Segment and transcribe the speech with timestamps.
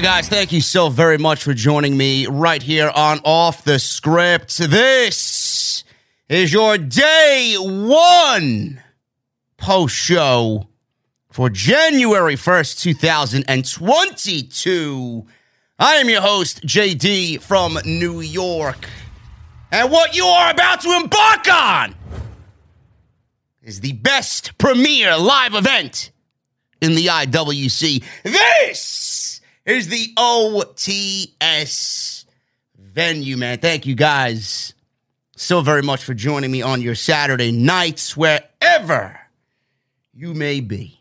[0.00, 0.28] On, guys?
[0.28, 4.56] Thank you so very much for joining me right here on Off the Script.
[4.56, 5.84] This
[6.28, 8.82] is your day one
[9.58, 10.68] post show
[11.30, 15.26] for January 1st, 2022.
[15.78, 18.88] I am your host, JD from New York.
[19.70, 21.94] And what you are about to embark on
[23.62, 26.10] is the best premiere live event
[26.80, 28.02] in the IWC.
[28.22, 29.09] This
[29.70, 32.24] is the OTS
[32.76, 33.58] venue, man.
[33.58, 34.74] Thank you guys
[35.36, 39.18] so very much for joining me on your Saturday nights, wherever
[40.12, 40.98] you may be.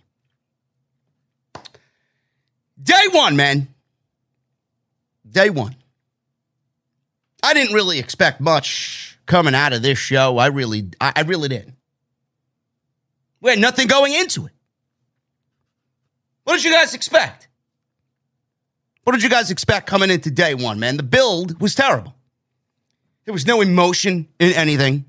[2.81, 3.67] Day one, man.
[5.29, 5.75] Day one.
[7.43, 10.37] I didn't really expect much coming out of this show.
[10.37, 11.75] I really, I, I really didn't.
[13.41, 14.53] We had nothing going into it.
[16.45, 17.48] What did you guys expect?
[19.09, 20.95] What did you guys expect coming into day one, man?
[20.95, 22.13] The build was terrible.
[23.25, 25.05] There was no emotion in anything.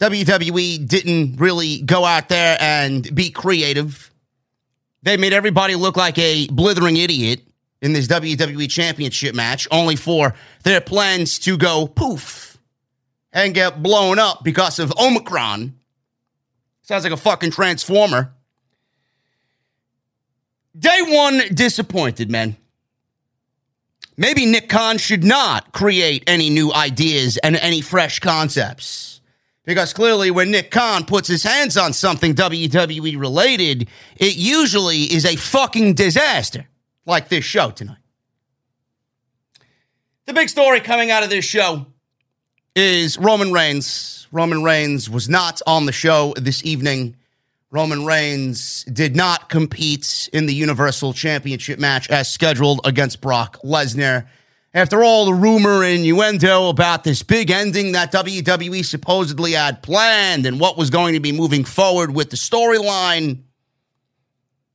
[0.00, 4.10] WWE didn't really go out there and be creative.
[5.02, 7.42] They made everybody look like a blithering idiot
[7.82, 12.56] in this WWE Championship match, only for their plans to go poof
[13.34, 15.78] and get blown up because of Omicron.
[16.80, 18.32] Sounds like a fucking transformer.
[20.78, 22.56] Day one disappointed, man.
[24.20, 29.20] Maybe Nick Khan should not create any new ideas and any fresh concepts.
[29.64, 35.24] Because clearly, when Nick Khan puts his hands on something WWE related, it usually is
[35.24, 36.66] a fucking disaster,
[37.06, 37.98] like this show tonight.
[40.26, 41.86] The big story coming out of this show
[42.74, 44.26] is Roman Reigns.
[44.32, 47.14] Roman Reigns was not on the show this evening.
[47.70, 54.26] Roman Reigns did not compete in the Universal Championship match as scheduled against Brock Lesnar.
[54.72, 60.46] After all the rumor and innuendo about this big ending that WWE supposedly had planned
[60.46, 63.42] and what was going to be moving forward with the storyline,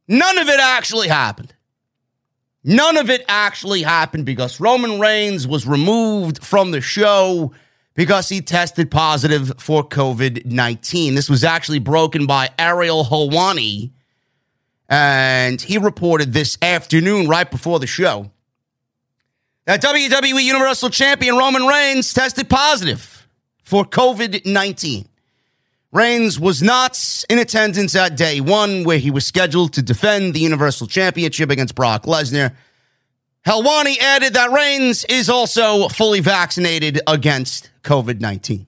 [0.08, 1.54] none of it actually happened.
[2.64, 7.54] None of it actually happened because Roman Reigns was removed from the show
[7.96, 11.16] because he tested positive for COVID 19.
[11.16, 13.92] This was actually broken by Ariel Helwani,
[14.90, 18.32] and he reported this afternoon, right before the show,
[19.66, 23.28] that WWE Universal Champion Roman Reigns tested positive
[23.64, 25.08] for COVID 19.
[25.92, 30.40] Reigns was not in attendance at day one, where he was scheduled to defend the
[30.40, 32.56] Universal Championship against Brock Lesnar.
[33.46, 38.68] Helwani added that Reigns is also fully vaccinated against COVID 19.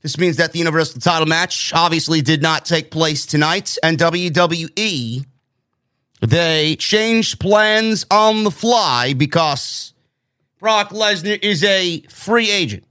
[0.00, 5.26] This means that the Universal title match obviously did not take place tonight, and WWE,
[6.20, 9.92] they changed plans on the fly because
[10.58, 12.84] Brock Lesnar is a free agent.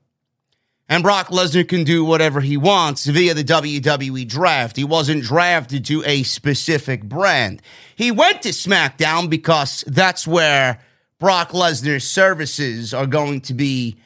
[0.89, 4.77] And Brock Lesnar can do whatever he wants via the WWE draft.
[4.77, 7.61] He wasn't drafted to a specific brand.
[7.95, 10.79] He went to SmackDown because that's where
[11.19, 13.97] Brock Lesnar's services are going to be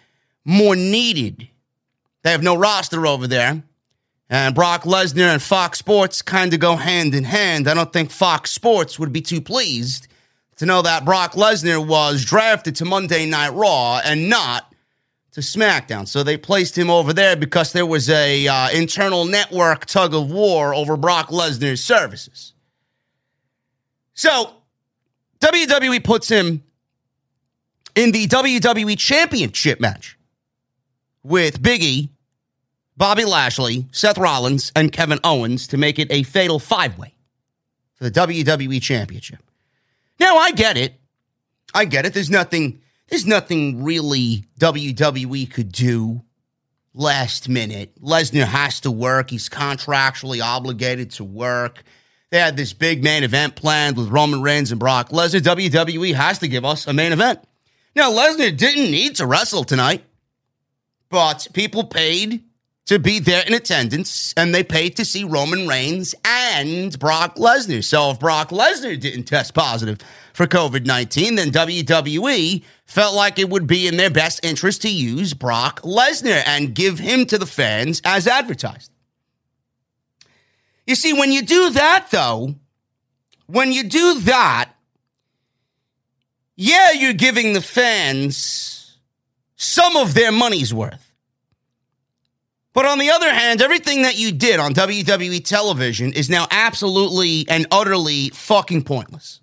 [0.43, 1.47] more needed.
[2.23, 3.63] They have no roster over there.
[4.29, 7.67] And Brock Lesnar and Fox Sports kind of go hand in hand.
[7.67, 10.07] I don't think Fox Sports would be too pleased
[10.55, 14.70] to know that Brock Lesnar was drafted to Monday Night Raw and not
[15.31, 16.07] to SmackDown.
[16.07, 20.31] So they placed him over there because there was a uh, internal network tug of
[20.31, 22.53] war over Brock Lesnar's services.
[24.13, 24.53] So
[25.39, 26.63] WWE puts him
[27.95, 30.17] in the WWE Championship match
[31.23, 32.09] with Big E,
[32.97, 37.15] Bobby Lashley, Seth Rollins, and Kevin Owens to make it a fatal five way
[37.95, 39.39] for the WWE Championship.
[40.19, 40.93] Now, I get it.
[41.73, 42.13] I get it.
[42.13, 42.81] There's nothing,
[43.11, 46.23] there's nothing really WWE could do
[46.93, 48.01] last minute.
[48.01, 49.29] Lesnar has to work.
[49.29, 51.83] He's contractually obligated to work.
[52.29, 55.41] They had this big main event planned with Roman Reigns and Brock Lesnar.
[55.41, 57.39] WWE has to give us a main event.
[57.97, 60.05] Now, Lesnar didn't need to wrestle tonight,
[61.09, 62.45] but people paid
[62.91, 67.81] to be there in attendance and they paid to see Roman Reigns and Brock Lesnar.
[67.81, 69.99] So if Brock Lesnar didn't test positive
[70.33, 74.89] for COVID 19, then WWE felt like it would be in their best interest to
[74.89, 78.91] use Brock Lesnar and give him to the fans as advertised.
[80.85, 82.55] You see, when you do that, though,
[83.47, 84.71] when you do that,
[86.57, 88.97] yeah, you're giving the fans
[89.55, 91.10] some of their money's worth.
[92.73, 97.45] But on the other hand, everything that you did on WWE television is now absolutely
[97.49, 99.41] and utterly fucking pointless.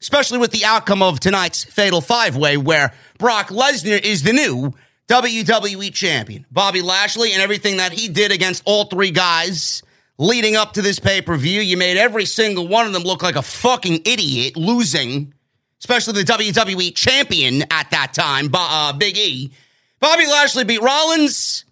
[0.00, 4.74] Especially with the outcome of tonight's Fatal Five Way, where Brock Lesnar is the new
[5.08, 6.44] WWE champion.
[6.50, 9.82] Bobby Lashley and everything that he did against all three guys
[10.18, 13.22] leading up to this pay per view, you made every single one of them look
[13.22, 15.32] like a fucking idiot losing,
[15.80, 19.52] especially the WWE champion at that time, uh, Big E.
[20.00, 21.64] Bobby Lashley beat Rollins.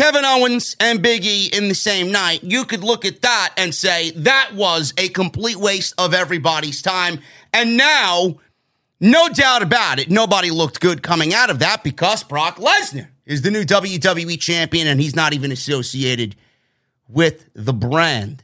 [0.00, 3.74] Kevin Owens and Big E in the same night, you could look at that and
[3.74, 7.20] say that was a complete waste of everybody's time.
[7.52, 8.38] And now,
[8.98, 13.42] no doubt about it, nobody looked good coming out of that because Brock Lesnar is
[13.42, 16.34] the new WWE champion and he's not even associated
[17.06, 18.42] with the brand.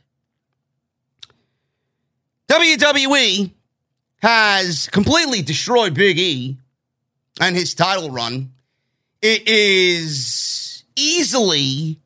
[2.48, 3.50] WWE
[4.20, 6.58] has completely destroyed Big E
[7.40, 8.52] and his title run.
[9.22, 10.65] It is
[10.96, 12.00] easily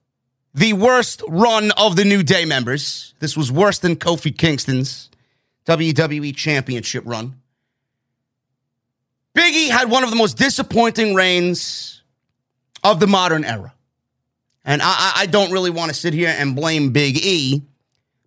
[0.53, 3.15] the worst run of the New Day members.
[3.21, 5.09] This was worse than Kofi Kingston's
[5.67, 7.37] WWE Championship run.
[9.35, 12.03] Biggie had one of the most disappointing reigns
[12.83, 13.73] of the modern era.
[14.65, 17.63] And I, I don't really want to sit here and blame Big E,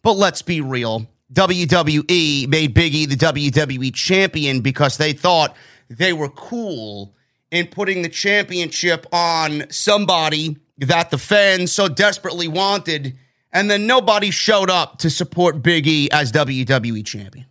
[0.01, 1.07] but let's be real.
[1.33, 5.56] WWE made Big E the WWE champion because they thought
[5.89, 7.13] they were cool
[7.53, 13.15] in putting the championship on somebody that the fans so desperately wanted,
[13.51, 17.45] and then nobody showed up to support Big E as WWE champion.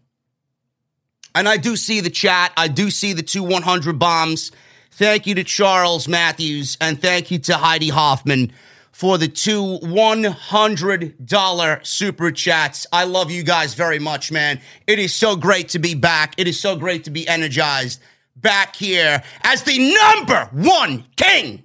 [1.37, 2.53] And I do see the chat.
[2.57, 4.51] I do see the two 100 bombs.
[4.91, 8.51] Thank you to Charles Matthews and thank you to Heidi Hoffman
[8.91, 12.89] for the two $100 super chats.
[12.93, 14.61] I love you guys very much, man.
[14.87, 16.35] It is so great to be back.
[16.37, 18.03] It is so great to be energized
[18.37, 21.63] back here as the number one king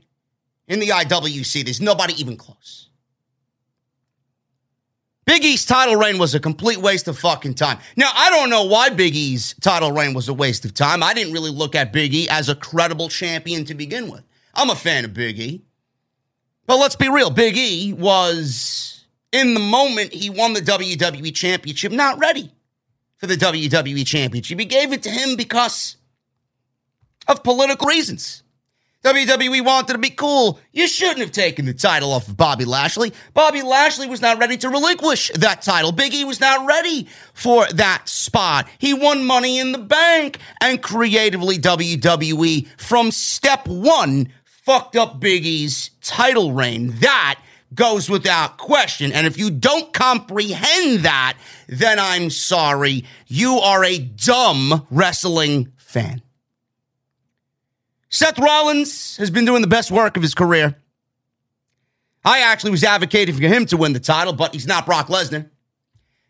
[0.67, 1.63] in the IWC.
[1.63, 2.89] There's nobody even close.
[5.25, 7.79] Big E's title reign was a complete waste of fucking time.
[7.97, 11.03] Now, I don't know why Big E's title reign was a waste of time.
[11.03, 14.23] I didn't really look at Big E as a credible champion to begin with.
[14.55, 15.61] I'm a fan of Big E.
[16.65, 21.92] But let's be real Big E was, in the moment he won the WWE Championship,
[21.92, 22.49] not ready
[23.18, 24.57] for the WWE Championship.
[24.57, 25.97] He gave it to him because
[27.27, 28.43] of political reasons.
[29.03, 30.59] WWE wanted to be cool.
[30.73, 33.13] You shouldn't have taken the title off of Bobby Lashley.
[33.33, 35.91] Bobby Lashley was not ready to relinquish that title.
[35.91, 38.67] Big E was not ready for that spot.
[38.79, 45.45] He won money in the bank and creatively WWE from step one fucked up Big
[45.45, 46.89] E's title reign.
[46.99, 47.39] That
[47.73, 49.13] goes without question.
[49.13, 53.05] And if you don't comprehend that, then I'm sorry.
[53.27, 56.21] You are a dumb wrestling fan.
[58.18, 60.76] Seth Rollins has been doing the best work of his career.
[62.26, 65.47] I actually was advocating for him to win the title, but he's not Brock Lesnar.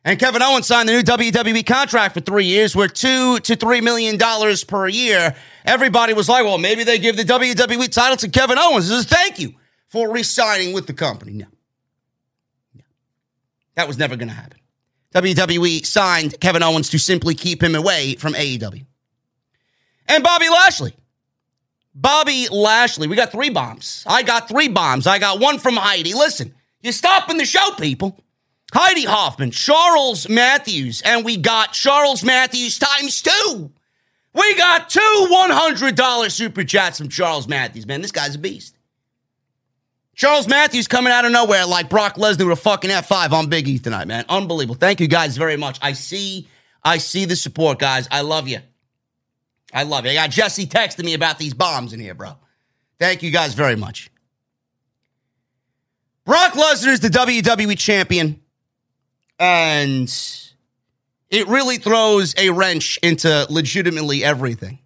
[0.03, 3.79] And Kevin Owens signed the new WWE contract for three years, worth two to three
[3.79, 5.33] million dollars per year.
[5.63, 9.07] Everybody was like, well, maybe they give the WWE title to Kevin Owens as a
[9.07, 9.53] thank you
[9.87, 11.31] for re-signing with the company.
[11.31, 11.45] No.
[12.75, 12.83] no.
[13.75, 14.59] That was never going to happen.
[15.15, 18.85] WWE signed Kevin Owens to simply keep him away from AEW.
[20.09, 20.93] And Bobby Lashley
[21.99, 23.07] Bobby Lashley.
[23.07, 24.03] We got three bombs.
[24.05, 25.07] I got three bombs.
[25.07, 26.13] I got one from Heidi.
[26.13, 28.23] Listen, you're stopping the show, people.
[28.71, 33.71] Heidi Hoffman, Charles Matthews, and we got Charles Matthews times two.
[34.33, 34.99] We got two
[35.31, 38.01] $100 super chats from Charles Matthews, man.
[38.01, 38.75] This guy's a beast.
[40.13, 43.67] Charles Matthews coming out of nowhere like Brock Lesnar with a fucking F5 on Big
[43.67, 44.25] E tonight, man.
[44.29, 44.75] Unbelievable.
[44.75, 45.79] Thank you guys very much.
[45.81, 46.47] I see,
[46.83, 48.07] I see the support, guys.
[48.11, 48.59] I love you.
[49.73, 50.09] I love it.
[50.09, 52.33] I got Jesse texting me about these bombs in here, bro.
[52.99, 54.09] Thank you guys very much.
[56.25, 58.41] Brock Lesnar is the WWE champion,
[59.39, 60.13] and
[61.29, 64.79] it really throws a wrench into legitimately everything.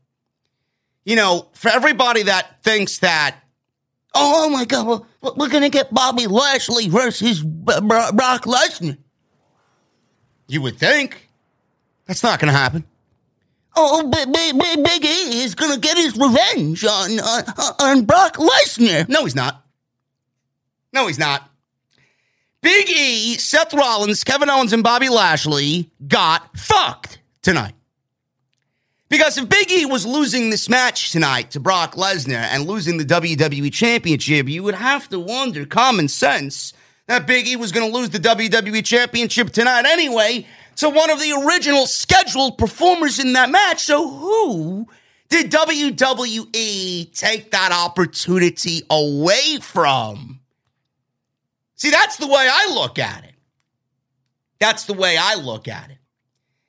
[1.03, 3.37] You know, for everybody that thinks that,
[4.13, 8.97] oh, oh my God, we're going to get Bobby Lashley versus Brock Lesnar.
[10.47, 11.27] You would think.
[12.05, 12.85] That's not going to happen.
[13.75, 14.31] Oh, Big,
[14.83, 17.43] Big, E is going to get his revenge on, on,
[17.79, 19.07] on Brock Lesnar.
[19.07, 19.65] No, he's not.
[20.93, 21.49] No, he's not.
[22.61, 27.73] Big E, Seth Rollins, Kevin Owens, and Bobby Lashley got fucked tonight.
[29.09, 33.03] Because if Big E was losing this match tonight to Brock Lesnar and losing the
[33.03, 36.73] WWE Championship, you would have to wonder, common sense,
[37.07, 40.45] that Big E was going to lose the WWE Championship tonight anyway
[40.81, 43.83] to one of the original scheduled performers in that match.
[43.83, 44.87] So who
[45.29, 50.39] did WWE take that opportunity away from?
[51.75, 53.35] See, that's the way I look at it.
[54.59, 55.99] That's the way I look at it.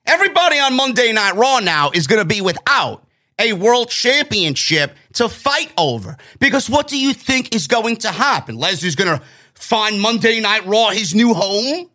[0.05, 3.07] Everybody on Monday Night Raw now is going to be without
[3.39, 6.19] a world championship to fight over.
[6.39, 8.59] Because what do you think is going to happen?
[8.59, 11.89] Lesnar's going to find Monday Night Raw his new home?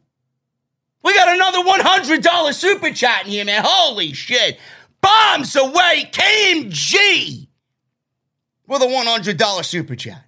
[1.07, 3.63] We got another $100 super chat in here, man.
[3.65, 4.59] Holy shit.
[4.99, 7.47] Bombs away, KMG
[8.67, 10.21] with a $100 super chat.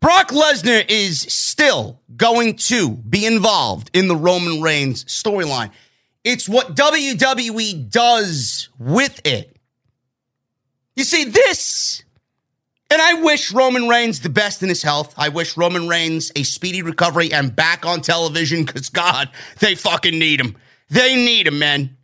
[0.00, 5.70] Brock Lesnar is still going to be involved in the Roman Reigns storyline.
[6.24, 9.56] It's what WWE does with it.
[10.96, 12.02] You see, this,
[12.90, 15.14] and I wish Roman Reigns the best in his health.
[15.16, 19.30] I wish Roman Reigns a speedy recovery and back on television because, God,
[19.60, 20.56] they fucking need him.
[20.88, 21.96] They need him, man.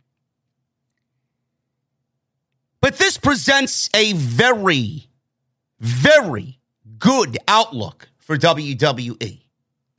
[2.79, 5.09] But this presents a very,
[5.79, 6.59] very
[6.97, 9.41] good outlook for WWE.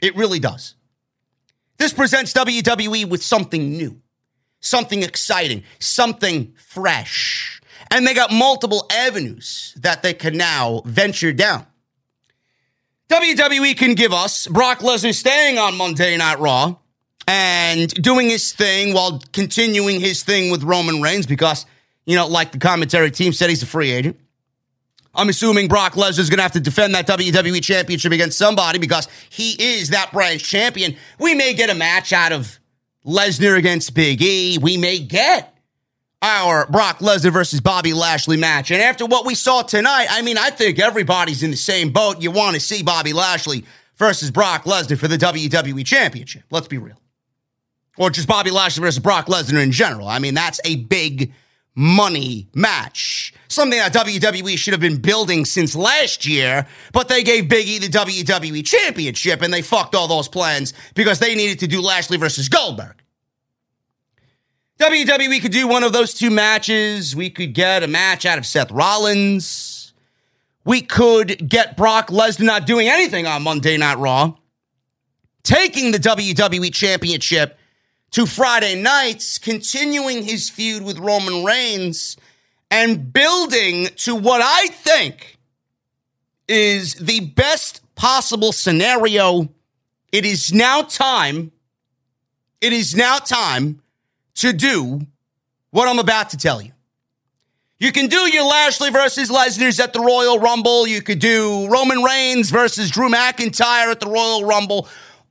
[0.00, 0.74] It really does.
[1.76, 4.00] This presents WWE with something new,
[4.60, 7.57] something exciting, something fresh.
[7.90, 11.66] And they got multiple avenues that they can now venture down.
[13.08, 16.76] WWE can give us Brock Lesnar staying on Monday Night Raw
[17.26, 21.64] and doing his thing while continuing his thing with Roman Reigns because,
[22.04, 24.18] you know, like the commentary team said, he's a free agent.
[25.14, 28.78] I'm assuming Brock Lesnar is going to have to defend that WWE championship against somebody
[28.78, 30.96] because he is that brand's champion.
[31.18, 32.58] We may get a match out of
[33.04, 34.58] Lesnar against Big E.
[34.58, 35.57] We may get
[36.22, 38.70] our Brock Lesnar versus Bobby Lashley match.
[38.70, 42.20] And after what we saw tonight, I mean, I think everybody's in the same boat.
[42.20, 43.64] You want to see Bobby Lashley
[43.96, 46.44] versus Brock Lesnar for the WWE championship.
[46.50, 47.00] Let's be real.
[47.96, 50.08] Or just Bobby Lashley versus Brock Lesnar in general.
[50.08, 51.32] I mean, that's a big
[51.74, 53.32] money match.
[53.46, 57.78] Something that WWE should have been building since last year, but they gave Big E
[57.78, 62.18] the WWE Championship and they fucked all those plans because they needed to do Lashley
[62.18, 63.00] versus Goldberg.
[64.78, 67.16] WWE could do one of those two matches.
[67.16, 69.92] We could get a match out of Seth Rollins.
[70.64, 74.34] We could get Brock Lesnar not doing anything on Monday Night Raw,
[75.42, 77.58] taking the WWE Championship
[78.12, 82.16] to Friday nights, continuing his feud with Roman Reigns
[82.70, 85.38] and building to what I think
[86.46, 89.48] is the best possible scenario.
[90.12, 91.50] It is now time.
[92.60, 93.82] It is now time
[94.38, 95.06] to do
[95.70, 96.72] what I'm about to tell you.
[97.78, 100.86] You can do your Lashley versus Lesnar's at the Royal Rumble.
[100.86, 104.88] You could do Roman Reigns versus Drew McIntyre at the Royal Rumble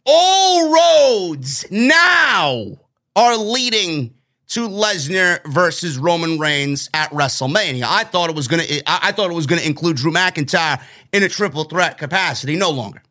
[0.07, 2.77] all roads now
[3.15, 4.13] are leading
[4.47, 7.83] to Lesnar versus Roman Reigns at WrestleMania.
[7.85, 10.81] I thought it was going to I thought it was going to include Drew McIntyre
[11.11, 12.55] in a triple threat capacity.
[12.55, 13.03] No longer.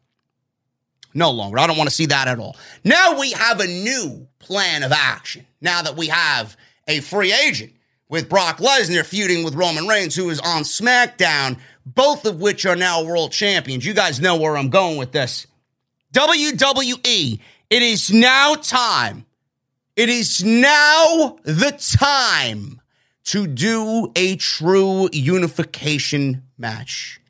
[1.12, 1.58] No longer.
[1.58, 2.56] I don't want to see that at all.
[2.82, 5.46] Now we have a new plan of action.
[5.66, 6.56] Now that we have
[6.86, 7.72] a free agent
[8.08, 12.76] with Brock Lesnar feuding with Roman Reigns, who is on SmackDown, both of which are
[12.76, 13.84] now world champions.
[13.84, 15.48] You guys know where I'm going with this.
[16.14, 19.26] WWE, it is now time.
[19.96, 22.80] It is now the time
[23.24, 27.20] to do a true unification match.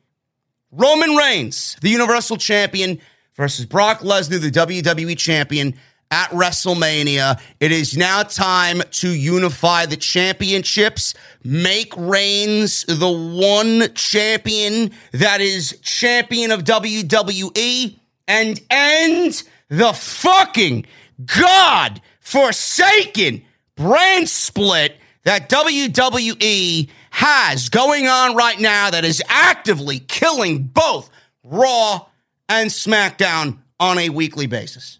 [0.71, 2.99] Roman Reigns, the Universal Champion,
[3.33, 5.73] versus Brock Lesnar, the WWE Champion,
[6.11, 7.39] at WrestleMania.
[7.59, 15.77] It is now time to unify the championships, make Reigns the one champion that is
[15.81, 20.85] champion of WWE, and end the fucking
[21.25, 23.43] God forsaken
[23.75, 31.09] brand split that WWE has going on right now that is actively killing both
[31.43, 32.05] Raw
[32.47, 34.96] and SmackDown on a weekly basis.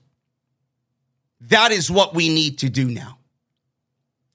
[1.42, 3.20] That is what we need to do now.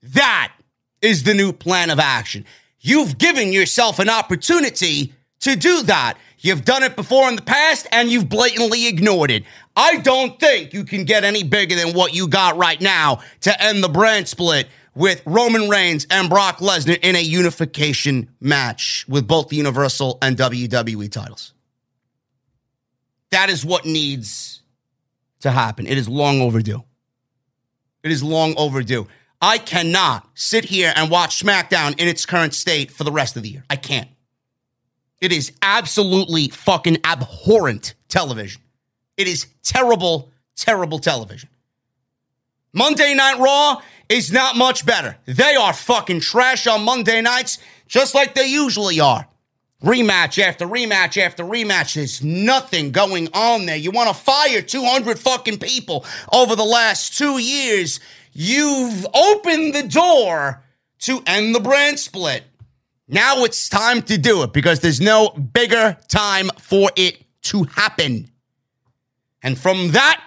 [0.03, 0.53] That
[1.01, 2.45] is the new plan of action.
[2.81, 6.19] You've given yourself an opportunity to do that.
[6.39, 9.45] You've done it before in the past and you've blatantly ignored it.
[9.77, 13.63] I don't think you can get any bigger than what you got right now to
[13.63, 19.27] end the brand split with Roman Reigns and Brock Lesnar in a unification match with
[19.27, 21.55] both the Universal and WWE titles.
[23.31, 24.61] That is what needs
[25.41, 25.87] to happen.
[25.87, 26.85] It is long overdue.
[28.03, 29.07] It is long overdue.
[29.41, 33.43] I cannot sit here and watch SmackDown in its current state for the rest of
[33.43, 33.65] the year.
[33.69, 34.09] I can't.
[35.21, 38.63] It is absolutely fucking abhorrent television.
[39.17, 41.49] It is terrible, terrible television.
[42.73, 45.17] Monday Night Raw is not much better.
[45.27, 49.29] They are fucking trash on Monday nights, just like they usually are.
[49.83, 51.95] Rematch after rematch after rematch.
[51.95, 53.77] There's nothing going on there.
[53.77, 57.99] You want to fire 200 fucking people over the last two years.
[58.33, 60.63] You've opened the door
[61.01, 62.45] to end the brand split.
[63.09, 68.31] Now it's time to do it because there's no bigger time for it to happen.
[69.43, 70.23] And from that,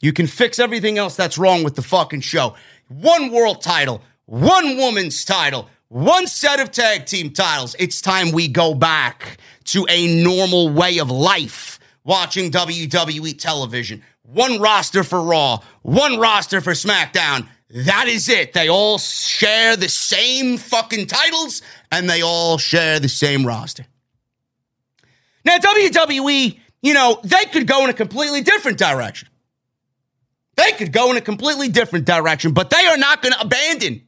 [0.00, 2.54] you can fix everything else that's wrong with the fucking show.
[2.88, 7.76] One world title, one woman's title, one set of tag team titles.
[7.78, 14.02] It's time we go back to a normal way of life watching WWE television.
[14.22, 17.46] One roster for Raw, one roster for SmackDown.
[17.68, 18.54] That is it.
[18.54, 23.84] They all share the same fucking titles and they all share the same roster.
[25.44, 29.28] Now, WWE, you know, they could go in a completely different direction.
[30.56, 34.02] They could go in a completely different direction, but they are not going to abandon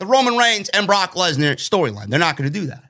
[0.00, 2.06] the Roman Reigns and Brock Lesnar storyline.
[2.08, 2.82] They're not going to do that.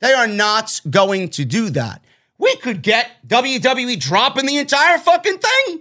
[0.00, 2.04] They are not going to do that.
[2.38, 5.80] We could get WWE dropping the entire fucking thing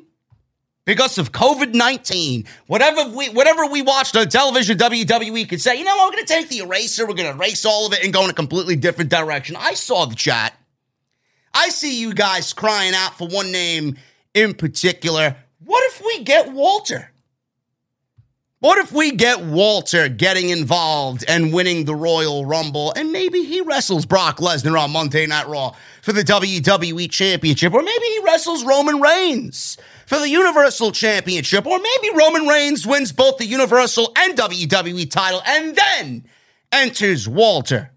[0.86, 2.46] because of COVID 19.
[2.68, 6.28] Whatever we whatever we watched on television, WWE could say, you know what, we're gonna
[6.28, 9.12] take the eraser, we're gonna erase all of it and go in a completely different
[9.12, 9.58] direction.
[9.60, 10.58] I saw the chat.
[11.54, 13.98] I see you guys crying out for one name
[14.34, 15.36] in particular.
[15.66, 17.12] What if we get Walter?
[18.66, 23.62] What if we get Walter getting involved and winning the Royal Rumble, and maybe he
[23.62, 28.66] wrestles Brock Lesnar on Monday Night Raw for the WWE Championship, or maybe he wrestles
[28.66, 34.36] Roman Reigns for the Universal Championship, or maybe Roman Reigns wins both the Universal and
[34.36, 36.26] WWE title and then
[36.72, 37.92] enters Walter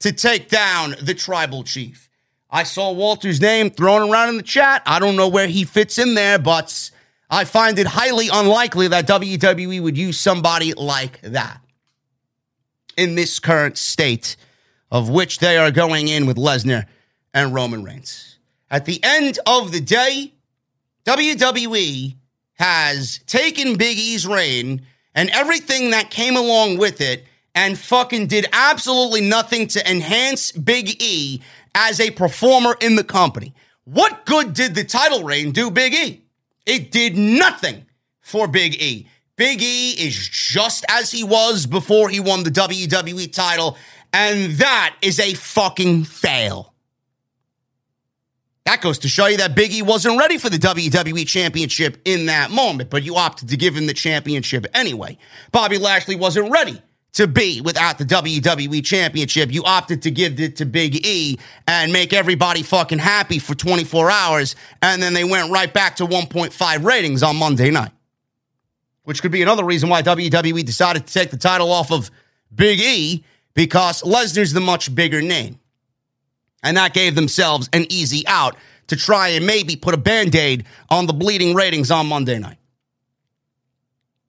[0.00, 2.10] to take down the Tribal Chief.
[2.50, 4.82] I saw Walter's name thrown around in the chat.
[4.84, 6.90] I don't know where he fits in there, but
[7.32, 11.62] I find it highly unlikely that WWE would use somebody like that
[12.94, 14.36] in this current state
[14.90, 16.84] of which they are going in with Lesnar
[17.32, 18.36] and Roman Reigns.
[18.70, 20.34] At the end of the day,
[21.06, 22.16] WWE
[22.58, 24.82] has taken Big E's reign
[25.14, 31.02] and everything that came along with it and fucking did absolutely nothing to enhance Big
[31.02, 31.40] E
[31.74, 33.54] as a performer in the company.
[33.84, 36.21] What good did the title reign do Big E?
[36.66, 37.86] It did nothing
[38.20, 39.08] for Big E.
[39.36, 43.76] Big E is just as he was before he won the WWE title,
[44.12, 46.74] and that is a fucking fail.
[48.64, 52.26] That goes to show you that Big E wasn't ready for the WWE Championship in
[52.26, 55.18] that moment, but you opted to give him the championship anyway.
[55.50, 56.80] Bobby Lashley wasn't ready
[57.12, 59.52] to be without the WWE Championship.
[59.52, 64.10] You opted to give it to Big E and make everybody fucking happy for 24
[64.10, 67.92] hours, and then they went right back to 1.5 ratings on Monday night.
[69.04, 72.10] Which could be another reason why WWE decided to take the title off of
[72.54, 75.58] Big E because Lesnar's the much bigger name.
[76.62, 80.64] And that gave themselves an easy out to try and maybe put a band aid
[80.88, 82.58] on the bleeding ratings on Monday night.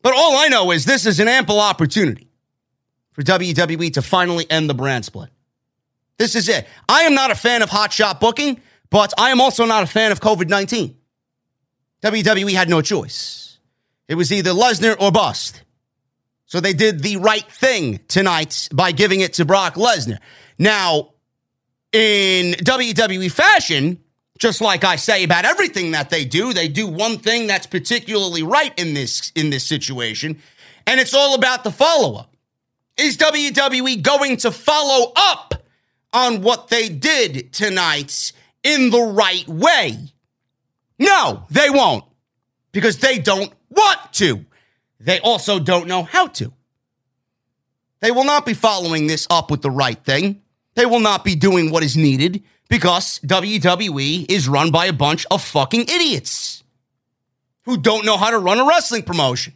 [0.02, 2.33] But all I know is this is an ample opportunity
[3.13, 5.30] for WWE to finally end the brand split.
[6.17, 6.67] This is it.
[6.88, 10.12] I am not a fan of hotshot booking, but I am also not a fan
[10.12, 10.95] of COVID 19.
[12.04, 13.58] WWE had no choice.
[14.08, 15.63] It was either Lesnar or bust.
[16.45, 20.19] So they did the right thing tonight by giving it to Brock Lesnar.
[20.60, 21.13] Now,
[21.91, 24.04] in WWE fashion,
[24.39, 28.43] Just like I say about everything that they do, they do one thing that's particularly
[28.43, 30.41] right in this in this situation,
[30.88, 32.33] and it's all about the follow-up.
[32.97, 35.56] Is WWE going to follow up
[36.12, 38.32] on what they did tonight
[38.63, 39.97] in the right way?
[40.99, 42.06] No, they won't
[42.71, 44.45] because they don't want to.
[44.99, 46.53] They also don't know how to.
[47.99, 50.41] They will not be following this up with the right thing.
[50.75, 55.25] They will not be doing what is needed because WWE is run by a bunch
[55.32, 56.63] of fucking idiots
[57.65, 59.53] who don't know how to run a wrestling promotion.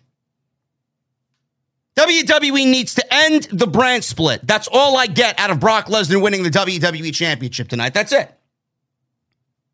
[1.97, 4.45] WWE needs to end the brand split.
[4.45, 7.95] That's all I get out of Brock Lesnar winning the WWE Championship tonight.
[7.95, 8.31] That's it.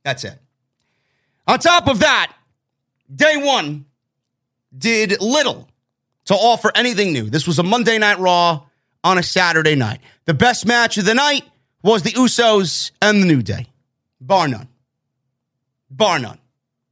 [0.04, 0.40] That's it.
[1.48, 2.34] On top of that,
[3.14, 3.86] day one
[4.76, 5.68] did little
[6.26, 7.30] to offer anything new.
[7.30, 8.64] This was a Monday Night Raw
[9.04, 10.00] on a Saturday night.
[10.24, 11.44] The best match of the night
[11.84, 13.68] was the Usos and the New Day,
[14.22, 14.70] bar none.
[15.92, 16.40] Bar none.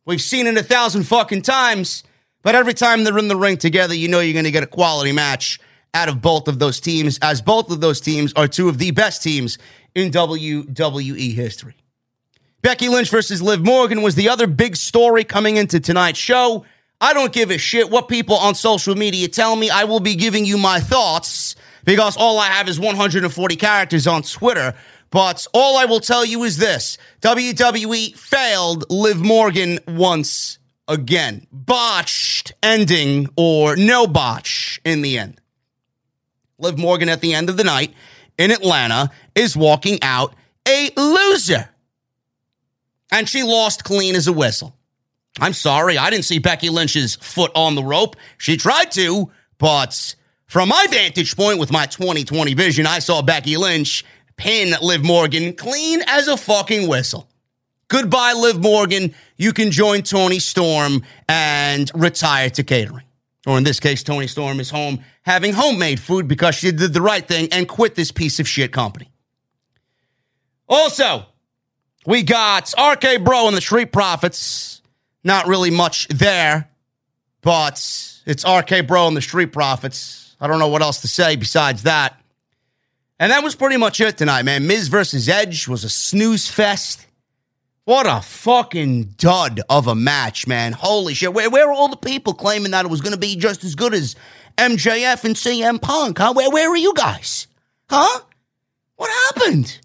[0.04, 2.04] We've seen it a thousand fucking times,
[2.44, 4.68] but every time they're in the ring together, you know you're going to get a
[4.68, 5.60] quality match
[5.94, 8.92] out of both of those teams, as both of those teams are two of the
[8.92, 9.58] best teams
[9.94, 11.76] in WWE history.
[12.62, 16.66] Becky Lynch versus Liv Morgan was the other big story coming into tonight's show.
[17.00, 19.70] I don't give a shit what people on social media tell me.
[19.70, 24.22] I will be giving you my thoughts because all I have is 140 characters on
[24.22, 24.76] Twitter.
[25.10, 31.48] But all I will tell you is this WWE failed Liv Morgan once again.
[31.52, 35.40] Botched ending or no botch in the end.
[36.58, 37.94] Liv Morgan at the end of the night
[38.38, 40.36] in Atlanta is walking out
[40.68, 41.70] a loser.
[43.12, 44.76] And she lost clean as a whistle.
[45.40, 48.16] I'm sorry, I didn't see Becky Lynch's foot on the rope.
[48.38, 50.16] She tried to, but
[50.46, 54.04] from my vantage point with my 2020 vision, I saw Becky Lynch
[54.36, 57.31] pin Liv Morgan clean as a fucking whistle.
[57.92, 59.14] Goodbye, Liv Morgan.
[59.36, 63.04] You can join Toni Storm and retire to catering.
[63.46, 67.02] Or in this case, Toni Storm is home having homemade food because she did the
[67.02, 69.12] right thing and quit this piece of shit company.
[70.70, 71.26] Also,
[72.06, 74.82] we got RK Bro and the Street Profits.
[75.26, 76.70] Not really much there,
[77.42, 77.74] but
[78.26, 80.38] it's RK Bro and the Street Profits.
[80.40, 82.22] I don't know what else to say besides that.
[83.20, 84.66] And that was pretty much it tonight, man.
[84.66, 87.06] Miz versus Edge was a snooze fest.
[87.86, 90.74] What a fucking dud of a match, man.
[90.74, 91.34] Holy shit.
[91.34, 93.74] Where, where are all the people claiming that it was going to be just as
[93.74, 94.16] good as
[94.58, 96.34] MJF and CM Punk, huh?
[96.36, 97.48] Where, where are you guys?
[97.90, 98.22] Huh?
[98.98, 99.80] What happened?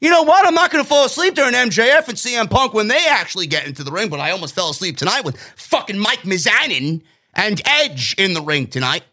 [0.00, 0.46] You know what?
[0.46, 3.66] I'm not going to fall asleep during MJF and CM Punk when they actually get
[3.66, 7.00] into the ring, but I almost fell asleep tonight with fucking Mike Mizanin
[7.34, 9.04] and Edge in the ring tonight.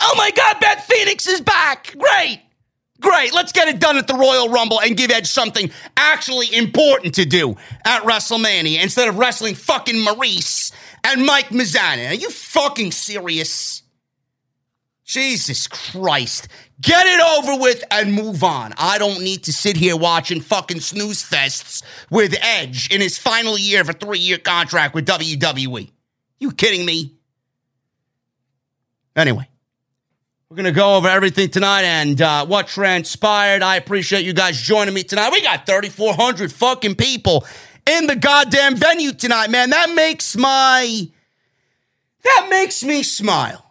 [0.00, 1.96] Oh my God, Beth Phoenix is back.
[1.98, 2.42] Great.
[3.00, 3.34] Great.
[3.34, 7.24] Let's get it done at the Royal Rumble and give Edge something actually important to
[7.24, 12.10] do at WrestleMania instead of wrestling fucking Maryse and Mike Mizanin.
[12.10, 13.82] Are you fucking serious?
[15.04, 16.48] Jesus Christ.
[16.80, 18.72] Get it over with and move on.
[18.78, 23.58] I don't need to sit here watching fucking snooze fests with Edge in his final
[23.58, 25.90] year of a three year contract with WWE.
[26.38, 27.14] You kidding me?
[29.14, 29.48] Anyway,
[30.54, 33.60] we're going to go over everything tonight and uh, what transpired.
[33.60, 35.32] I appreciate you guys joining me tonight.
[35.32, 37.44] We got 3,400 fucking people
[37.90, 39.70] in the goddamn venue tonight, man.
[39.70, 41.08] That makes my.
[42.22, 43.68] That makes me smile.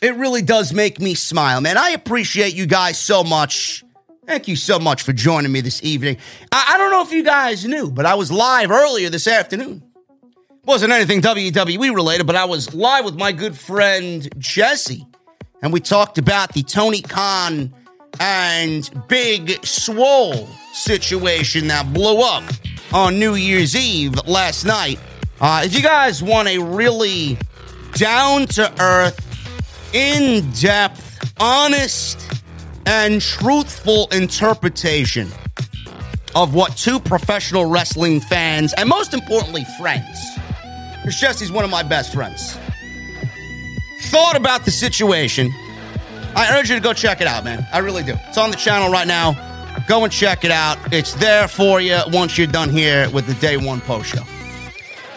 [0.00, 1.76] It really does make me smile, man.
[1.76, 3.82] I appreciate you guys so much.
[4.24, 6.18] Thank you so much for joining me this evening.
[6.52, 9.82] I, I don't know if you guys knew, but I was live earlier this afternoon.
[10.64, 15.04] Wasn't anything WWE related, but I was live with my good friend Jesse,
[15.62, 17.72] and we talked about the Tony Khan
[18.20, 22.44] and Big Swole situation that blew up
[22.92, 24.98] on New Year's Eve last night.
[25.40, 27.38] Uh, if you guys want a really
[27.94, 29.18] down to earth,
[29.94, 32.18] in depth, honest,
[32.86, 35.28] and truthful interpretation
[36.34, 40.18] of what two professional wrestling fans, and most importantly, friends,
[40.96, 42.56] because Jesse's one of my best friends,
[44.02, 45.50] thought about the situation.
[46.34, 47.66] I urge you to go check it out, man.
[47.72, 48.14] I really do.
[48.28, 49.32] It's on the channel right now.
[49.86, 50.78] Go and check it out.
[50.92, 54.22] It's there for you once you're done here with the day one post show.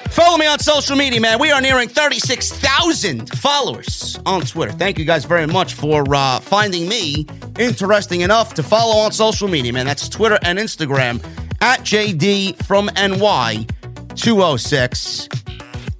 [0.09, 1.39] Follow me on social media, man.
[1.39, 4.71] We are nearing 36,000 followers on Twitter.
[4.71, 7.27] Thank you guys very much for uh, finding me
[7.59, 9.85] interesting enough to follow on social media, man.
[9.85, 11.21] That's Twitter and Instagram
[11.61, 13.67] at JD from NY
[14.15, 15.27] 206.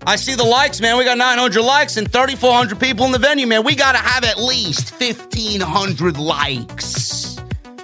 [0.08, 0.98] I see the likes, man.
[0.98, 3.63] We got 900 likes and 3,400 people in the venue, man.
[3.63, 7.38] We got to have at least 1,500 likes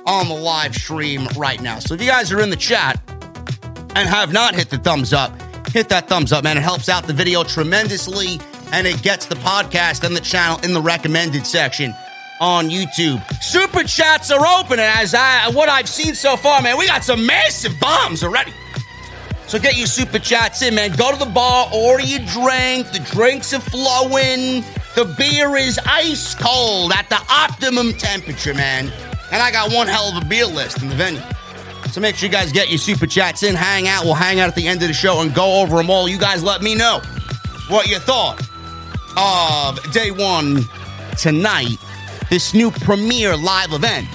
[0.05, 1.79] on the live stream right now.
[1.79, 3.01] So if you guys are in the chat,
[3.95, 5.31] and have not hit the thumbs up,
[5.69, 6.57] hit that thumbs up, man.
[6.57, 8.39] It helps out the video tremendously
[8.71, 11.93] and it gets the podcast and the channel in the recommended section
[12.39, 13.21] on YouTube.
[13.43, 17.03] Super chats are open, and as I what I've seen so far, man, we got
[17.03, 18.53] some massive bombs already.
[19.51, 20.93] So get your super chats in, man.
[20.95, 22.89] Go to the bar, order your drink.
[22.93, 24.63] The drinks are flowing.
[24.95, 28.89] The beer is ice cold at the optimum temperature, man.
[29.29, 31.19] And I got one hell of a beer list in the venue.
[31.91, 34.05] So make sure you guys get your super chats in, hang out.
[34.05, 36.07] We'll hang out at the end of the show and go over them all.
[36.07, 37.01] You guys let me know
[37.67, 38.41] what you thought
[39.17, 40.61] of day one
[41.17, 41.75] tonight,
[42.29, 44.07] this new premiere live event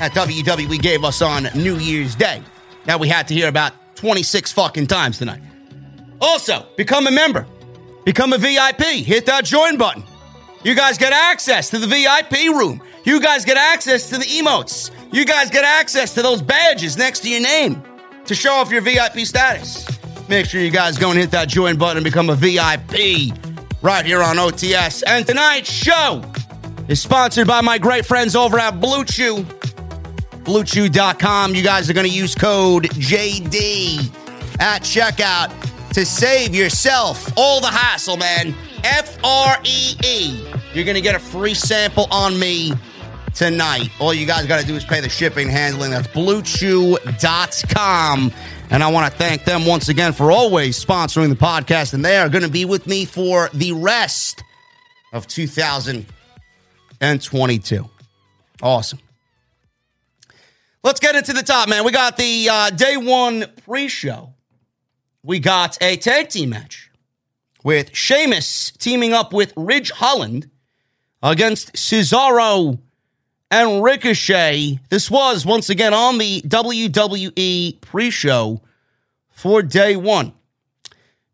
[0.00, 2.42] that WWE gave us on New Year's Day
[2.86, 5.40] that we had to hear about 26 fucking times tonight.
[6.20, 7.46] Also, become a member,
[8.04, 10.04] become a VIP, hit that join button.
[10.64, 12.80] You guys get access to the VIP room.
[13.04, 14.90] You guys get access to the emotes.
[15.12, 17.82] You guys get access to those badges next to your name
[18.24, 19.86] to show off your VIP status.
[20.28, 23.34] Make sure you guys go and hit that join button and become a VIP
[23.82, 25.02] right here on OTS.
[25.06, 26.22] And tonight's show
[26.88, 29.61] is sponsored by my great friends over at BlueChew.
[30.44, 31.54] BlueChew.com.
[31.54, 34.10] You guys are going to use code JD
[34.60, 35.52] at checkout
[35.92, 38.54] to save yourself all the hassle, man.
[38.84, 40.44] F R E E.
[40.74, 42.72] You're going to get a free sample on me
[43.34, 43.90] tonight.
[44.00, 45.92] All you guys got to do is pay the shipping handling.
[45.92, 48.32] That's BlueChew.com.
[48.70, 51.92] And I want to thank them once again for always sponsoring the podcast.
[51.94, 54.42] And they are going to be with me for the rest
[55.12, 57.90] of 2022.
[58.62, 58.98] Awesome.
[60.84, 61.84] Let's get into the top, man.
[61.84, 64.34] We got the uh, day one pre show.
[65.22, 66.90] We got a tag team match
[67.62, 70.50] with Sheamus teaming up with Ridge Holland
[71.22, 72.80] against Cesaro
[73.48, 74.80] and Ricochet.
[74.88, 78.60] This was once again on the WWE pre show
[79.30, 80.32] for day one.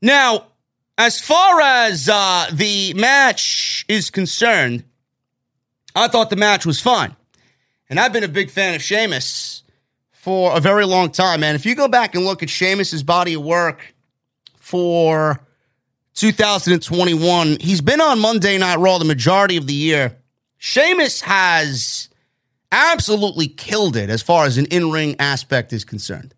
[0.02, 0.48] Now,
[0.98, 4.84] as far as uh, the match is concerned,
[5.94, 7.16] I thought the match was fine.
[7.90, 9.62] And I've been a big fan of Sheamus
[10.12, 11.54] for a very long time, man.
[11.54, 13.94] If you go back and look at Sheamus's body of work
[14.56, 15.40] for
[16.14, 20.16] 2021, he's been on Monday Night Raw the majority of the year.
[20.58, 22.10] Sheamus has
[22.70, 26.34] absolutely killed it as far as an in ring aspect is concerned.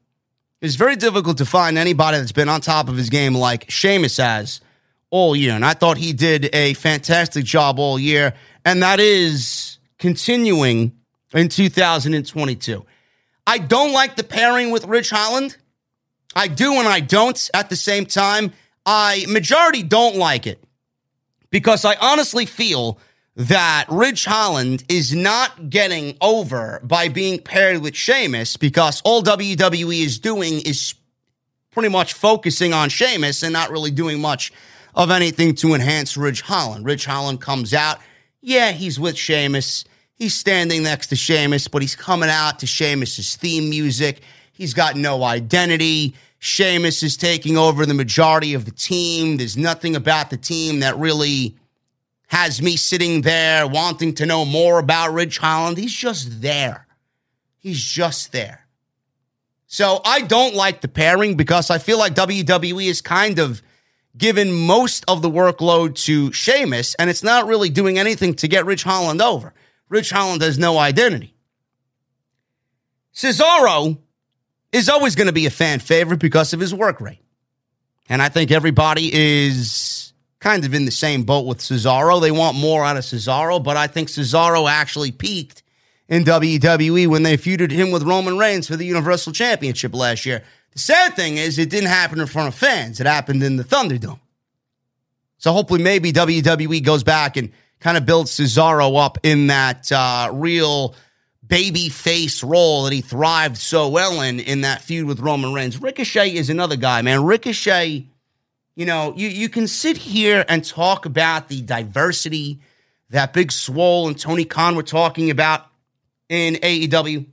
[0.60, 4.18] It's very difficult to find anybody that's been on top of his game like Sheamus
[4.18, 4.60] has
[5.08, 5.54] all year.
[5.54, 8.34] And I thought he did a fantastic job all year.
[8.64, 10.92] And that is continuing
[11.34, 12.84] in 2022.
[13.46, 15.56] I don't like the pairing with Ridge Holland.
[16.34, 18.52] I do and I don't at the same time.
[18.86, 20.62] I majority don't like it
[21.50, 22.98] because I honestly feel
[23.36, 30.02] that Ridge Holland is not getting over by being paired with Sheamus because all WWE
[30.02, 30.94] is doing is
[31.70, 34.52] pretty much focusing on Sheamus and not really doing much
[34.94, 36.84] of anything to enhance Ridge Holland.
[36.84, 37.98] Ridge Holland comes out,
[38.40, 39.84] yeah, he's with Sheamus.
[40.20, 44.20] He's standing next to Sheamus, but he's coming out to Sheamus's theme music.
[44.52, 46.14] He's got no identity.
[46.38, 49.38] Sheamus is taking over the majority of the team.
[49.38, 51.56] There's nothing about the team that really
[52.26, 55.78] has me sitting there wanting to know more about Ridge Holland.
[55.78, 56.86] He's just there.
[57.56, 58.66] He's just there.
[59.68, 63.62] So I don't like the pairing because I feel like WWE is kind of
[64.18, 68.66] given most of the workload to Sheamus, and it's not really doing anything to get
[68.66, 69.54] Ridge Holland over.
[69.90, 71.34] Ridge Holland has no identity.
[73.12, 73.98] Cesaro
[74.72, 77.20] is always going to be a fan favorite because of his work rate.
[78.08, 82.20] And I think everybody is kind of in the same boat with Cesaro.
[82.20, 85.62] They want more out of Cesaro, but I think Cesaro actually peaked
[86.08, 90.42] in WWE when they feuded him with Roman Reigns for the Universal Championship last year.
[90.72, 93.00] The sad thing is, it didn't happen in front of fans.
[93.00, 94.20] It happened in the Thunderdome.
[95.38, 97.50] So hopefully, maybe WWE goes back and
[97.80, 100.94] kind of builds Cesaro up in that uh, real
[101.46, 105.80] baby face role that he thrived so well in in that feud with Roman Reigns.
[105.80, 107.24] Ricochet is another guy, man.
[107.24, 108.06] Ricochet
[108.80, 112.60] you know, you, you can sit here and talk about the diversity
[113.10, 115.66] that Big Swole and Tony Khan were talking about
[116.30, 117.26] in AEW.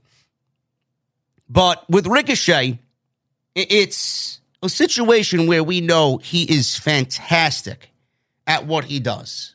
[1.48, 2.78] But with Ricochet,
[3.54, 7.92] it's a situation where we know he is fantastic
[8.46, 9.54] at what he does.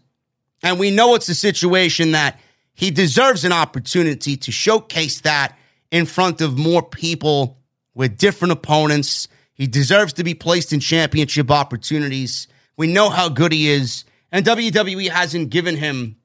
[0.63, 2.39] And we know it's a situation that
[2.73, 5.58] he deserves an opportunity to showcase that
[5.91, 7.60] in front of more people
[7.93, 12.47] with different opponents he deserves to be placed in championship opportunities.
[12.76, 16.17] We know how good he is, and WWE hasn't given him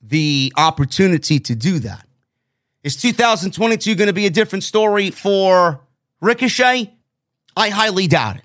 [0.00, 2.06] the opportunity to do that.
[2.82, 5.80] Is 2022 going to be a different story for
[6.20, 6.94] Ricochet?
[7.56, 8.44] I highly doubt it.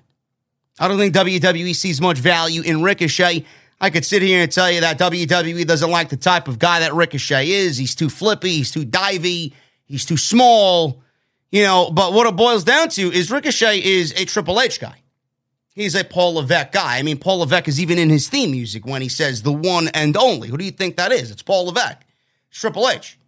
[0.78, 3.46] I don't think WWE sees much value in Ricochet.
[3.84, 6.80] I could sit here and tell you that WWE doesn't like the type of guy
[6.80, 7.76] that Ricochet is.
[7.76, 9.52] He's too flippy, he's too divey,
[9.84, 11.02] he's too small,
[11.52, 11.90] you know.
[11.90, 15.02] But what it boils down to is Ricochet is a Triple H guy.
[15.74, 16.96] He's a Paul Levesque guy.
[16.96, 19.88] I mean, Paul Levesque is even in his theme music when he says the one
[19.88, 20.48] and only.
[20.48, 21.30] Who do you think that is?
[21.30, 22.06] It's Paul Levesque.
[22.48, 23.18] It's Triple H.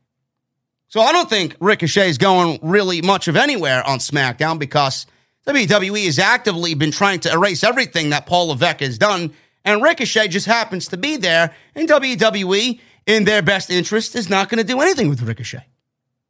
[0.88, 5.04] So I don't think Ricochet is going really much of anywhere on SmackDown because
[5.46, 9.34] WWE has actively been trying to erase everything that Paul Levesque has done,
[9.66, 14.48] and Ricochet just happens to be there, and WWE, in their best interest, is not
[14.48, 15.66] going to do anything with Ricochet.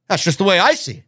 [0.09, 1.05] That's just the way I see it.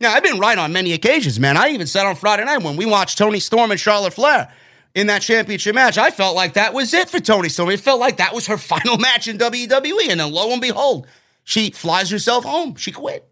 [0.00, 1.56] Now, I've been right on many occasions, man.
[1.56, 4.52] I even said on Friday night when we watched Toni Storm and Charlotte Flair
[4.94, 7.70] in that championship match, I felt like that was it for Toni Storm.
[7.70, 10.08] It felt like that was her final match in WWE.
[10.10, 11.06] And then lo and behold,
[11.44, 12.74] she flies herself home.
[12.76, 13.28] She quit.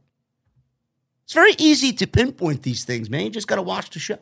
[1.24, 3.24] It's very easy to pinpoint these things, man.
[3.24, 4.18] You just got to watch the show.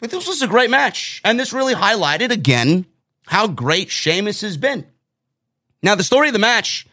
[0.00, 1.20] But this was a great match.
[1.24, 2.86] And this really highlighted again
[3.26, 4.86] how great Sheamus has been.
[5.82, 6.86] Now, the story of the match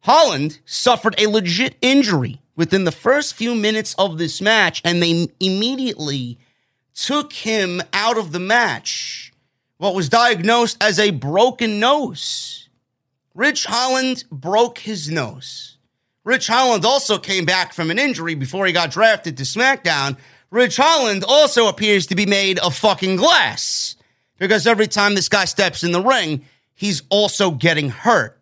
[0.00, 5.28] Holland suffered a legit injury within the first few minutes of this match, and they
[5.40, 6.38] immediately
[6.94, 9.32] took him out of the match.
[9.78, 12.68] What was diagnosed as a broken nose.
[13.34, 15.76] Ridge Holland broke his nose.
[16.24, 20.16] Ridge Holland also came back from an injury before he got drafted to SmackDown.
[20.56, 23.94] Ridge Holland also appears to be made of fucking glass
[24.38, 28.40] because every time this guy steps in the ring, he's also getting hurt.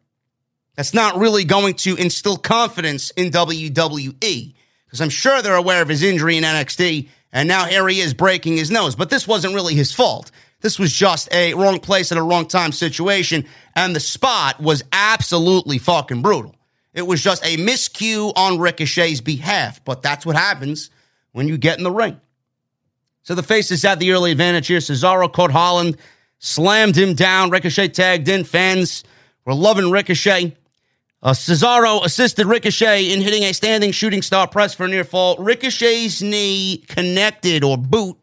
[0.77, 4.55] That's not really going to instill confidence in WWE
[4.87, 8.15] because I'm sure they're aware of his injury in NXT and now here he is
[8.15, 8.95] breaking his nose.
[8.95, 10.31] But this wasn't really his fault.
[10.61, 13.45] This was just a wrong place at a wrong time situation.
[13.75, 16.55] And the spot was absolutely fucking brutal.
[16.93, 19.85] It was just a miscue on Ricochet's behalf.
[19.85, 20.91] But that's what happens
[21.35, 22.19] when you get in the ring.
[23.25, 24.79] So the faces had the early advantage here.
[24.79, 25.97] Cesaro caught Holland,
[26.39, 27.51] slammed him down.
[27.51, 28.45] Ricochet tagged in.
[28.45, 29.03] Fans
[29.45, 30.57] were loving Ricochet.
[31.23, 35.37] Uh, Cesaro assisted Ricochet in hitting a standing shooting star press for a near fall.
[35.39, 38.17] Ricochet's knee connected or boot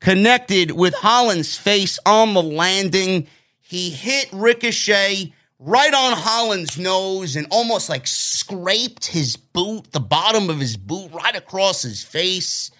[0.00, 3.28] connected with Holland's face on the landing.
[3.60, 5.32] He hit Ricochet
[5.64, 11.12] right on Holland's nose and almost like scraped his boot, the bottom of his boot,
[11.12, 12.70] right across his face.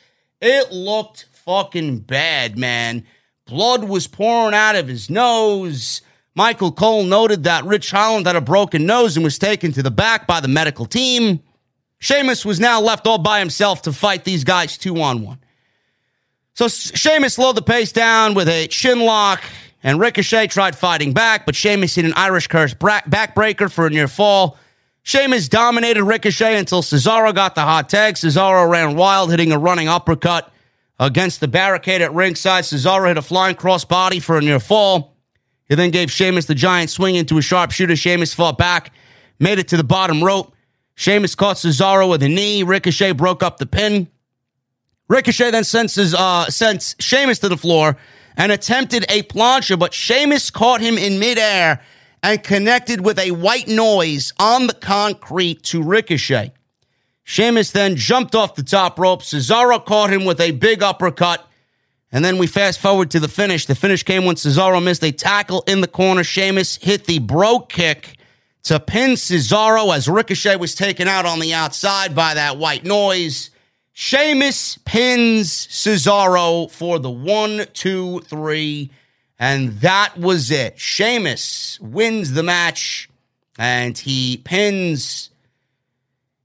[0.40, 3.04] It looked fucking bad, man.
[3.46, 6.02] Blood was pouring out of his nose.
[6.34, 9.90] Michael Cole noted that Ridge Holland had a broken nose and was taken to the
[9.90, 11.40] back by the medical team.
[11.98, 15.38] Sheamus was now left all by himself to fight these guys two on one.
[16.54, 19.42] So Sheamus slowed the pace down with a chin lock,
[19.82, 24.08] and Ricochet tried fighting back, but Sheamus hit an Irish curse backbreaker for a near
[24.08, 24.58] fall.
[25.02, 28.14] Sheamus dominated Ricochet until Cesaro got the hot tag.
[28.14, 30.52] Cesaro ran wild, hitting a running uppercut
[31.00, 32.62] against the barricade at ringside.
[32.62, 35.16] Cesaro hit a flying crossbody for a near fall.
[35.68, 37.96] He then gave Sheamus the giant swing into a sharpshooter.
[37.96, 38.92] Sheamus fought back,
[39.40, 40.54] made it to the bottom rope.
[40.94, 42.62] Sheamus caught Cesaro with a knee.
[42.62, 44.08] Ricochet broke up the pin.
[45.08, 47.96] Ricochet then sent, uh, sent Sheamus to the floor
[48.36, 51.82] and attempted a plancha, but Sheamus caught him in midair
[52.22, 56.52] and connected with a white noise on the concrete to Ricochet.
[57.24, 59.22] Sheamus then jumped off the top rope.
[59.22, 61.48] Cesaro caught him with a big uppercut.
[62.10, 63.66] And then we fast forward to the finish.
[63.66, 66.24] The finish came when Cesaro missed a tackle in the corner.
[66.24, 68.18] Sheamus hit the Brogue kick
[68.64, 73.50] to pin Cesaro as Ricochet was taken out on the outside by that white noise.
[73.92, 78.90] Sheamus pins Cesaro for the one, two, three,
[79.38, 80.78] and that was it.
[80.78, 83.08] Sheamus wins the match,
[83.58, 85.30] and he pins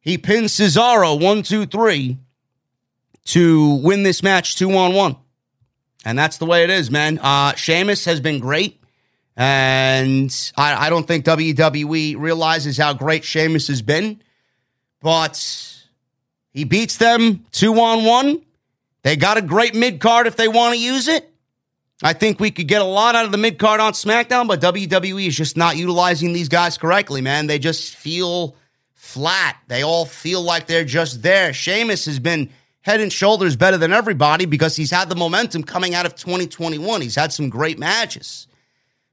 [0.01, 2.17] he pins Cesaro one, two, three
[3.25, 5.17] to win this match two on one.
[6.05, 7.19] And that's the way it is, man.
[7.19, 8.81] Uh, Sheamus has been great.
[9.35, 14.21] And I, I don't think WWE realizes how great Sheamus has been.
[15.01, 15.76] But
[16.57, 18.41] he beats them two on one.
[19.03, 21.31] They got a great mid card if they want to use it.
[22.01, 24.59] I think we could get a lot out of the mid card on SmackDown, but
[24.59, 27.45] WWE is just not utilizing these guys correctly, man.
[27.45, 28.55] They just feel
[28.95, 29.55] flat.
[29.67, 31.53] They all feel like they're just there.
[31.53, 32.49] Sheamus has been
[32.81, 37.01] head and shoulders better than everybody because he's had the momentum coming out of 2021.
[37.01, 38.47] He's had some great matches.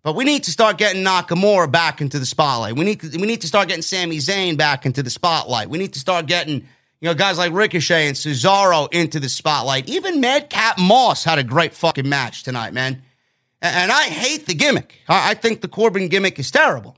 [0.03, 2.75] But we need to start getting Nakamura back into the spotlight.
[2.75, 5.69] We need to, we need to start getting Sami Zayn back into the spotlight.
[5.69, 6.67] We need to start getting
[7.05, 9.91] you know guys like Ricochet and Cesaro into the spotlight.
[9.91, 13.03] Even Madcap Moss had a great fucking match tonight, man.
[13.61, 15.03] And I hate the gimmick.
[15.07, 16.97] I think the Corbin gimmick is terrible.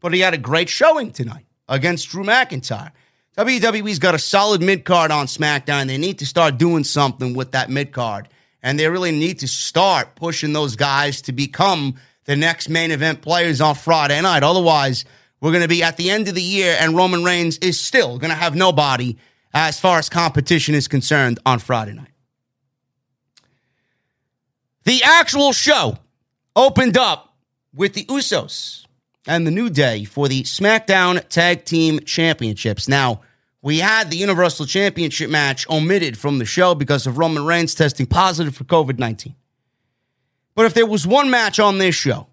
[0.00, 2.92] But he had a great showing tonight against Drew McIntyre.
[3.36, 5.88] WWE's got a solid mid card on SmackDown.
[5.88, 8.30] They need to start doing something with that mid card
[8.62, 13.20] And they really need to start pushing those guys to become the next main event
[13.20, 14.42] players on Friday night.
[14.42, 15.04] Otherwise,
[15.42, 18.16] we're going to be at the end of the year and Roman Reigns is still
[18.16, 19.18] going to have nobody
[19.54, 22.10] as far as competition is concerned on Friday night.
[24.82, 25.96] The actual show
[26.56, 27.36] opened up
[27.72, 28.84] with the Usos
[29.26, 32.88] and the New Day for the SmackDown Tag Team Championships.
[32.88, 33.22] Now,
[33.62, 38.04] we had the Universal Championship match omitted from the show because of Roman Reigns testing
[38.04, 39.34] positive for COVID 19.
[40.54, 42.26] But if there was one match on this show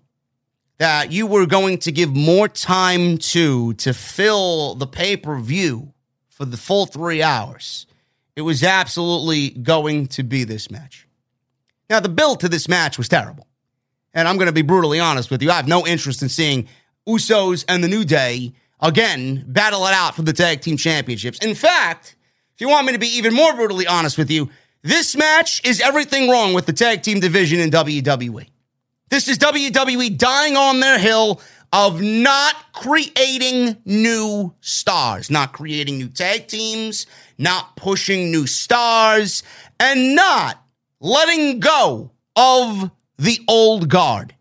[0.78, 5.93] that you were going to give more time to to fill the pay per view
[6.32, 7.86] for the full three hours,
[8.36, 11.08] it was absolutely going to be this match.
[11.90, 13.46] Now, the build to this match was terrible.
[14.14, 15.52] And I'm going to be brutally honest with you.
[15.52, 16.68] I have no interest in seeing
[17.08, 21.40] Usos and the New Day again battle it out for the tag team championships.
[21.40, 22.16] In fact,
[22.56, 24.50] if you want me to be even more brutally honest with you,
[24.82, 28.48] this match is everything wrong with the tag team division in WWE.
[29.10, 31.42] This is WWE dying on their hill
[31.74, 37.05] of not creating new stars, not creating new tag teams,
[37.38, 39.43] not pushing new stars,
[39.80, 40.61] and not
[40.99, 44.36] letting go of the old guard.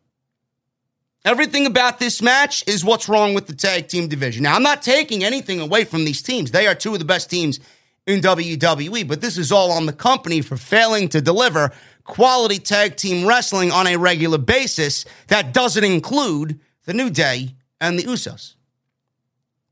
[1.25, 4.43] Everything about this match is what's wrong with the tag team division.
[4.43, 6.51] Now, I'm not taking anything away from these teams.
[6.51, 7.61] They are two of the best teams
[8.07, 11.73] in WWE, but this is all on the company for failing to deliver
[12.05, 16.59] quality tag team wrestling on a regular basis that doesn't include
[16.91, 18.57] the New Day and the Usos.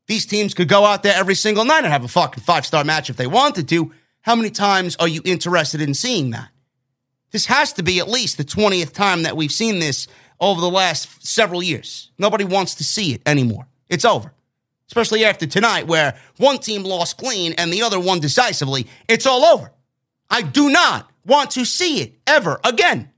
[0.07, 2.85] These teams could go out there every single night and have a fucking five star
[2.85, 3.93] match if they wanted to.
[4.21, 6.51] How many times are you interested in seeing that?
[7.33, 10.07] This has to be at least the 20th time that we've seen this
[10.39, 12.12] over the last several years.
[12.19, 13.66] Nobody wants to see it anymore.
[13.89, 14.33] It's over.
[14.87, 18.87] Especially after tonight, where one team lost clean and the other won decisively.
[19.09, 19.73] It's all over.
[20.31, 23.11] I do not want to see it ever again.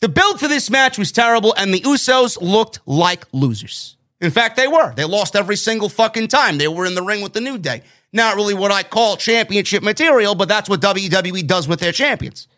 [0.00, 3.96] The build for this match was terrible, and the Usos looked like losers.
[4.20, 4.94] In fact, they were.
[4.94, 7.82] They lost every single fucking time they were in the ring with the New Day.
[8.12, 12.48] Not really what I call championship material, but that's what WWE does with their champions.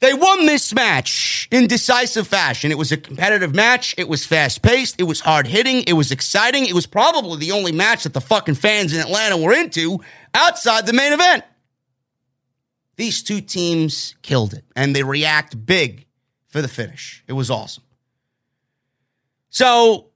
[0.00, 2.70] They won this match in decisive fashion.
[2.70, 3.94] It was a competitive match.
[3.98, 4.98] It was fast paced.
[4.98, 5.84] It was hard hitting.
[5.86, 6.64] It was exciting.
[6.64, 10.00] It was probably the only match that the fucking fans in Atlanta were into
[10.32, 11.44] outside the main event.
[13.00, 16.04] These two teams killed it and they react big
[16.48, 17.24] for the finish.
[17.26, 17.82] It was awesome.
[19.48, 20.08] So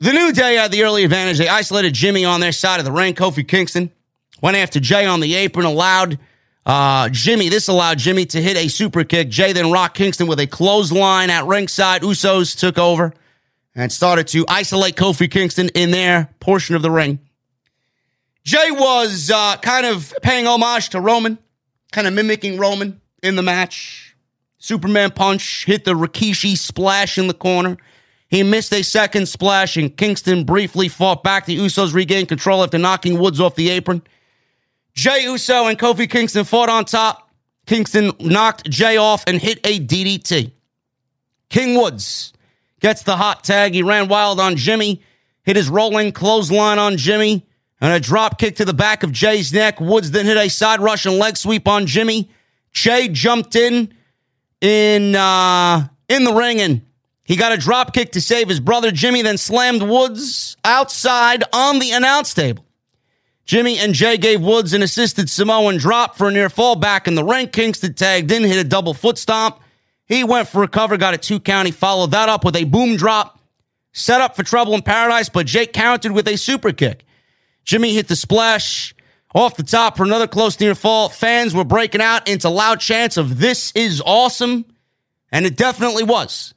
[0.00, 1.36] the New Day had the early advantage.
[1.36, 3.12] They isolated Jimmy on their side of the ring.
[3.12, 3.90] Kofi Kingston
[4.40, 6.18] went after Jey on the apron, allowed
[6.64, 7.50] uh, Jimmy.
[7.50, 9.28] This allowed Jimmy to hit a super kick.
[9.28, 12.00] Jey then rocked Kingston with a clothesline at ringside.
[12.00, 13.12] Usos took over
[13.74, 17.18] and started to isolate Kofi Kingston in their portion of the ring.
[18.42, 21.36] Jey was uh, kind of paying homage to Roman,
[21.94, 24.16] kind of mimicking Roman in the match.
[24.58, 27.76] Superman punch hit the Rikishi splash in the corner.
[28.28, 31.46] He missed a second splash, and Kingston briefly fought back.
[31.46, 34.02] The Usos regained control after knocking Woods off the apron.
[34.94, 37.30] Jey Uso and Kofi Kingston fought on top.
[37.66, 40.50] Kingston knocked Jey off and hit a DDT.
[41.48, 42.32] King Woods
[42.80, 43.74] gets the hot tag.
[43.74, 45.00] He ran wild on Jimmy,
[45.44, 47.46] hit his rolling clothesline on Jimmy,
[47.84, 49.78] and a drop kick to the back of Jey's neck.
[49.78, 52.30] Woods then hit a side rush and leg sweep on Jimmy.
[52.72, 53.92] Jey jumped in
[54.62, 56.80] in uh, in the ring and
[57.24, 61.78] he got a drop kick to save his brother Jimmy, then slammed Woods outside on
[61.78, 62.64] the announce table.
[63.44, 67.16] Jimmy and Jey gave Woods an assisted Samoan drop for a near fall back in
[67.16, 67.48] the ring.
[67.48, 69.60] Kingston tagged in, hit a double foot stomp.
[70.06, 71.66] He went for a cover, got a two count.
[71.66, 73.38] He followed that up with a boom drop,
[73.92, 77.04] set up for trouble in paradise, but Jey countered with a super kick.
[77.64, 78.94] Jimmy hit the splash
[79.34, 81.08] off the top for another close near fall.
[81.08, 84.64] Fans were breaking out into loud chants of this is awesome.
[85.32, 86.54] And it definitely was.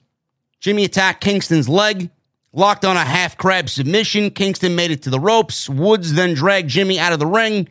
[0.59, 2.11] Jimmy attacked Kingston's leg.
[2.53, 4.31] Locked on a half crab submission.
[4.31, 5.69] Kingston made it to the ropes.
[5.69, 7.67] Woods then dragged Jimmy out of the ring.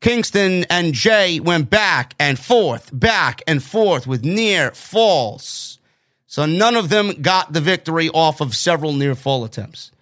[0.00, 5.78] Kingston and Jey went back and forth, back and forth with near falls.
[6.26, 9.92] So none of them got the victory off of several near fall attempts.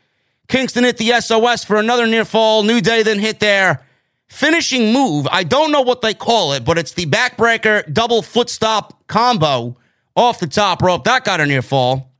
[0.51, 2.65] Kingston hit the SOS for another near fall.
[2.65, 3.87] New Day then hit their
[4.27, 5.29] finishing move.
[5.31, 9.77] I don't know what they call it, but it's the backbreaker double foot stop combo
[10.17, 11.05] off the top rope.
[11.05, 12.11] That got a near fall.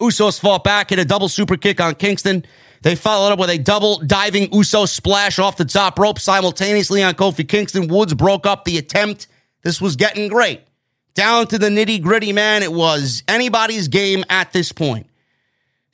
[0.00, 2.44] Usos fought back, hit a double super kick on Kingston.
[2.82, 7.14] They followed up with a double diving Uso splash off the top rope simultaneously on
[7.14, 7.86] Kofi Kingston.
[7.86, 9.28] Woods broke up the attempt.
[9.62, 10.60] This was getting great.
[11.14, 12.64] Down to the nitty gritty, man.
[12.64, 15.06] It was anybody's game at this point.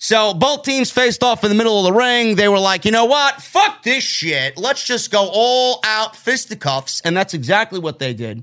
[0.03, 2.35] So both teams faced off in the middle of the ring.
[2.35, 3.43] They were like, you know what?
[3.43, 4.57] Fuck this shit.
[4.57, 7.03] Let's just go all out fisticuffs.
[7.03, 8.43] And that's exactly what they did.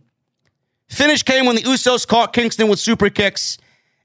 [0.87, 3.57] Finish came when the Usos caught Kingston with super kicks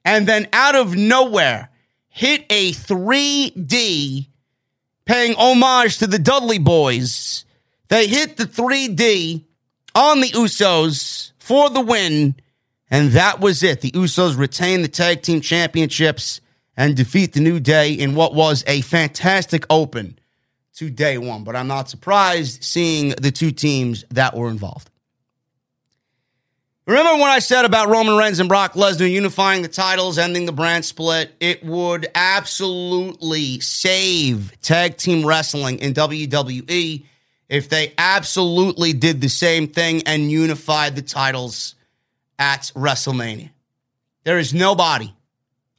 [0.03, 1.69] and then out of nowhere
[2.09, 4.29] hit a 3D
[5.05, 7.45] paying homage to the Dudley Boyz.
[7.89, 9.45] They hit the 3D
[9.95, 12.35] on the Usos for the win,
[12.91, 13.83] and that was it.
[13.83, 16.41] The Usos retained the tag team championships
[16.77, 20.18] and defeat the New Day in what was a fantastic open
[20.75, 21.45] to day one.
[21.45, 24.91] But I'm not surprised seeing the two teams that were involved.
[26.85, 30.53] Remember what I said about Roman Reigns and Brock Lesnar unifying the titles, ending the
[30.53, 31.33] brand split?
[31.39, 37.05] It would absolutely save tag team wrestling in WWE
[37.49, 41.77] if they absolutely did the same thing and unified the titles
[42.37, 43.51] at WrestleMania.
[44.25, 45.12] There is nobody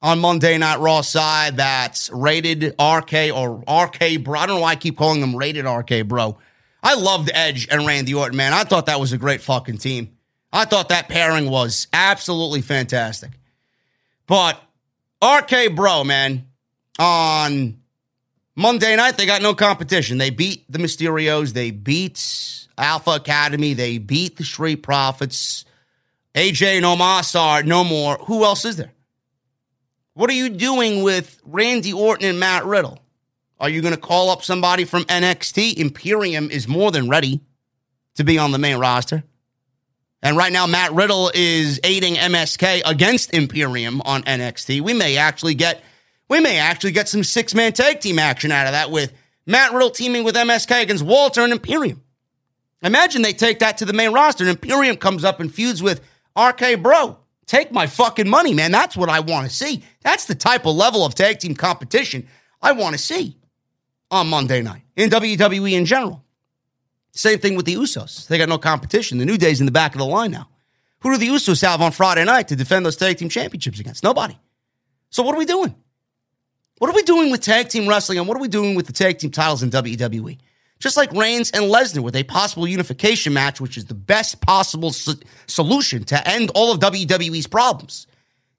[0.03, 4.37] on Monday Night Raw side that's rated RK or RK Bro.
[4.37, 6.37] I don't know why I keep calling them rated RK Bro.
[6.83, 8.51] I loved Edge and Randy Orton, man.
[8.51, 10.17] I thought that was a great fucking team.
[10.51, 13.31] I thought that pairing was absolutely fantastic.
[14.27, 14.61] But
[15.23, 16.47] RK Bro, man,
[16.99, 17.79] on
[18.57, 20.17] Monday night, they got no competition.
[20.17, 25.63] They beat the Mysterios, they beat Alpha Academy, they beat the Street Profits.
[26.35, 28.15] AJ and Omos are no more.
[28.25, 28.92] Who else is there?
[30.15, 32.99] What are you doing with Randy Orton and Matt Riddle?
[33.59, 35.77] Are you going to call up somebody from NXT?
[35.77, 37.41] Imperium is more than ready
[38.15, 39.23] to be on the main roster.
[40.21, 44.81] And right now, Matt Riddle is aiding MSK against Imperium on NXT.
[44.81, 45.83] We may actually get
[46.29, 49.11] we may actually get some six man tag team action out of that with
[49.45, 52.03] Matt Riddle teaming with MSK against Walter and Imperium.
[52.83, 56.01] Imagine they take that to the main roster and Imperium comes up and feuds with
[56.37, 57.17] RK Bro.
[57.45, 58.71] Take my fucking money, man.
[58.71, 59.83] That's what I want to see.
[60.01, 62.27] That's the type of level of tag team competition
[62.61, 63.37] I want to see
[64.09, 66.23] on Monday night in WWE in general.
[67.11, 68.27] Same thing with the Usos.
[68.27, 69.17] They got no competition.
[69.17, 70.49] The New Day's in the back of the line now.
[71.01, 74.03] Who do the Usos have on Friday night to defend those tag team championships against?
[74.03, 74.37] Nobody.
[75.09, 75.75] So what are we doing?
[76.79, 78.93] What are we doing with tag team wrestling and what are we doing with the
[78.93, 80.39] tag team titles in WWE?
[80.83, 84.91] Just like Reigns and Lesnar with a possible unification match, which is the best possible
[84.91, 85.13] so-
[85.47, 88.05] solution to end all of WWE's problems.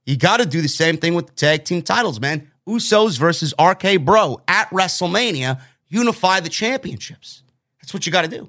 [0.06, 2.50] You got to do the same thing with the tag team titles, man.
[2.66, 7.42] Usos versus RK Bro at WrestleMania, unify the championships.
[7.82, 8.48] That's what you got to do.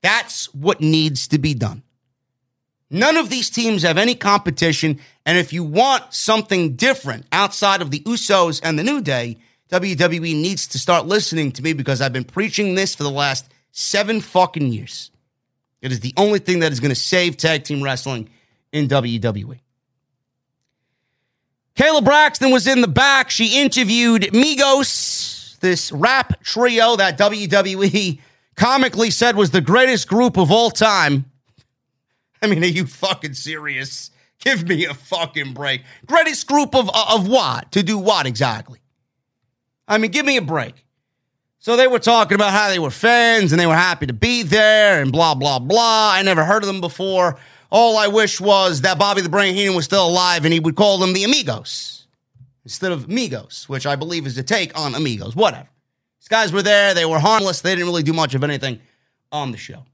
[0.00, 1.82] That's what needs to be done.
[2.88, 5.00] None of these teams have any competition.
[5.26, 9.36] And if you want something different outside of the Usos and the New Day,
[9.70, 13.50] WWE needs to start listening to me because I've been preaching this for the last
[13.72, 15.10] seven fucking years.
[15.80, 18.28] It is the only thing that is going to save tag team wrestling
[18.72, 19.60] in WWE.
[21.76, 23.30] Kayla Braxton was in the back.
[23.30, 28.18] She interviewed Migos, this rap trio that WWE
[28.56, 31.26] comically said was the greatest group of all time.
[32.42, 34.10] I mean, are you fucking serious?
[34.40, 35.82] Give me a fucking break.
[36.06, 37.72] Greatest group of of what?
[37.72, 38.79] To do what exactly?
[39.90, 40.86] I mean, give me a break.
[41.58, 44.42] So they were talking about how they were fans and they were happy to be
[44.42, 46.12] there and blah blah blah.
[46.14, 47.36] I never heard of them before.
[47.70, 50.76] All I wish was that Bobby the Brain Heenan was still alive and he would
[50.76, 52.06] call them the Amigos
[52.64, 55.36] instead of Migos, which I believe is a take on Amigos.
[55.36, 55.68] Whatever
[56.20, 56.94] These guys were there.
[56.94, 57.60] They were harmless.
[57.60, 58.80] They didn't really do much of anything
[59.30, 59.84] on the show.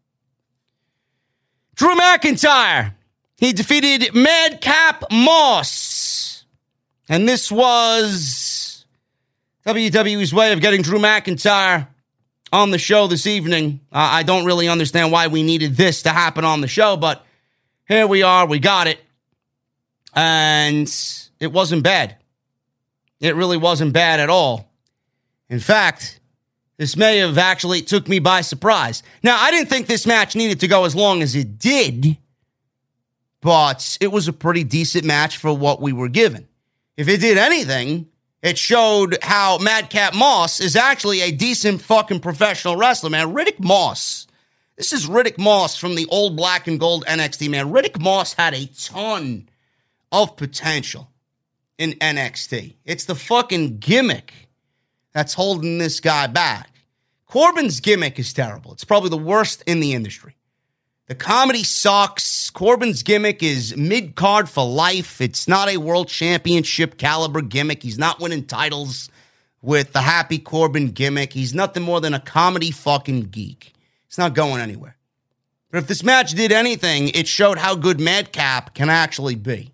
[1.74, 2.94] Drew McIntyre.
[3.38, 6.44] He defeated Madcap Moss.
[7.08, 8.45] And this was
[9.66, 11.88] WWE's way of getting Drew McIntyre
[12.52, 13.80] on the show this evening.
[13.92, 17.26] Uh, I don't really understand why we needed this to happen on the show, but
[17.88, 18.46] here we are.
[18.46, 19.00] We got it.
[20.14, 20.88] And
[21.40, 22.14] it wasn't bad.
[23.18, 24.70] It really wasn't bad at all.
[25.48, 26.20] In fact,
[26.76, 29.02] this may have actually took me by surprise.
[29.24, 32.16] Now, I didn't think this match needed to go as long as it did,
[33.40, 36.46] but it was a pretty decent match for what we were given.
[36.96, 38.06] If it did anything,
[38.42, 43.34] it showed how Madcap Moss is actually a decent fucking professional wrestler, man.
[43.34, 44.26] Riddick Moss.
[44.76, 47.72] This is Riddick Moss from the old black and gold NXT, man.
[47.72, 49.48] Riddick Moss had a ton
[50.12, 51.10] of potential
[51.78, 52.74] in NXT.
[52.84, 54.32] It's the fucking gimmick
[55.12, 56.70] that's holding this guy back.
[57.26, 58.72] Corbin's gimmick is terrible.
[58.72, 60.36] It's probably the worst in the industry.
[61.06, 62.50] The comedy sucks.
[62.50, 65.20] Corbin's gimmick is mid card for life.
[65.20, 67.84] It's not a world championship caliber gimmick.
[67.84, 69.08] He's not winning titles
[69.62, 71.32] with the happy Corbin gimmick.
[71.32, 73.72] He's nothing more than a comedy fucking geek.
[74.08, 74.96] It's not going anywhere.
[75.70, 79.72] But if this match did anything, it showed how good Madcap can actually be.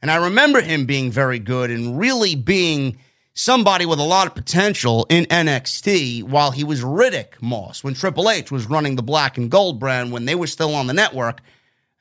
[0.00, 2.96] And I remember him being very good and really being
[3.34, 8.30] somebody with a lot of potential in NXT while he was Riddick Moss when Triple
[8.30, 11.40] H was running the black and gold brand when they were still on the network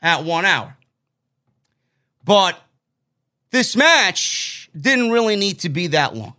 [0.02, 0.78] at one hour.
[2.24, 2.60] But
[3.52, 6.36] this match didn't really need to be that long.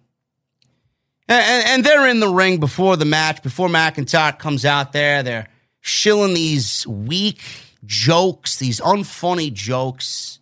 [1.28, 5.22] And, and, they're in the ring before the match, before McIntyre comes out there.
[5.22, 5.48] They're
[5.80, 7.40] shilling these weak
[7.86, 10.40] jokes, these unfunny jokes.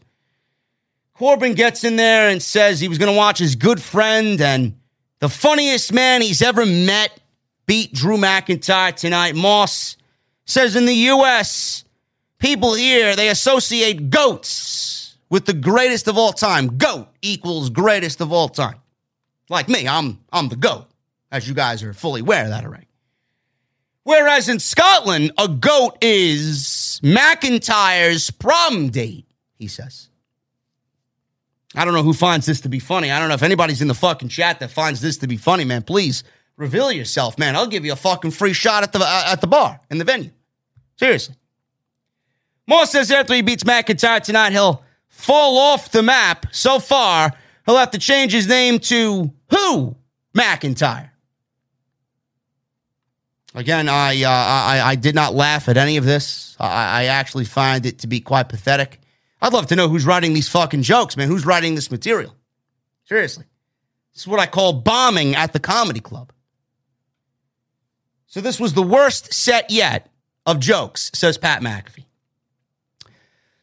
[1.20, 4.74] Corbin gets in there and says he was going to watch his good friend and
[5.18, 7.20] the funniest man he's ever met
[7.66, 9.34] beat Drew McIntyre tonight.
[9.34, 9.98] Moss
[10.46, 11.84] says in the U.S.,
[12.38, 16.78] people here, they associate goats with the greatest of all time.
[16.78, 18.80] Goat equals greatest of all time.
[19.50, 20.86] Like me, I'm I'm the goat,
[21.30, 22.88] as you guys are fully aware of that already.
[24.04, 29.26] Whereas in Scotland, a goat is McIntyre's prom date,
[29.58, 30.09] he says.
[31.74, 33.10] I don't know who finds this to be funny.
[33.10, 35.64] I don't know if anybody's in the fucking chat that finds this to be funny,
[35.64, 35.82] man.
[35.82, 36.24] Please
[36.56, 37.54] reveal yourself, man.
[37.54, 40.04] I'll give you a fucking free shot at the uh, at the bar in the
[40.04, 40.30] venue.
[40.96, 41.36] Seriously.
[42.66, 46.46] Moss says after he beats McIntyre tonight, he'll fall off the map.
[46.52, 47.32] So far,
[47.66, 49.96] he'll have to change his name to who?
[50.36, 51.10] McIntyre.
[53.54, 56.56] Again, I, uh, I I did not laugh at any of this.
[56.60, 58.99] I, I actually find it to be quite pathetic.
[59.42, 61.28] I'd love to know who's writing these fucking jokes, man.
[61.28, 62.34] Who's writing this material?
[63.04, 63.44] Seriously.
[64.12, 66.32] This is what I call bombing at the comedy club.
[68.26, 70.08] So this was the worst set yet
[70.46, 72.04] of jokes, says Pat McAfee.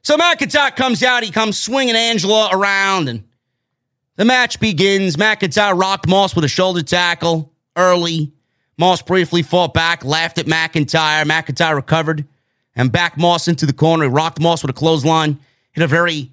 [0.02, 3.24] So McIntyre comes out, he comes swinging Angela around, and
[4.16, 5.16] the match begins.
[5.16, 8.32] McIntyre rocked Moss with a shoulder tackle early.
[8.78, 11.24] Moss briefly fought back, laughed at McIntyre.
[11.24, 12.26] McIntyre recovered
[12.76, 14.06] and backed Moss into the corner.
[14.06, 15.40] He rocked Moss with a clothesline,
[15.78, 16.32] hit a very,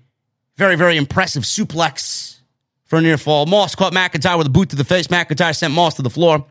[0.57, 2.39] very, very impressive suplex
[2.87, 3.45] for a near fall.
[3.45, 5.09] Moss caught McIntyre with a boot to the face.
[5.09, 6.47] McIntyre sent Moss to the floor.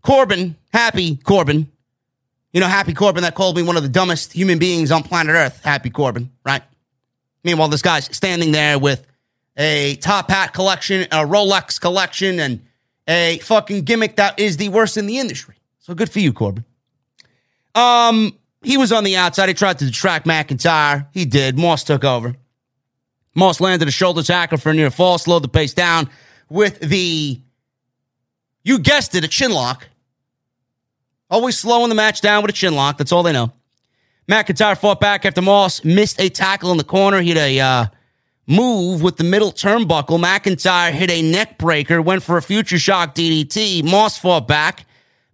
[0.00, 1.70] Corbin, happy Corbin,
[2.54, 5.34] you know, Happy Corbin that called me one of the dumbest human beings on planet
[5.34, 5.62] Earth.
[5.62, 6.62] Happy Corbin, right?
[7.44, 9.06] Meanwhile, this guy's standing there with
[9.58, 12.60] a top hat collection, a Rolex collection, and
[13.06, 15.56] a fucking gimmick that is the worst in the industry.
[15.80, 16.64] So good for you, Corbin.
[17.74, 19.48] Um, he was on the outside.
[19.48, 21.06] He tried to distract McIntyre.
[21.12, 21.58] He did.
[21.58, 22.36] Moss took over.
[23.34, 26.08] Moss landed a shoulder tackle for a near fall, slowed the pace down
[26.50, 27.40] with the,
[28.62, 29.88] you guessed it, a chin lock.
[31.30, 32.98] Always slowing the match down with a chin lock.
[32.98, 33.52] That's all they know.
[34.28, 37.20] McIntyre fought back after Moss missed a tackle in the corner.
[37.20, 37.86] He had a uh,
[38.46, 40.22] move with the middle turnbuckle.
[40.22, 43.82] McIntyre hit a neck breaker, went for a future shock DDT.
[43.82, 44.86] Moss fought back.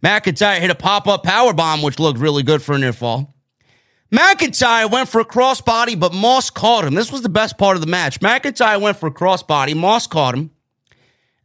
[0.02, 3.34] McIntyre hit a pop up power bomb, which looked really good for a near fall.
[4.12, 6.94] McIntyre went for a crossbody, but Moss caught him.
[6.94, 8.20] This was the best part of the match.
[8.20, 9.76] McIntyre went for a crossbody.
[9.76, 10.50] Moss caught him.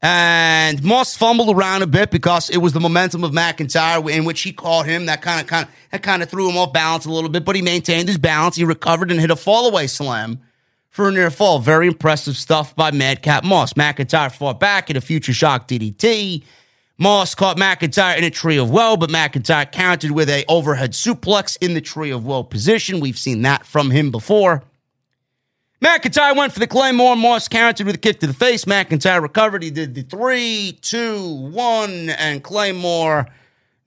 [0.01, 4.41] And Moss fumbled around a bit because it was the momentum of McIntyre in which
[4.41, 5.05] he caught him.
[5.05, 7.45] That kind of kind of that kind of threw him off balance a little bit,
[7.45, 8.57] but he maintained his balance.
[8.57, 10.41] He recovered and hit a fallaway slam
[10.89, 11.59] for a near fall.
[11.59, 13.73] Very impressive stuff by Madcap Moss.
[13.73, 16.43] McIntyre fought back in a future shock DDT.
[16.97, 21.57] Moss caught McIntyre in a tree of woe, but McIntyre countered with a overhead suplex
[21.59, 22.99] in the tree of woe position.
[22.99, 24.63] We've seen that from him before.
[25.81, 27.15] McIntyre went for the Claymore.
[27.15, 28.65] Moss countered with a kick to the face.
[28.65, 29.63] McIntyre recovered.
[29.63, 33.27] He did the three, two, one, and Claymore.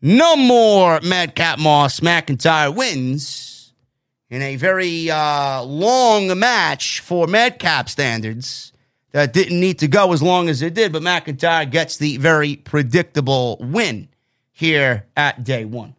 [0.02, 2.00] No more Madcap Moss.
[2.00, 3.72] McIntyre wins
[4.28, 8.72] in a very uh, long match for Madcap standards
[9.16, 12.54] that didn't need to go as long as it did, but McIntyre gets the very
[12.54, 14.10] predictable win
[14.52, 15.94] here at day one.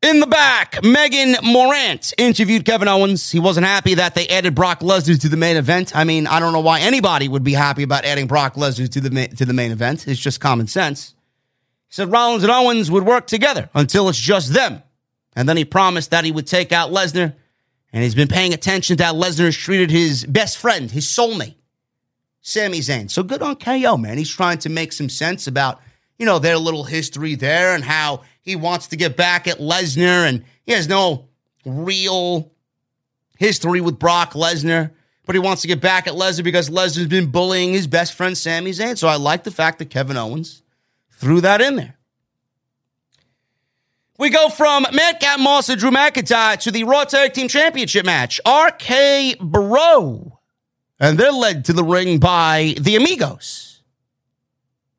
[0.00, 3.32] In the back, Megan Morant interviewed Kevin Owens.
[3.32, 5.96] He wasn't happy that they added Brock Lesnar to the main event.
[5.96, 9.00] I mean, I don't know why anybody would be happy about adding Brock Lesnar to
[9.00, 10.06] the ma- to the main event.
[10.06, 11.16] It's just common sense.
[11.88, 14.84] He said Rollins and Owens would work together until it's just them.
[15.34, 17.34] And then he promised that he would take out Lesnar.
[17.96, 21.54] And he's been paying attention to how Lesnar has treated his best friend, his soulmate,
[22.42, 23.10] Sami Zayn.
[23.10, 24.18] So good on KO, man.
[24.18, 25.80] He's trying to make some sense about,
[26.18, 30.28] you know, their little history there and how he wants to get back at Lesnar,
[30.28, 31.28] and he has no
[31.64, 32.52] real
[33.38, 34.90] history with Brock Lesnar,
[35.24, 38.36] but he wants to get back at Lesnar because Lesnar's been bullying his best friend
[38.36, 38.98] Sami Zayn.
[38.98, 40.62] So I like the fact that Kevin Owens
[41.12, 41.96] threw that in there.
[44.18, 48.40] We go from Madcap Moss and Drew McIntyre to the Raw Tag Team Championship match.
[48.46, 50.38] RK Bro.
[50.98, 53.82] And they're led to the ring by the Amigos.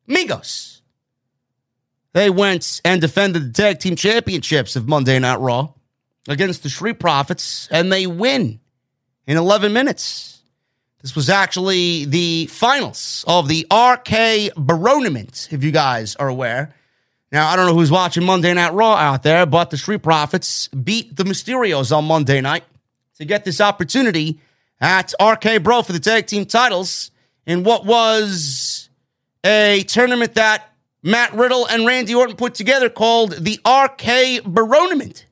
[0.08, 0.82] Amigos.
[2.12, 5.72] They went and defended the tag team championships of Monday Night Raw
[6.28, 8.60] against the Street Profits, and they win
[9.26, 10.40] in 11 minutes.
[11.02, 16.74] This was actually the finals of the RK Baronament, if you guys are aware.
[17.30, 20.68] Now, I don't know who's watching Monday Night Raw out there, but the Street Profits
[20.68, 22.64] beat the Mysterios on Monday night
[23.18, 24.40] to get this opportunity
[24.80, 27.10] at RK Bro for the tag team titles
[27.46, 28.88] in what was
[29.44, 30.72] a tournament that
[31.02, 35.26] Matt Riddle and Randy Orton put together called the RK Baronament.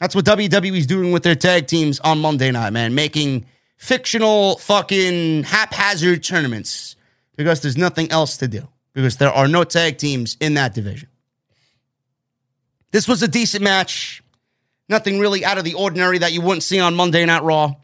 [0.00, 2.94] That's what WWE's doing with their tag teams on Monday night, man.
[2.94, 3.46] Making
[3.76, 6.96] fictional fucking haphazard tournaments
[7.36, 8.68] because there's nothing else to do
[8.98, 11.08] because there are no tag teams in that division.
[12.90, 14.24] This was a decent match.
[14.88, 17.76] Nothing really out of the ordinary that you wouldn't see on Monday Night Raw.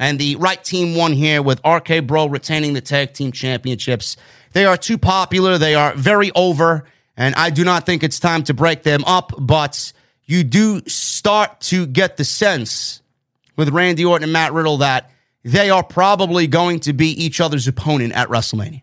[0.00, 4.16] And the right team won here with RK Bro retaining the tag team championships.
[4.54, 5.56] They are too popular.
[5.56, 6.84] They are very over.
[7.16, 9.34] And I do not think it's time to break them up.
[9.38, 9.92] But
[10.24, 13.02] you do start to get the sense
[13.54, 15.12] with Randy Orton and Matt Riddle that
[15.44, 18.82] they are probably going to be each other's opponent at WrestleMania.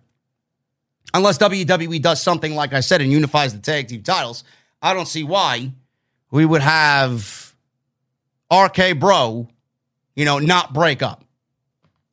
[1.14, 4.43] Unless WWE does something, like I said, and unifies the tag team titles,
[4.82, 5.72] I don't see why
[6.32, 7.54] we would have
[8.51, 9.47] RK Bro,
[10.16, 11.24] you know, not break up.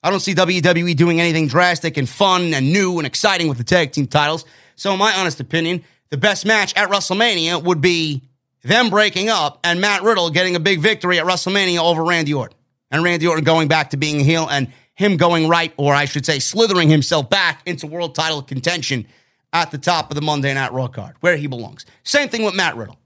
[0.03, 3.65] I don't see WWE doing anything drastic and fun and new and exciting with the
[3.65, 4.45] tag team titles.
[4.77, 8.23] So, in my honest opinion, the best match at WrestleMania would be
[8.63, 12.57] them breaking up and Matt Riddle getting a big victory at WrestleMania over Randy Orton.
[12.91, 16.05] And Randy Orton going back to being a heel and him going right, or I
[16.05, 19.07] should say, slithering himself back into world title contention
[19.51, 21.87] at the top of the Monday Night Raw card, where he belongs.
[22.05, 22.99] Same thing with Matt Riddle.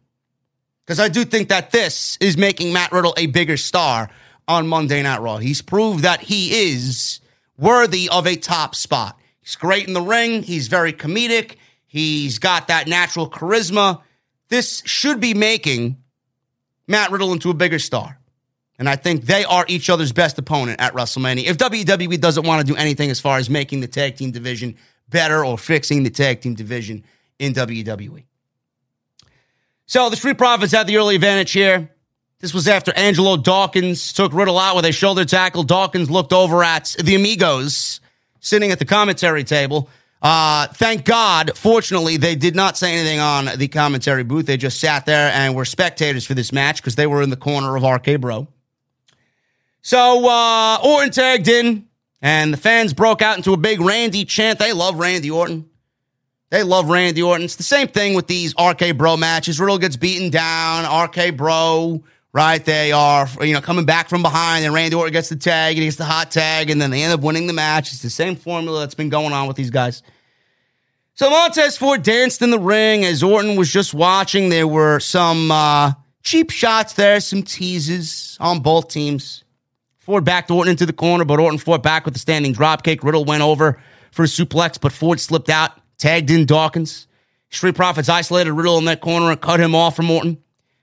[0.85, 4.11] Because I do think that this is making Matt Riddle a bigger star
[4.49, 5.37] on Monday Night Raw.
[5.37, 7.21] He's proved that he is
[7.57, 9.17] worthy of a top spot.
[9.41, 10.43] He's great in the ring.
[10.43, 11.55] He's very comedic.
[11.87, 14.03] He's got that natural charisma.
[14.49, 16.03] This should be making
[16.89, 18.19] Matt Riddle into a bigger star.
[18.79, 21.45] And I think they are each other's best opponent at WrestleMania.
[21.45, 24.77] If WWE doesn't want to do anything as far as making the tag team division
[25.09, 27.05] better or fixing the tag team division
[27.39, 28.25] in WWE.
[29.87, 31.91] So the Street Profits had the early advantage here.
[32.41, 35.63] This was after Angelo Dawkins took Riddle out with a shoulder tackle.
[35.63, 38.01] Dawkins looked over at the Amigos
[38.41, 39.89] sitting at the commentary table.
[40.21, 44.47] Uh, thank God, fortunately, they did not say anything on the commentary booth.
[44.47, 47.37] They just sat there and were spectators for this match because they were in the
[47.37, 48.49] corner of RK Bro.
[49.85, 51.87] So uh, Orton tagged in,
[52.23, 54.59] and the fans broke out into a big Randy chant.
[54.59, 55.69] They love Randy Orton.
[56.49, 57.45] They love Randy Orton.
[57.45, 59.61] It's the same thing with these RK Bro matches.
[59.61, 60.87] Riddle gets beaten down.
[60.87, 62.65] RK Bro, right?
[62.65, 65.83] They are, you know, coming back from behind, and Randy Orton gets the tag, and
[65.83, 67.93] he gets the hot tag, and then they end up winning the match.
[67.93, 70.03] It's the same formula that's been going on with these guys.
[71.13, 74.49] So Montez Ford danced in the ring as Orton was just watching.
[74.49, 79.44] There were some uh, cheap shots there, some teases on both teams.
[80.05, 83.03] Ford backed Orton into the corner, but Orton fought back with a standing dropkick.
[83.03, 83.81] Riddle went over
[84.13, 87.07] for a suplex, but Ford slipped out, tagged in Dawkins.
[87.49, 90.37] Street Profits isolated Riddle in that corner and cut him off from Orton.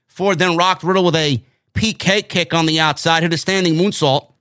[0.08, 1.40] Ford then rocked Riddle with a
[1.72, 4.32] PK kick on the outside, hit a standing moonsault.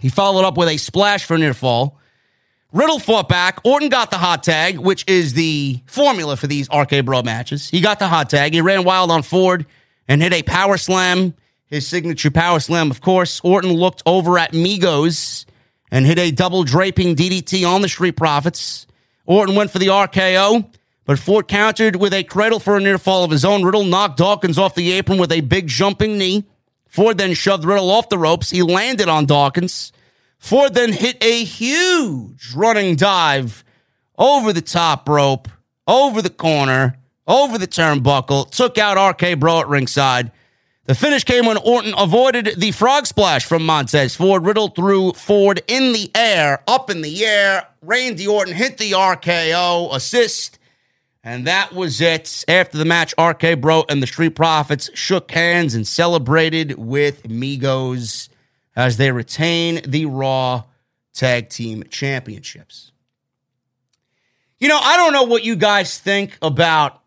[0.00, 1.98] He followed up with a splash for near fall.
[2.72, 3.60] Riddle fought back.
[3.64, 7.68] Orton got the hot tag, which is the formula for these RK Bro matches.
[7.68, 8.54] He got the hot tag.
[8.54, 9.66] He ran wild on Ford
[10.06, 11.34] and hit a power slam
[11.66, 13.40] his signature power slam, of course.
[13.42, 15.44] Orton looked over at Migos
[15.90, 18.86] and hit a double draping DDT on the Street Profits.
[19.26, 20.68] Orton went for the RKO,
[21.04, 23.64] but Ford countered with a cradle for a near fall of his own.
[23.64, 26.44] Riddle knocked Dawkins off the apron with a big jumping knee.
[26.88, 28.50] Ford then shoved Riddle off the ropes.
[28.50, 29.92] He landed on Dawkins.
[30.38, 33.64] Ford then hit a huge running dive
[34.18, 35.48] over the top rope,
[35.86, 40.30] over the corner, over the turnbuckle, took out RK Bro at ringside.
[40.86, 44.44] The finish came when Orton avoided the frog splash from Montez Ford.
[44.44, 47.66] Riddle threw Ford in the air, up in the air.
[47.80, 50.58] Randy Orton hit the RKO assist.
[51.22, 52.44] And that was it.
[52.48, 58.28] After the match, RK Bro and the Street Profits shook hands and celebrated with Migos
[58.76, 60.64] as they retain the Raw
[61.14, 62.92] Tag Team Championships.
[64.58, 67.00] You know, I don't know what you guys think about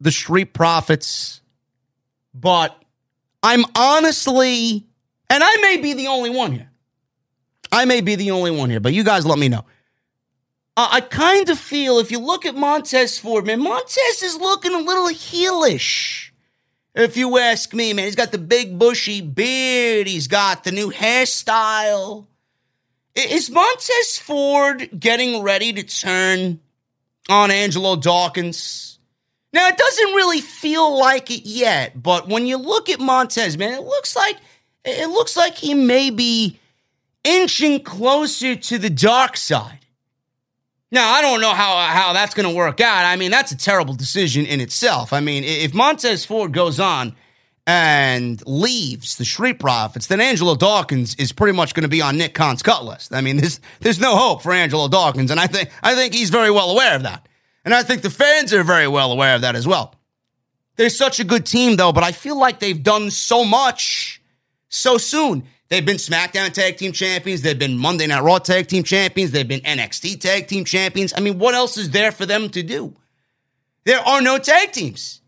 [0.00, 1.42] the Street Profits
[2.40, 2.80] but
[3.42, 4.86] I'm honestly,
[5.30, 6.70] and I may be the only one here.
[7.70, 9.64] I may be the only one here, but you guys let me know.
[10.76, 14.78] I kind of feel if you look at Montez Ford, man, Montez is looking a
[14.78, 16.30] little heelish.
[16.94, 20.92] If you ask me, man, he's got the big bushy beard, he's got the new
[20.92, 22.26] hairstyle.
[23.16, 26.60] Is Montez Ford getting ready to turn
[27.28, 28.97] on Angelo Dawkins?
[29.52, 33.72] Now, it doesn't really feel like it yet, but when you look at Montez, man,
[33.72, 34.36] it looks like
[34.84, 36.58] it looks like he may be
[37.24, 39.86] inching closer to the dark side.
[40.90, 43.04] Now, I don't know how, how that's going to work out.
[43.04, 45.12] I mean, that's a terrible decision in itself.
[45.12, 47.14] I mean, if Montez Ford goes on
[47.66, 52.16] and leaves the Street Profits, then Angelo Dawkins is pretty much going to be on
[52.16, 53.12] Nick Khan's cut list.
[53.12, 56.30] I mean, there's, there's no hope for Angelo Dawkins, and I think, I think he's
[56.30, 57.27] very well aware of that.
[57.68, 59.94] And I think the fans are very well aware of that as well.
[60.76, 64.22] They're such a good team, though, but I feel like they've done so much
[64.70, 65.44] so soon.
[65.68, 67.42] They've been SmackDown Tag Team Champions.
[67.42, 69.32] They've been Monday Night Raw Tag Team Champions.
[69.32, 71.12] They've been NXT Tag Team Champions.
[71.14, 72.96] I mean, what else is there for them to do?
[73.84, 75.20] There are no tag teams.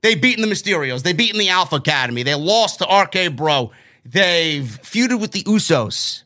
[0.00, 1.02] They've beaten the Mysterios.
[1.02, 2.22] They've beaten the Alpha Academy.
[2.22, 3.72] They lost to RK Bro.
[4.04, 6.22] They've feuded with the Usos.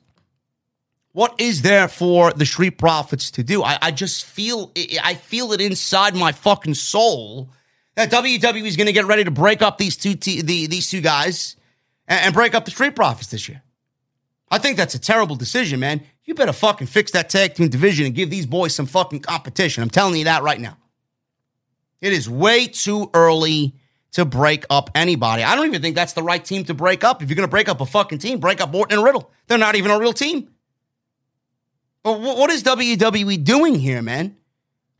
[1.19, 3.64] What is there for the Street Profits to do?
[3.64, 4.71] I, I just feel
[5.03, 7.51] I feel it inside my fucking soul
[7.97, 10.89] that WWE is going to get ready to break up these two te- the, these
[10.89, 11.57] two guys
[12.07, 13.64] and, and break up the Street Profits this year.
[14.49, 16.03] I think that's a terrible decision, man.
[16.25, 19.83] You better fucking fix that tag team division and give these boys some fucking competition.
[19.83, 20.77] I'm telling you that right now.
[22.01, 23.75] It is way too early
[24.12, 25.43] to break up anybody.
[25.43, 27.25] I don't even think that's the right team to break up.
[27.25, 29.33] If you're going to break up a fucking team, break up Orton and Riddle.
[29.49, 30.51] They're not even a real team.
[32.03, 34.36] But what is WWE doing here, man?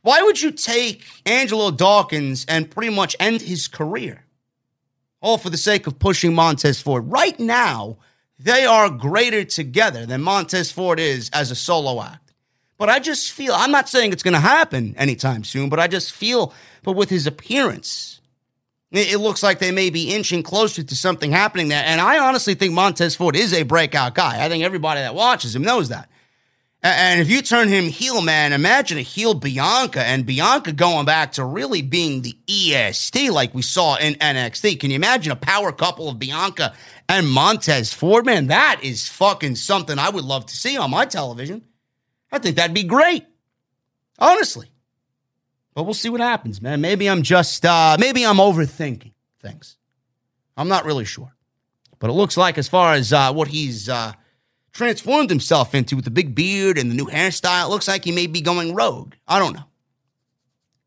[0.01, 4.25] Why would you take Angelo Dawkins and pretty much end his career?
[5.21, 7.11] All for the sake of pushing Montez Ford.
[7.11, 7.97] Right now,
[8.37, 12.33] they are greater together than Montez Ford is as a solo act.
[12.77, 15.87] But I just feel, I'm not saying it's going to happen anytime soon, but I
[15.87, 18.21] just feel, but with his appearance,
[18.91, 21.83] it looks like they may be inching closer to something happening there.
[21.85, 24.43] And I honestly think Montez Ford is a breakout guy.
[24.43, 26.09] I think everybody that watches him knows that.
[26.81, 31.33] And if you turn him heel, man, imagine a heel Bianca and Bianca going back
[31.33, 34.79] to really being the EST like we saw in NXT.
[34.79, 36.73] Can you imagine a power couple of Bianca
[37.09, 38.25] and Montez Ford?
[38.25, 41.65] Man, that is fucking something I would love to see on my television.
[42.31, 43.25] I think that'd be great.
[44.17, 44.71] Honestly.
[45.73, 46.81] But we'll see what happens, man.
[46.81, 49.77] Maybe I'm just, uh, maybe I'm overthinking things.
[50.55, 51.35] I'm not really sure.
[51.99, 54.13] But it looks like, as far as uh, what he's, uh,
[54.79, 57.65] transformed himself into with the big beard and the new hairstyle.
[57.65, 59.13] It looks like he may be going rogue.
[59.27, 59.65] I don't know.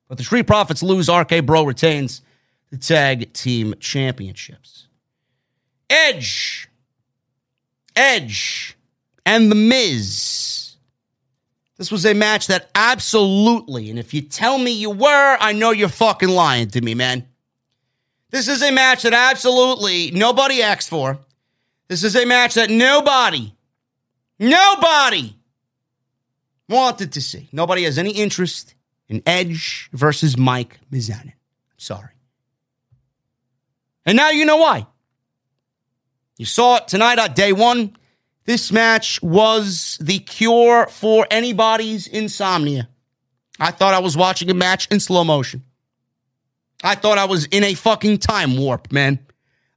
[0.09, 1.11] But the Street Profits lose.
[1.11, 2.23] RK Bro retains
[2.71, 4.89] the tag team championships.
[5.91, 6.71] Edge.
[7.95, 8.79] Edge
[9.27, 10.77] and The Miz.
[11.77, 15.71] This was a match that absolutely, and if you tell me you were, I know
[15.71, 17.27] you're fucking lying to me, man.
[18.31, 21.19] This is a match that absolutely nobody asked for.
[21.89, 23.53] This is a match that nobody
[24.43, 25.37] Nobody
[26.69, 27.49] wanted to see.
[27.53, 28.75] Nobody has any interest
[29.09, 31.27] in Edge versus Mike Mizanin.
[31.27, 32.11] I'm sorry.
[34.05, 34.89] And now you know why.
[36.39, 37.97] You saw it tonight on day one.
[38.45, 42.89] This match was the cure for anybody's insomnia.
[43.61, 45.63] I thought I was watching a match in slow motion.
[46.83, 49.21] I thought I was in a fucking time warp, man.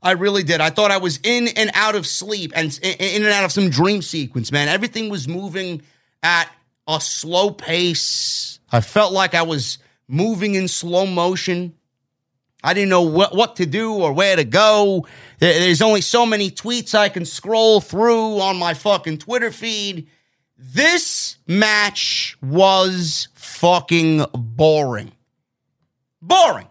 [0.06, 0.62] I really did.
[0.62, 3.72] I thought I was in and out of sleep and in and out of some
[3.72, 4.68] dream sequence, man.
[4.68, 5.82] Everything was moving
[6.22, 6.48] at
[6.88, 8.60] a slow pace.
[8.72, 11.74] I felt like I was moving in slow motion.
[12.64, 15.08] I didn't know what, what to do or where to go.
[15.40, 20.08] There's only so many tweets I can scroll through on my fucking Twitter feed.
[20.56, 25.14] This match was fucking boring.
[26.22, 26.68] Boring.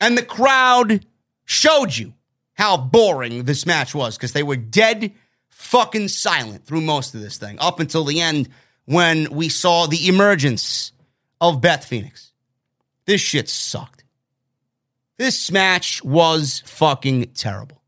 [0.00, 1.04] And the crowd
[1.44, 2.12] showed you
[2.58, 5.12] how boring this match was because they were dead
[5.48, 8.48] fucking silent through most of this thing up until the end
[8.84, 10.92] when we saw the emergence
[11.40, 12.32] of Beth Phoenix.
[13.06, 14.04] This shit sucked.
[15.18, 17.80] This match was fucking terrible.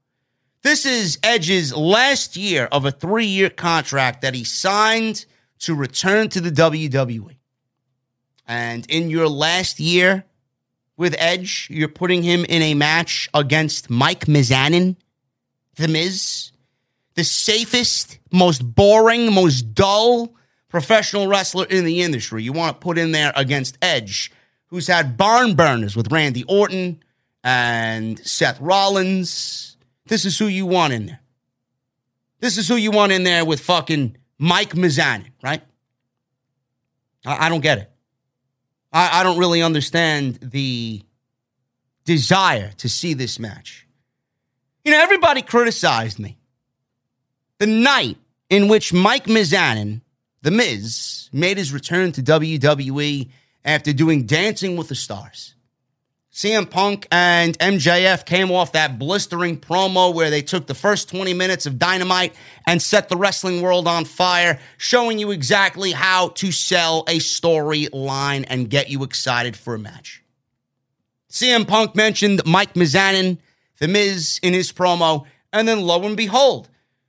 [0.62, 5.24] This is Edge's last year of a three year contract that he signed
[5.60, 7.36] to return to the WWE.
[8.46, 10.24] And in your last year,
[11.00, 11.66] with Edge.
[11.70, 14.96] You're putting him in a match against Mike Mizanin,
[15.76, 16.52] The Miz,
[17.14, 20.34] the safest, most boring, most dull
[20.68, 22.42] professional wrestler in the industry.
[22.42, 24.30] You want to put in there against Edge,
[24.66, 27.02] who's had barn burners with Randy Orton
[27.42, 29.78] and Seth Rollins.
[30.06, 31.20] This is who you want in there.
[32.40, 35.62] This is who you want in there with fucking Mike Mizanin, right?
[37.24, 37.90] I, I don't get it.
[38.92, 41.02] I, I don't really understand the
[42.04, 43.86] desire to see this match.
[44.84, 46.38] You know, everybody criticized me
[47.58, 48.16] the night
[48.48, 50.00] in which Mike Mizanin,
[50.42, 53.28] The Miz, made his return to WWE
[53.64, 55.54] after doing Dancing with the Stars.
[56.32, 61.34] CM Punk and MJF came off that blistering promo where they took the first 20
[61.34, 62.36] minutes of dynamite
[62.68, 68.44] and set the wrestling world on fire, showing you exactly how to sell a storyline
[68.48, 70.22] and get you excited for a match.
[71.28, 73.38] CM Punk mentioned Mike Mizanin,
[73.78, 76.68] The Miz, in his promo, and then lo and behold,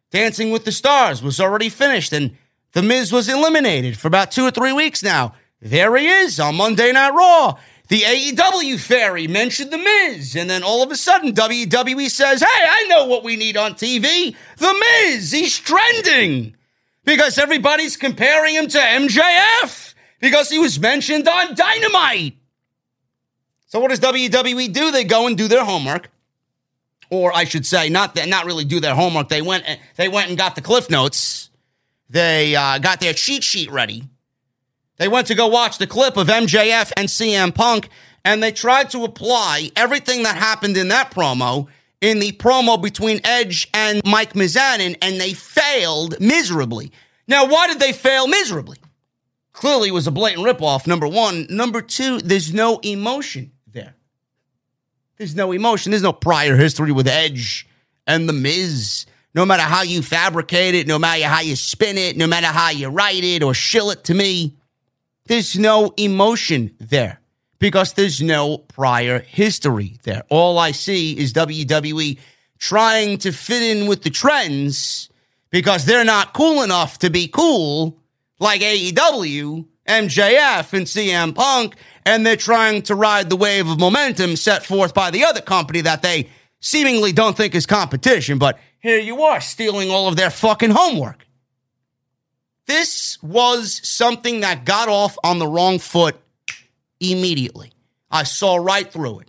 [0.09, 2.35] Dancing with the Stars was already finished and
[2.71, 5.35] The Miz was eliminated for about two or three weeks now.
[5.61, 7.59] There he is on Monday Night Raw
[7.91, 12.45] the AEW fairy mentioned The Miz, and then all of a sudden WWE says, Hey,
[12.47, 14.33] I know what we need on TV.
[14.55, 16.55] The Miz, he's trending
[17.03, 22.37] because everybody's comparing him to MJF because he was mentioned on Dynamite.
[23.67, 24.91] So what does WWE do?
[24.91, 26.11] They go and do their homework.
[27.09, 29.27] Or I should say, not not really do their homework.
[29.27, 29.65] They went,
[29.97, 31.49] they went and got the cliff notes.
[32.09, 34.10] They uh, got their cheat sheet ready
[35.01, 37.89] they went to go watch the clip of MJF and CM Punk,
[38.23, 41.67] and they tried to apply everything that happened in that promo
[42.01, 46.91] in the promo between Edge and Mike Mizanin, and they failed miserably.
[47.27, 48.77] Now, why did they fail miserably?
[49.53, 51.47] Clearly, it was a blatant ripoff, number one.
[51.49, 53.95] Number two, there's no emotion there.
[55.17, 55.89] There's no emotion.
[55.93, 57.67] There's no prior history with Edge
[58.05, 59.07] and The Miz.
[59.33, 62.69] No matter how you fabricate it, no matter how you spin it, no matter how
[62.69, 64.57] you write it or shill it to me,
[65.25, 67.21] there's no emotion there
[67.59, 70.23] because there's no prior history there.
[70.29, 72.17] All I see is WWE
[72.57, 75.09] trying to fit in with the trends
[75.51, 77.99] because they're not cool enough to be cool
[78.39, 84.35] like AEW, MJF, and CM Punk, and they're trying to ride the wave of momentum
[84.35, 88.99] set forth by the other company that they seemingly don't think is competition, but here
[88.99, 91.27] you are stealing all of their fucking homework.
[92.67, 96.15] This was something that got off on the wrong foot
[96.99, 97.71] immediately.
[98.09, 99.27] I saw right through it.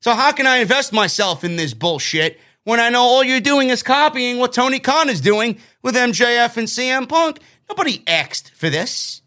[0.00, 3.70] So, how can I invest myself in this bullshit when I know all you're doing
[3.70, 7.40] is copying what Tony Khan is doing with MJF and CM Punk?
[7.68, 9.22] Nobody asked for this.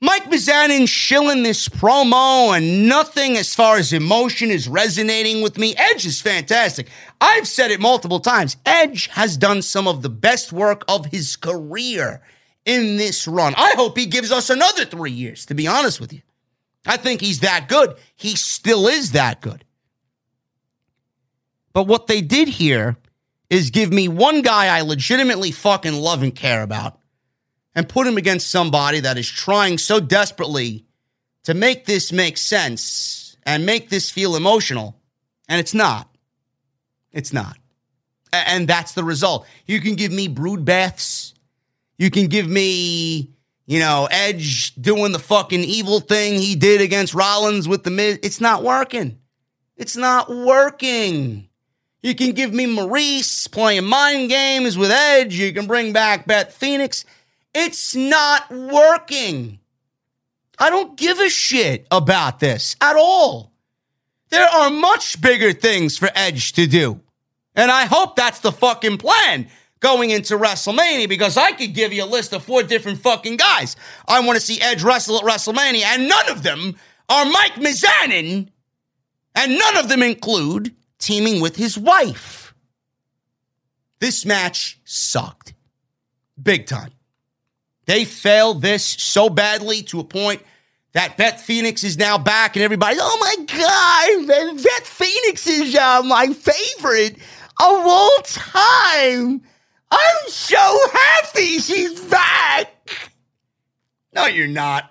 [0.00, 5.74] Mike Mizanin shilling this promo and nothing as far as emotion is resonating with me.
[5.76, 6.88] Edge is fantastic.
[7.18, 8.58] I've said it multiple times.
[8.66, 12.20] Edge has done some of the best work of his career
[12.66, 13.54] in this run.
[13.56, 16.20] I hope he gives us another three years, to be honest with you.
[16.84, 17.96] I think he's that good.
[18.16, 19.64] He still is that good.
[21.72, 22.96] But what they did here
[23.48, 26.98] is give me one guy I legitimately fucking love and care about
[27.74, 30.86] and put him against somebody that is trying so desperately
[31.44, 34.96] to make this make sense and make this feel emotional.
[35.48, 36.08] And it's not.
[37.12, 37.56] It's not.
[38.32, 39.46] And that's the result.
[39.66, 41.34] You can give me brood baths
[41.98, 43.30] you can give me,
[43.66, 48.18] you know, Edge doing the fucking evil thing he did against Rollins with the Miz.
[48.22, 49.18] It's not working.
[49.76, 51.48] It's not working.
[52.02, 55.34] You can give me Maryse playing mind games with Edge.
[55.34, 57.04] You can bring back Beth Phoenix.
[57.54, 59.58] It's not working.
[60.58, 63.52] I don't give a shit about this at all.
[64.28, 67.00] There are much bigger things for Edge to do.
[67.54, 69.48] And I hope that's the fucking plan
[69.86, 73.76] going into WrestleMania because I could give you a list of four different fucking guys
[74.08, 76.74] I want to see Edge wrestle at WrestleMania, and none of them
[77.08, 78.48] are Mike Mizanin,
[79.36, 82.52] and none of them include teaming with his wife.
[84.00, 85.54] This match sucked.
[86.42, 86.90] Big time.
[87.84, 90.42] They failed this so badly to a point
[90.94, 96.02] that Beth Phoenix is now back, and everybody, oh my God, Beth Phoenix is uh,
[96.02, 97.18] my favorite
[97.60, 99.42] of all time.
[99.90, 102.72] I'm so happy she's back.
[104.14, 104.90] No, you're not.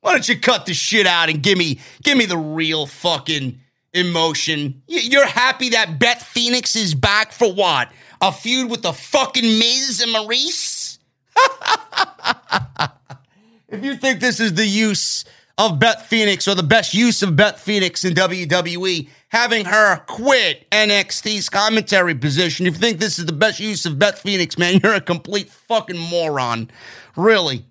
[0.00, 3.58] Why don't you cut the shit out and give me give me the real fucking
[3.94, 4.82] emotion?
[4.86, 7.90] You're happy that Beth Phoenix is back for what?
[8.20, 10.98] A feud with the fucking Miz and Maryse?
[13.68, 15.24] if you think this is the use
[15.56, 20.64] of Beth Phoenix or the best use of Beth Phoenix in WWE, having her quit
[20.70, 22.66] NXT's commentary position.
[22.66, 25.50] If you think this is the best use of Beth Phoenix, man, you're a complete
[25.50, 26.70] fucking moron.
[27.16, 27.64] Really.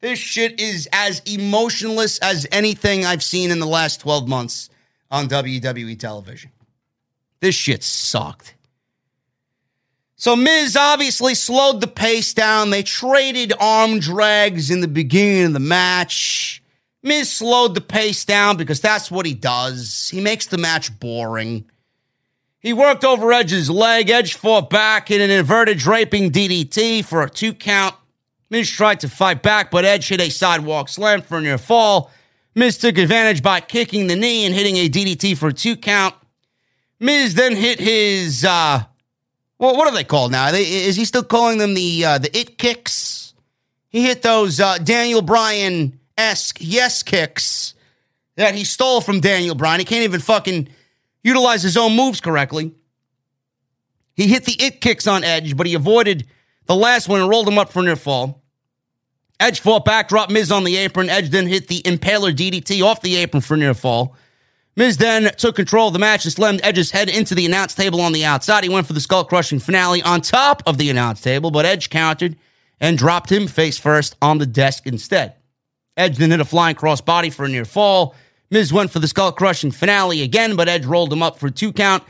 [0.00, 4.70] This shit is as emotionless as anything I've seen in the last 12 months
[5.10, 6.50] on WWE television.
[7.40, 8.54] This shit sucked.
[10.16, 12.70] So Miz obviously slowed the pace down.
[12.70, 16.62] They traded arm drags in the beginning of the match.
[17.04, 20.08] Miz slowed the pace down because that's what he does.
[20.10, 21.66] He makes the match boring.
[22.60, 24.08] He worked over Edge's leg.
[24.08, 27.94] Edge fought back in an inverted draping DDT for a two count.
[28.48, 32.10] Miz tried to fight back, but Edge hit a sidewalk slam for a near fall.
[32.54, 36.14] Miz took advantage by kicking the knee and hitting a DDT for a two count.
[36.98, 38.82] Miz then hit his uh
[39.58, 40.48] well, what are they called now?
[40.48, 43.34] Is he still calling them the uh, the it kicks?
[43.90, 47.74] He hit those uh, Daniel Bryan esque yes kicks
[48.36, 49.80] that he stole from Daniel Bryan.
[49.80, 50.68] He can't even fucking
[51.22, 52.72] utilize his own moves correctly.
[54.14, 56.26] He hit the it kicks on Edge, but he avoided
[56.66, 58.42] the last one and rolled him up for near fall.
[59.40, 61.10] Edge fought back, dropped Miz on the apron.
[61.10, 64.16] Edge then hit the Impaler DDT off the apron for near fall.
[64.76, 68.00] Miz then took control of the match and slammed Edge's head into the announce table
[68.00, 68.64] on the outside.
[68.64, 71.90] He went for the skull crushing finale on top of the announce table, but Edge
[71.90, 72.36] countered
[72.80, 75.34] and dropped him face first on the desk instead.
[75.96, 78.14] Edge then hit a flying crossbody for a near fall.
[78.50, 81.50] Miz went for the skull crushing finale again, but Edge rolled him up for a
[81.50, 82.02] two count.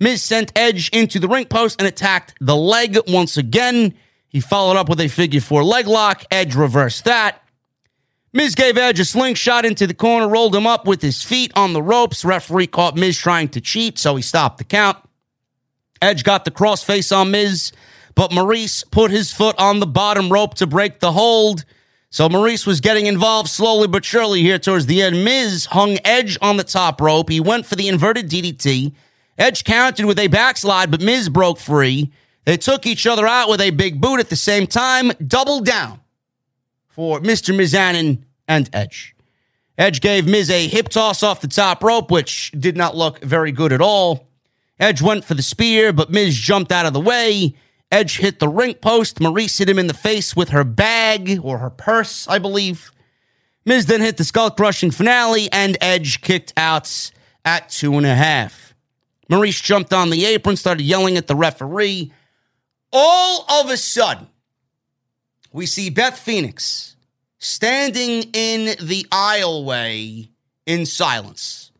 [0.00, 3.94] Miz sent Edge into the ring post and attacked the leg once again.
[4.28, 6.24] He followed up with a figure four leg lock.
[6.30, 7.42] Edge reversed that.
[8.32, 11.72] Miz gave Edge a slingshot into the corner, rolled him up with his feet on
[11.72, 12.24] the ropes.
[12.24, 14.98] Referee caught Miz trying to cheat, so he stopped the count.
[16.02, 17.72] Edge got the crossface on Miz,
[18.14, 21.64] but Maryse put his foot on the bottom rope to break the hold.
[22.10, 25.24] So Maryse was getting involved slowly but surely here towards the end.
[25.24, 27.28] Miz hung Edge on the top rope.
[27.28, 28.92] He went for the inverted DDT.
[29.36, 32.10] Edge countered with a backslide, but Miz broke free.
[32.44, 36.00] They took each other out with a big boot at the same time, double down
[36.88, 37.54] for Mr.
[37.54, 39.14] Mizanin and Edge.
[39.76, 43.52] Edge gave Miz a hip toss off the top rope, which did not look very
[43.52, 44.26] good at all.
[44.80, 47.54] Edge went for the spear, but Miz jumped out of the way.
[47.90, 49.18] Edge hit the ring post.
[49.18, 52.92] Maryse hit him in the face with her bag or her purse, I believe.
[53.64, 57.10] Miz then hit the skull crushing finale, and Edge kicked out
[57.44, 58.74] at two and a half.
[59.30, 62.12] Maryse jumped on the apron, started yelling at the referee.
[62.92, 64.28] All of a sudden,
[65.52, 66.96] we see Beth Phoenix
[67.38, 70.28] standing in the aisleway
[70.66, 71.70] in silence.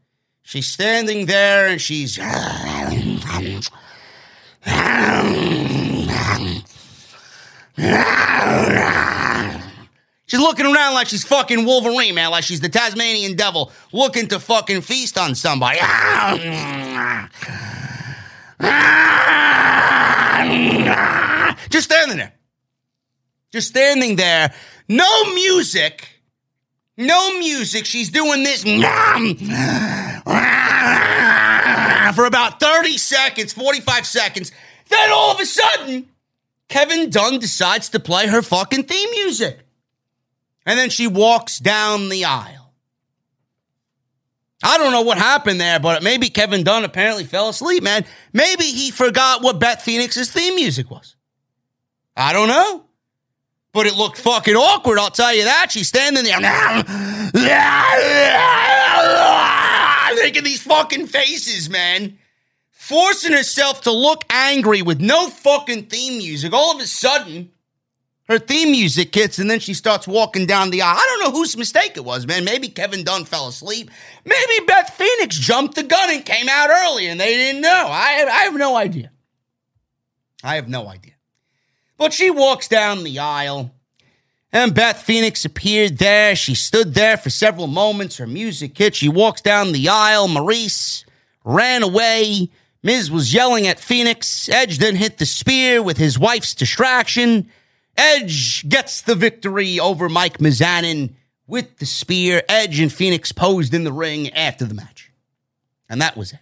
[0.43, 2.19] She's standing there and she's.
[10.27, 14.39] She's looking around like she's fucking Wolverine, man, like she's the Tasmanian devil looking to
[14.39, 15.79] fucking feast on somebody.
[21.71, 22.33] Just standing there.
[23.53, 24.53] Just standing there.
[24.89, 26.07] No music.
[26.99, 27.87] No music.
[27.87, 28.65] She's doing this
[32.15, 34.53] for about 30 seconds, 45 seconds.
[34.89, 36.09] Then all of a sudden,
[36.69, 39.59] Kevin Dunn decides to play her fucking theme music.
[40.67, 42.73] And then she walks down the aisle.
[44.63, 48.05] I don't know what happened there, but maybe Kevin Dunn apparently fell asleep, man.
[48.33, 51.15] Maybe he forgot what Beth Phoenix's theme music was.
[52.17, 52.85] I don't know.
[53.73, 55.71] But it looked fucking awkward, I'll tell you that.
[55.71, 56.41] She's standing there
[60.23, 62.19] making these fucking faces, man.
[62.89, 66.55] Forcing herself to look angry with no fucking theme music.
[66.55, 67.51] All of a sudden,
[68.29, 70.97] her theme music hits and then she starts walking down the aisle.
[70.97, 72.47] I don't know whose mistake it was, man.
[72.47, 73.91] Maybe Kevin Dunn fell asleep.
[74.25, 77.89] Maybe Beth Phoenix jumped the gun and came out early and they didn't know.
[77.91, 79.11] I, I have no idea.
[80.43, 81.13] I have no idea.
[81.99, 83.71] But she walks down the aisle
[84.51, 86.35] and Beth Phoenix appeared there.
[86.35, 88.17] She stood there for several moments.
[88.17, 88.95] Her music hit.
[88.95, 90.27] She walks down the aisle.
[90.27, 91.05] Maryse
[91.45, 92.49] ran away.
[92.83, 94.49] Miz was yelling at Phoenix.
[94.49, 97.51] Edge then hit the spear with his wife's distraction.
[97.97, 101.15] Edge gets the victory over Mike Mizanin
[101.47, 102.43] with the spear.
[102.49, 105.11] Edge and Phoenix posed in the ring after the match.
[105.89, 106.39] And that was it.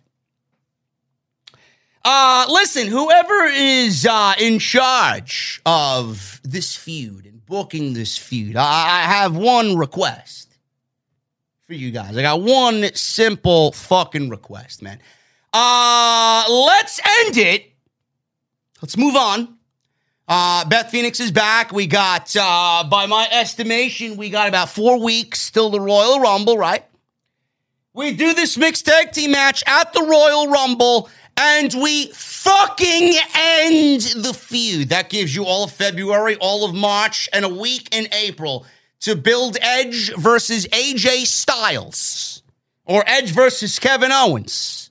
[2.05, 8.63] Uh, listen, whoever is uh, in charge of this feud and booking this feud, I,
[8.63, 10.57] I have one request
[11.67, 12.17] for you guys.
[12.17, 15.01] I got one simple fucking request, man.
[15.59, 17.73] Uh, let's end it.
[18.83, 19.57] Let's move on.
[20.29, 21.73] Uh, Beth Phoenix is back.
[21.73, 26.59] We got, uh, by my estimation, we got about four weeks till the Royal Rumble,
[26.59, 26.85] right?
[27.95, 31.09] We do this mixed tag team match at the Royal Rumble,
[31.39, 34.91] and we fucking end the feud.
[34.91, 38.67] That gives you all of February, all of March, and a week in April
[39.01, 42.43] to build Edge versus AJ Styles
[42.85, 44.86] or Edge versus Kevin Owens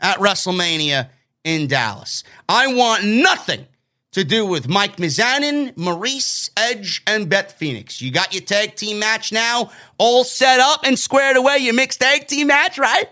[0.00, 1.10] at WrestleMania
[1.44, 2.24] in Dallas.
[2.48, 3.66] I want nothing
[4.12, 8.02] to do with Mike Mizanin, Maryse, Edge, and Beth Phoenix.
[8.02, 12.00] You got your tag team match now all set up and squared away, your mixed
[12.00, 13.06] tag team match, right?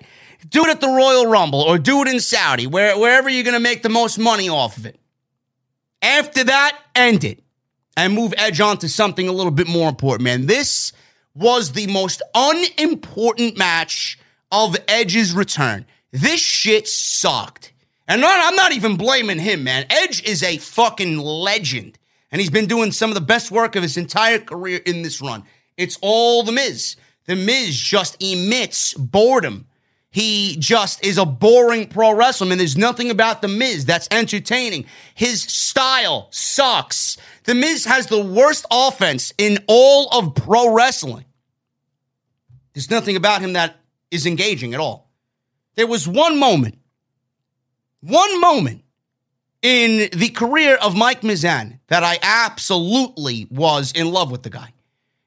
[0.48, 3.54] Do it at the Royal Rumble or do it in Saudi, where, wherever you're going
[3.54, 4.98] to make the most money off of it.
[6.02, 7.42] After that, end it
[7.96, 10.46] and move Edge on to something a little bit more important, man.
[10.46, 10.92] This
[11.34, 14.18] was the most unimportant match
[14.50, 15.86] of Edge's return.
[16.10, 17.72] This shit sucked.
[18.06, 19.84] And I'm not even blaming him, man.
[19.90, 21.98] Edge is a fucking legend.
[22.32, 25.20] And he's been doing some of the best work of his entire career in this
[25.20, 25.44] run.
[25.76, 26.96] It's all The Miz.
[27.26, 29.66] The Miz just emits boredom.
[30.10, 32.50] He just is a boring pro wrestler.
[32.50, 34.86] And there's nothing about The Miz that's entertaining.
[35.14, 37.18] His style sucks.
[37.44, 41.26] The Miz has the worst offense in all of pro wrestling.
[42.72, 43.76] There's nothing about him that
[44.10, 45.07] is engaging at all.
[45.78, 46.76] There was one moment,
[48.00, 48.82] one moment
[49.62, 54.72] in the career of Mike Mizan that I absolutely was in love with the guy.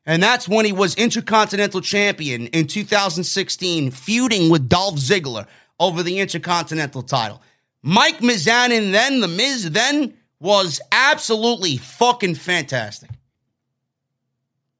[0.05, 5.47] And that's when he was Intercontinental Champion in 2016, feuding with Dolph Ziggler
[5.79, 7.41] over the Intercontinental title.
[7.81, 13.11] Mike Mizanin then, The Miz then, was absolutely fucking fantastic.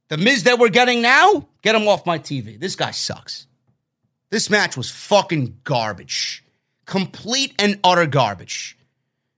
[0.10, 2.60] The Miz that we're getting now, get him off my TV.
[2.60, 3.48] This guy sucks.
[4.31, 6.43] This match was fucking garbage.
[6.85, 8.77] Complete and utter garbage.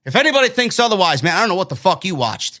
[0.04, 2.60] If anybody thinks otherwise, man, I don't know what the fuck you watched.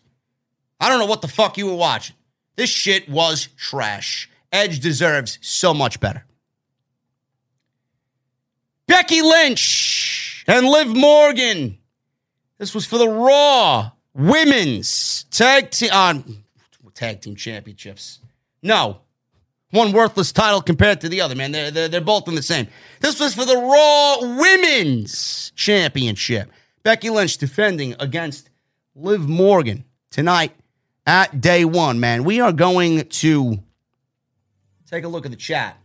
[0.80, 2.16] I don't know what the fuck you were watching.
[2.56, 4.28] This shit was trash.
[4.52, 6.24] Edge deserves so much better.
[8.86, 11.78] Becky Lynch and Liv Morgan.
[12.58, 16.18] This was for the Raw Women's Tag Team uh,
[16.94, 18.20] Tag Team Championships.
[18.62, 19.00] No,
[19.74, 21.34] one worthless title compared to the other.
[21.34, 22.68] Man, they're, they're they're both in the same.
[23.00, 26.50] This was for the Raw Women's Championship.
[26.82, 28.50] Becky Lynch defending against
[28.94, 30.52] Liv Morgan tonight
[31.06, 32.24] at day one, man.
[32.24, 33.58] We are going to
[34.88, 35.76] take a look at the chat.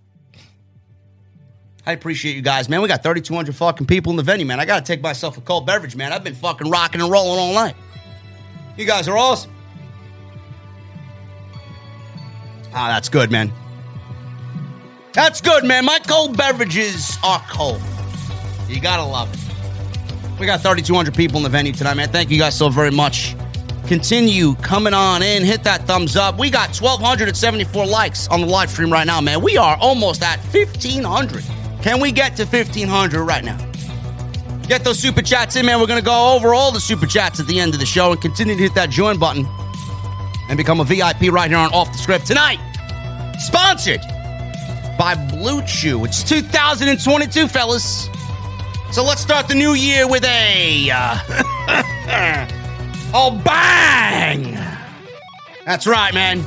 [1.86, 2.82] I appreciate you guys, man.
[2.82, 4.60] We got 3,200 fucking people in the venue, man.
[4.60, 6.14] I got to take myself a cold beverage, man.
[6.14, 7.76] I've been fucking rocking and rolling all night.
[8.78, 9.52] You guys are awesome.
[12.74, 13.52] Ah, that's good, man.
[15.14, 15.86] That's good, man.
[15.86, 17.82] My cold beverages are cold.
[18.68, 20.40] You gotta love it.
[20.40, 22.10] We got 3,200 people in the venue tonight, man.
[22.10, 23.36] Thank you guys so very much
[23.90, 25.44] continue coming on in.
[25.44, 26.38] Hit that thumbs up.
[26.38, 29.42] We got 1,274 likes on the live stream right now, man.
[29.42, 31.44] We are almost at 1,500.
[31.82, 33.58] Can we get to 1,500 right now?
[34.68, 35.80] Get those super chats in, man.
[35.80, 38.12] We're going to go over all the super chats at the end of the show
[38.12, 39.48] and continue to hit that join button
[40.50, 42.60] and become a VIP right here on Off the Script tonight.
[43.40, 44.02] Sponsored
[45.00, 46.06] by BlueChew.
[46.06, 48.10] It's 2022, fellas.
[48.92, 50.90] So let's start the new year with a.
[50.92, 52.48] Uh,
[53.12, 54.54] Oh, bang!
[55.66, 56.44] That's right, man.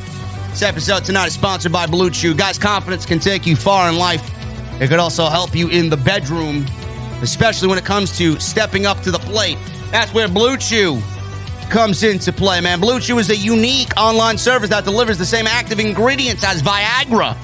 [0.50, 2.36] This episode tonight is sponsored by BlueChew.
[2.36, 4.22] Guys, confidence can take you far in life.
[4.80, 6.64] It could also help you in the bedroom,
[7.20, 9.58] especially when it comes to stepping up to the plate.
[9.90, 11.02] That's where BlueChew
[11.68, 12.80] comes into play, man.
[12.80, 17.36] BlueChew is a unique online service that delivers the same active ingredients as Viagra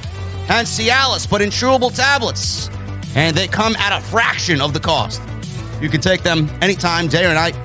[0.48, 2.70] and Cialis, but in chewable tablets.
[3.14, 5.20] And they come at a fraction of the cost.
[5.80, 7.56] You can take them anytime, day or night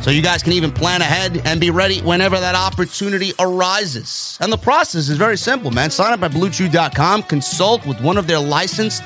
[0.00, 4.38] so you guys can even plan ahead and be ready whenever that opportunity arises.
[4.40, 5.90] And the process is very simple, man.
[5.90, 9.02] Sign up at bluechew.com, consult with one of their licensed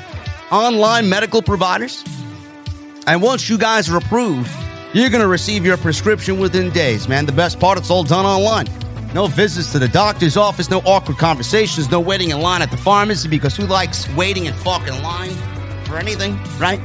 [0.51, 2.05] online medical providers.
[3.07, 4.51] And once you guys are approved,
[4.93, 7.27] you're going to receive your prescription within days, man.
[7.27, 8.67] The best part, it's all done online.
[9.15, 12.79] No visits to the doctor's office, no awkward conversations, no waiting in line at the
[12.79, 15.35] pharmacy because who likes waiting in fucking line
[15.85, 16.81] for anything, right?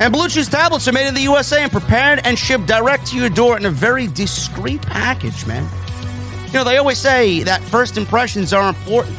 [0.00, 3.28] And BlueChew tablets are made in the USA and prepared and shipped direct to your
[3.28, 5.68] door in a very discreet package, man.
[6.48, 9.16] You know, they always say that first impressions are important.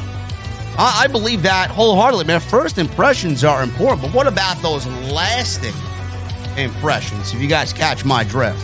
[0.78, 2.40] I, I believe that wholeheartedly, man.
[2.40, 5.74] First impressions are important, but what about those lasting
[6.58, 8.60] impressions, if you guys catch my drift?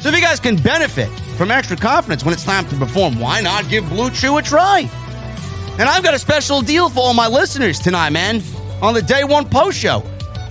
[0.00, 3.40] So if you guys can benefit from extra confidence when it's time to perform, why
[3.40, 4.88] not give BlueChew a try?
[5.78, 8.40] And I've got a special deal for all my listeners tonight, man,
[8.80, 10.04] on the day one post show.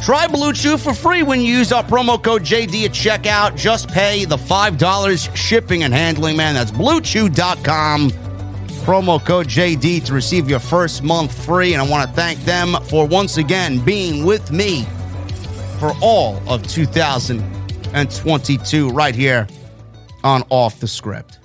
[0.04, 3.56] Try BlueChew for free when you use our promo code JD at checkout.
[3.56, 6.56] Just pay the $5 shipping and handling, man.
[6.56, 8.10] That's bluechew.com.
[8.84, 11.72] Promo code JD to receive your first month free.
[11.72, 14.84] And I want to thank them for once again being with me
[15.80, 19.48] for all of 2022 right here
[20.24, 21.40] on Off the Script.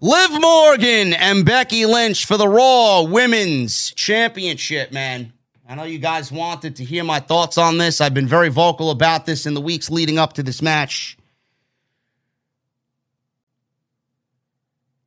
[0.00, 5.32] Liv Morgan and Becky Lynch for the Raw Women's Championship, man.
[5.66, 8.02] I know you guys wanted to hear my thoughts on this.
[8.02, 11.16] I've been very vocal about this in the weeks leading up to this match.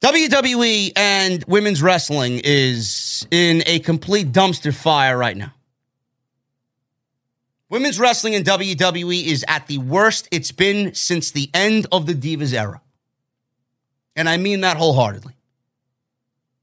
[0.01, 5.53] WWE and women's wrestling is in a complete dumpster fire right now.
[7.69, 12.13] Women's wrestling in WWE is at the worst it's been since the end of the
[12.13, 12.81] Divas era.
[14.15, 15.35] And I mean that wholeheartedly.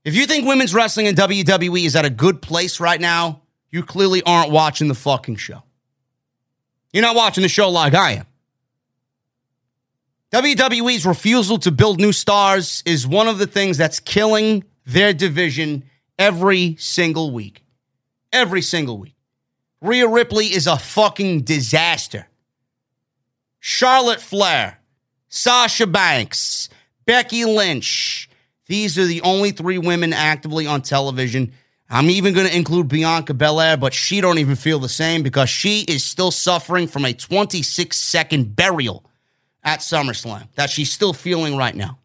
[0.05, 3.83] If you think women's wrestling in WWE is at a good place right now, you
[3.83, 5.63] clearly aren't watching the fucking show.
[6.93, 8.27] You're not watching the show like I am.
[10.33, 15.85] WWE's refusal to build new stars is one of the things that's killing their division
[16.19, 17.65] every single week.
[18.33, 19.15] Every single week.
[19.85, 22.27] Rhea Ripley is a fucking disaster.
[23.61, 24.79] Charlotte Flair,
[25.29, 26.71] Sasha Banks,
[27.05, 28.31] Becky Lynch.
[28.67, 31.53] These are the only three women actively on television.
[31.91, 35.51] I'm even going to include Bianca Belair, but she don't even feel the same because
[35.51, 39.05] she is still suffering from a 26 second burial
[39.63, 41.99] at SummerSlam that she's still feeling right now.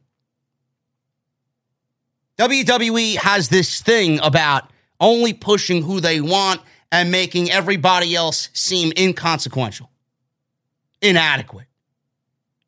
[2.38, 4.70] WWE has this thing about
[5.00, 6.60] only pushing who they want
[6.92, 9.90] and making everybody else seem inconsequential,
[11.02, 11.68] inadequate,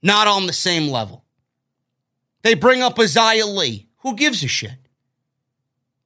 [0.02, 1.23] not on the same level.
[2.43, 3.88] They bring up Xia Li.
[3.99, 4.72] Who gives a shit?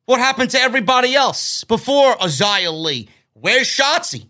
[0.06, 3.10] What happened to everybody else before Xia Li?
[3.34, 4.28] Where's Shotzi?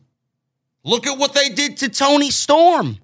[0.83, 2.99] Look at what they did to Toni Storm.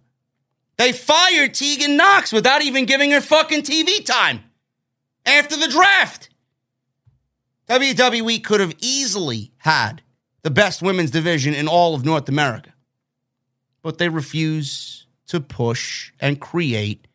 [0.77, 4.43] They fired Tegan Knox without even giving her fucking TV time
[5.25, 6.29] after the draft.
[7.67, 10.01] WWE could have easily had
[10.43, 12.73] the best women's division in all of North America,
[13.81, 17.07] but they refuse to push and create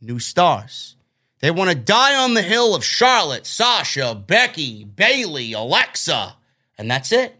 [0.00, 0.96] new stars.
[1.40, 6.36] They want to die on the hill of Charlotte, Sasha, Becky, Bayley, Alexa,
[6.78, 7.36] and that's it.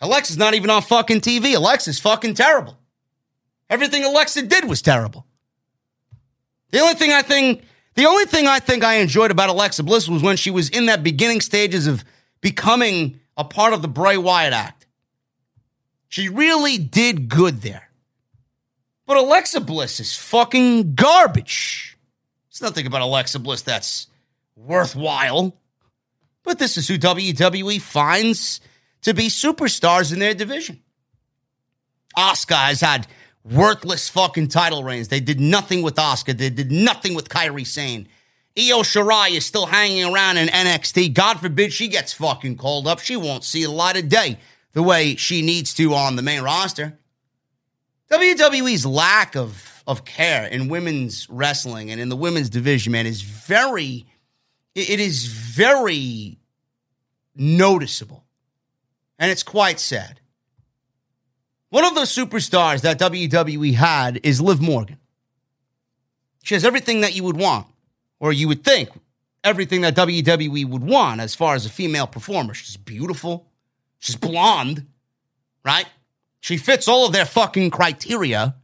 [0.00, 1.54] Alexa's not even on fucking TV.
[1.54, 2.78] Alexa's fucking terrible.
[3.68, 5.26] Everything Alexa did was terrible.
[6.70, 7.62] The only thing I think
[7.94, 10.86] the only thing I think I enjoyed about Alexa Bliss was when she was in
[10.86, 12.04] that beginning stages of
[12.42, 14.86] becoming a part of the Bray Wyatt act.
[16.08, 17.90] She really did good there.
[19.06, 21.96] But Alexa Bliss is fucking garbage.
[22.50, 24.08] There's nothing about Alexa Bliss that's
[24.56, 25.56] worthwhile.
[26.42, 28.60] But this is who WWE finds
[29.02, 30.82] to be superstars in their division.
[32.16, 33.06] Asuka has had
[33.44, 35.08] worthless fucking title reigns.
[35.08, 36.36] They did nothing with Asuka.
[36.36, 38.08] They did nothing with Kairi Sane.
[38.58, 41.12] Io Shirai is still hanging around in NXT.
[41.12, 43.00] God forbid she gets fucking called up.
[43.00, 44.38] She won't see a light of day
[44.72, 46.98] the way she needs to on the main roster.
[48.10, 53.20] WWE's lack of, of care in women's wrestling and in the women's division, man, is
[53.20, 54.06] very,
[54.74, 56.38] it is very
[57.34, 58.24] noticeable.
[59.18, 60.20] And it's quite sad.
[61.70, 64.98] One of those superstars that WWE had is Liv Morgan.
[66.42, 67.66] She has everything that you would want,
[68.20, 68.90] or you would think
[69.44, 72.54] everything that WWE would want as far as a female performer.
[72.54, 73.48] She's beautiful.
[73.98, 74.86] She's blonde,
[75.64, 75.86] right?
[76.40, 78.56] She fits all of their fucking criteria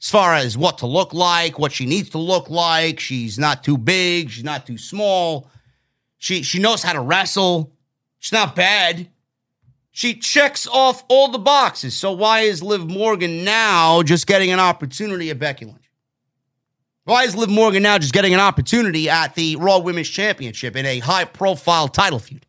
[0.00, 3.00] as far as what to look like, what she needs to look like.
[3.00, 4.30] She's not too big.
[4.30, 5.48] She's not too small.
[6.18, 7.72] She, she knows how to wrestle.
[8.18, 9.08] She's not bad.
[9.90, 11.96] She checks off all the boxes.
[11.96, 15.85] So why is Liv Morgan now just getting an opportunity at Becky Lynch?
[17.06, 20.84] Why is Liv Morgan now just getting an opportunity at the Raw Women's Championship in
[20.84, 22.44] a high profile title feud?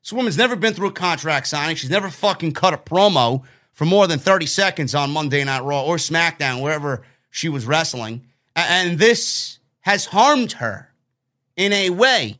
[0.00, 1.74] This woman's never been through a contract signing.
[1.74, 5.84] She's never fucking cut a promo for more than 30 seconds on Monday Night Raw
[5.84, 8.24] or SmackDown, wherever she was wrestling.
[8.54, 10.92] And this has harmed her
[11.56, 12.38] in a way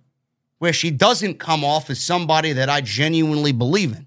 [0.58, 4.06] where she doesn't come off as somebody that I genuinely believe in.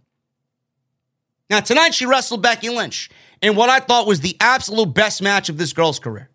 [1.49, 3.09] Now, tonight she wrestled Becky Lynch
[3.41, 6.30] in what I thought was the absolute best match of this girl's career.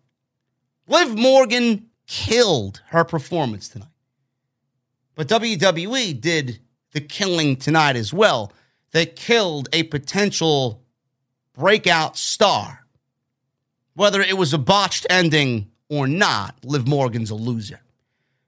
[0.87, 3.89] Liv Morgan killed her performance tonight.
[5.15, 6.59] But WWE did
[6.93, 8.53] the killing tonight as well.
[8.91, 10.83] They killed a potential
[11.53, 12.85] breakout star.
[13.95, 17.81] Whether it was a botched ending or not, Liv Morgan's a loser.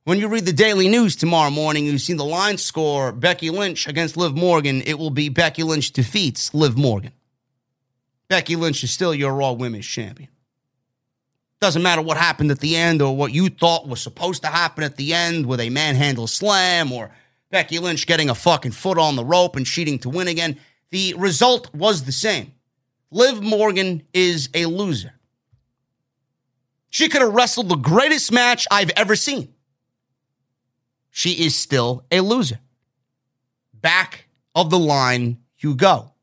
[0.03, 3.87] When you read the Daily News tomorrow morning, you see the line score Becky Lynch
[3.87, 4.81] against Liv Morgan.
[4.83, 7.11] It will be Becky Lynch defeats Liv Morgan.
[8.27, 10.29] Becky Lynch is still your Raw Women's Champion.
[11.61, 14.84] Doesn't matter what happened at the end or what you thought was supposed to happen
[14.84, 17.11] at the end with a manhandle slam or
[17.52, 20.57] Becky Lynch getting a fucking foot on the rope and cheating to win again.
[20.91, 22.53] The result was the same.
[23.11, 25.14] Liv Morgan is a loser.
[26.91, 29.53] She could have wrestled the greatest match I've ever seen
[31.19, 32.60] she is still a loser.
[33.73, 36.14] Back of the line you go.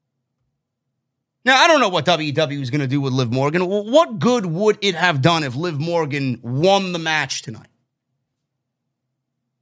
[1.47, 3.63] Now, I don't know what WWE is going to do with Liv Morgan.
[3.69, 7.69] What good would it have done if Liv Morgan won the match tonight?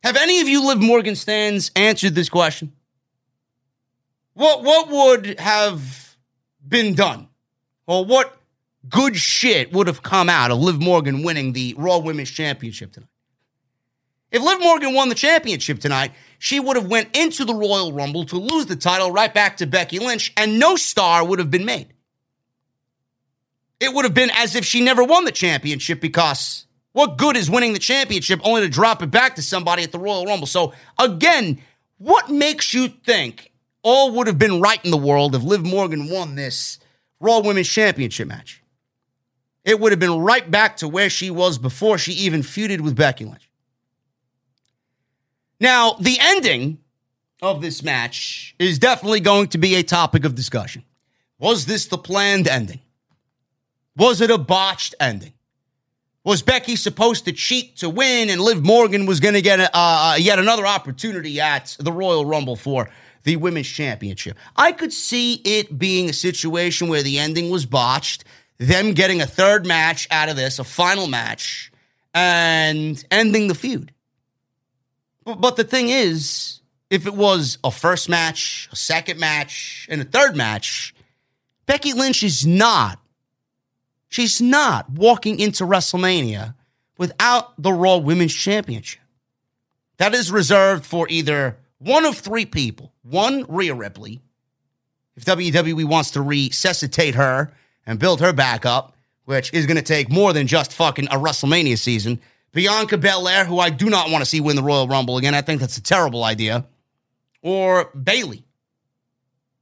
[0.02, 2.73] Have any of you Liv Morgan stands answered this question?
[4.32, 6.16] What, what would have
[6.66, 7.28] been done?
[7.86, 8.35] Or what
[8.89, 13.11] good shit would have come out of Liv Morgan winning the Raw Women's Championship tonight?
[14.35, 18.24] If Liv Morgan won the championship tonight, she would have went into the Royal Rumble
[18.24, 21.65] to lose the title right back to Becky Lynch, and no star would have been
[21.65, 21.94] made.
[23.78, 27.48] It would have been as if she never won the championship because what good is
[27.48, 30.48] winning the championship only to drop it back to somebody at the Royal Rumble?
[30.48, 31.61] So, again,
[31.98, 33.52] what makes you think
[33.85, 36.81] all would have been right in the world if Liv Morgan won this
[37.20, 38.65] Raw Women's Championship match?
[39.65, 42.97] It would have been right back to where she was before she even feuded with
[42.97, 43.48] Becky Lynch.
[45.60, 46.78] Now, the ending
[47.43, 50.85] of this match is definitely going to be a topic of discussion.
[51.39, 52.81] Was this the planned ending?
[53.97, 55.32] Was it a botched ending?
[56.24, 59.70] Was Becky supposed to cheat to win and Liv Morgan was going to get a,
[59.76, 62.89] uh, yet another opportunity at the Royal Rumble for
[63.24, 64.39] the Women's Championship?
[64.56, 68.24] I could see it being a situation where the ending was botched,
[68.56, 71.70] them getting a third match out of this, a final match,
[72.14, 73.93] and ending the feud.
[75.25, 76.61] But, the thing is,
[76.91, 80.95] if it was a first match, a second match, and a third match,
[81.67, 82.99] Becky Lynch is not
[84.15, 86.55] She's not walking into WrestleMania
[86.99, 89.01] without the Raw Women's Championship.
[89.97, 92.93] That is reserved for either one of three people.
[93.03, 94.23] One, Rhea Ripley.
[95.17, 97.53] If WWE wants to resuscitate her
[97.85, 98.95] and build her back up,
[99.25, 102.21] which is going to take more than just fucking a WrestleMania season.
[102.55, 105.35] Bianca Belair, who I do not want to see win the Royal Rumble again.
[105.35, 106.64] I think that's a terrible idea.
[107.43, 108.44] Or Bayley,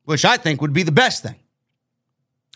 [0.05, 1.37] which I think would be the best thing.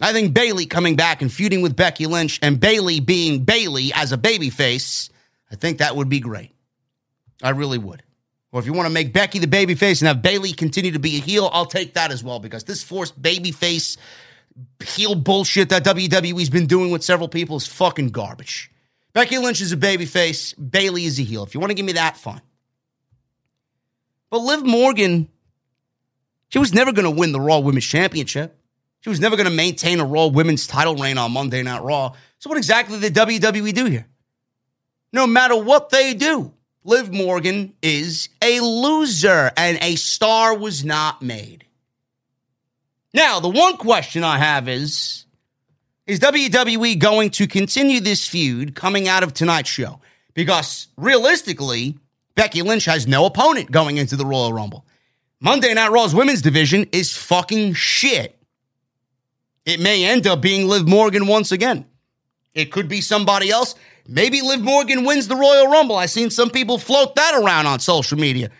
[0.00, 4.12] I think Bayley coming back and feuding with Becky Lynch and Bayley being Bayley as
[4.12, 5.08] a babyface,
[5.50, 6.50] I think that would be great.
[7.42, 8.02] I really would.
[8.52, 11.16] Or if you want to make Becky the babyface and have Bayley continue to be
[11.16, 13.96] a heel, I'll take that as well because this forced babyface
[14.84, 18.70] heel bullshit that WWE's been doing with several people is fucking garbage.
[19.16, 21.42] Becky Lynch is a babyface, Bayley is a heel.
[21.42, 22.42] If you want to give me that, fine.
[24.28, 25.30] But Liv Morgan,
[26.50, 28.60] she was never going to win the Raw Women's Championship.
[29.00, 32.12] She was never going to maintain a Raw women's title reign on Monday Night Raw.
[32.40, 34.06] So, what exactly did WWE do here?
[35.14, 36.52] No matter what they do,
[36.84, 41.64] Liv Morgan is a loser and a star was not made.
[43.14, 45.24] Now, the one question I have is
[46.06, 50.00] Is WWE going to continue this feud coming out of tonight's show?
[50.34, 51.98] Because realistically,
[52.36, 54.86] Becky Lynch has no opponent going into the Royal Rumble.
[55.40, 58.38] Monday Night Raw's women's division is fucking shit.
[59.64, 61.86] It may end up being Liv Morgan once again.
[62.54, 63.74] It could be somebody else.
[64.06, 65.96] Maybe Liv Morgan wins the Royal Rumble.
[65.96, 68.50] I've seen some people float that around on social media.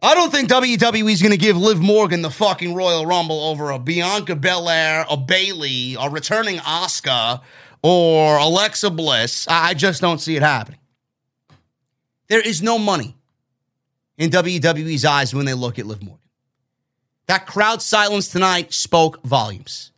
[0.00, 3.70] I don't think WWE is going to give Liv Morgan the fucking Royal Rumble over
[3.70, 7.40] a Bianca Belair, a Bayley, a returning Asuka,
[7.82, 9.48] or Alexa Bliss.
[9.48, 10.78] I just don't see it happening.
[12.28, 13.16] There is no money
[14.16, 16.28] in WWE's eyes when they look at Liv Morgan.
[17.26, 19.90] That crowd silence tonight spoke volumes.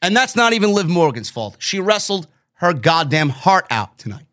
[0.00, 1.56] And that's not even Liv Morgan's fault.
[1.58, 4.26] She wrestled her goddamn heart out tonight.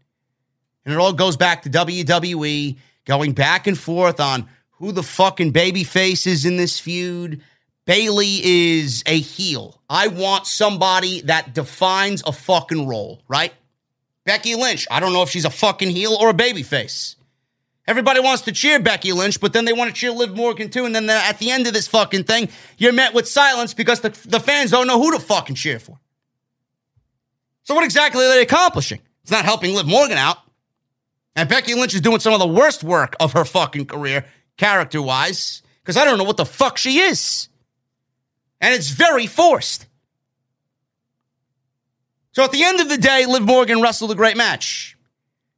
[0.86, 4.48] And it all goes back to WWE going back and forth on
[4.80, 7.42] who the fucking baby face is in this feud.
[7.86, 9.82] Bayley is a heel.
[9.90, 13.54] I want somebody that defines a fucking role, right?
[14.26, 17.16] Becky Lynch, I don't know if she's a fucking heel or a baby face.
[17.88, 20.86] Everybody wants to cheer Becky Lynch, but then they want to cheer Liv Morgan too.
[20.86, 24.10] And then at the end of this fucking thing, you're met with silence because the,
[24.28, 26.00] the fans don't know who to fucking cheer for.
[27.64, 29.00] So, what exactly are they accomplishing?
[29.24, 30.38] It's not helping Liv Morgan out.
[31.36, 34.26] And Becky Lynch is doing some of the worst work of her fucking career,
[34.60, 37.50] character wise, because I don't know what the fuck she is.
[38.62, 39.88] And it's very forced.
[42.34, 44.96] So, at the end of the day, Liv Morgan wrestled a great match.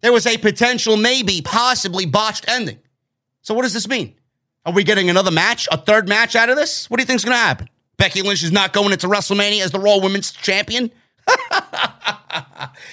[0.01, 2.79] There was a potential, maybe, possibly botched ending.
[3.41, 4.15] So what does this mean?
[4.65, 6.89] Are we getting another match, a third match out of this?
[6.89, 7.69] What do you think is going to happen?
[7.97, 10.91] Becky Lynch is not going into WrestleMania as the Raw Women's Champion?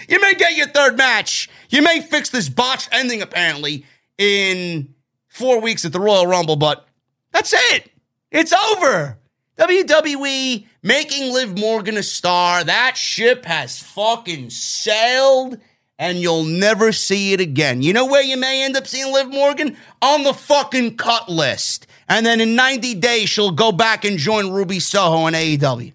[0.08, 1.48] you may get your third match.
[1.70, 3.86] You may fix this botched ending, apparently,
[4.18, 4.94] in
[5.38, 6.86] four weeks at the Royal Rumble, but
[7.32, 7.90] that's it.
[8.30, 9.18] It's over.
[9.56, 12.64] WWE making Liv Morgan a star.
[12.64, 15.58] That ship has fucking sailed
[15.98, 17.82] and you'll never see it again.
[17.82, 19.76] You know where you may end up seeing Liv Morgan?
[20.02, 21.86] On the fucking cut list.
[22.08, 25.92] And then in 90 days, she'll go back and join Ruby Soho in AEW.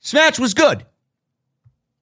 [0.00, 0.84] Smash was good.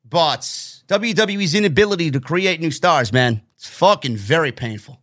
[0.09, 5.01] But WWE's inability to create new stars, man, it's fucking very painful.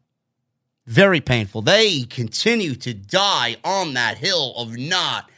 [0.85, 1.61] Very painful.
[1.61, 5.29] They continue to die on that hill of not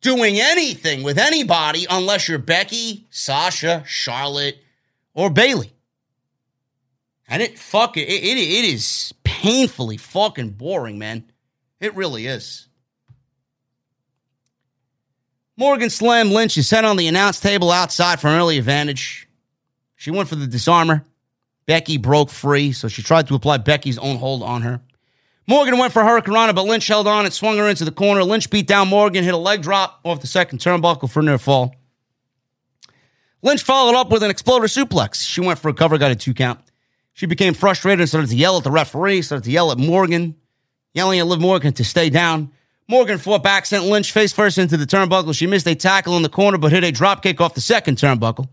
[0.00, 4.58] doing anything with anybody unless you're Becky, Sasha, Charlotte,
[5.12, 5.72] or Bayley.
[7.26, 11.24] And it fucking it, it, it is painfully fucking boring, man.
[11.80, 12.68] It really is.
[15.56, 19.28] Morgan slammed Lynch and sat on the announce table outside for an early advantage.
[19.96, 21.04] She went for the disarmer.
[21.66, 24.80] Becky broke free, so she tried to apply Becky's own hold on her.
[25.48, 28.24] Morgan went for Hurricanrana, but Lynch held on and swung her into the corner.
[28.24, 31.38] Lynch beat down Morgan, hit a leg drop off the second turnbuckle for a near
[31.38, 31.74] fall.
[33.42, 35.26] Lynch followed up with an exploder suplex.
[35.26, 36.60] She went for a cover, got a two count.
[37.12, 40.34] She became frustrated and started to yell at the referee, started to yell at Morgan,
[40.94, 42.50] yelling at Liv Morgan to stay down.
[42.88, 45.34] Morgan fought back, sent Lynch face first into the turnbuckle.
[45.36, 47.98] She missed a tackle in the corner, but hit a drop kick off the second
[47.98, 48.48] turnbuckle.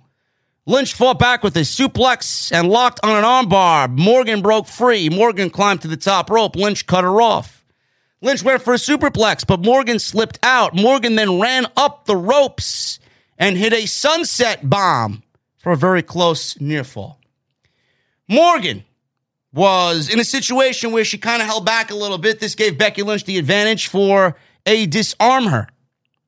[0.65, 3.89] Lynch fought back with a suplex and locked on an armbar.
[3.89, 5.09] Morgan broke free.
[5.09, 6.55] Morgan climbed to the top rope.
[6.55, 7.65] Lynch cut her off.
[8.21, 10.73] Lynch went for a superplex, but Morgan slipped out.
[10.73, 12.99] Morgan then ran up the ropes
[13.37, 15.23] and hit a sunset bomb
[15.57, 17.19] for a very close near fall.
[18.29, 18.85] Morgan
[19.53, 22.39] was in a situation where she kind of held back a little bit.
[22.39, 25.67] This gave Becky Lynch the advantage for a disarm her.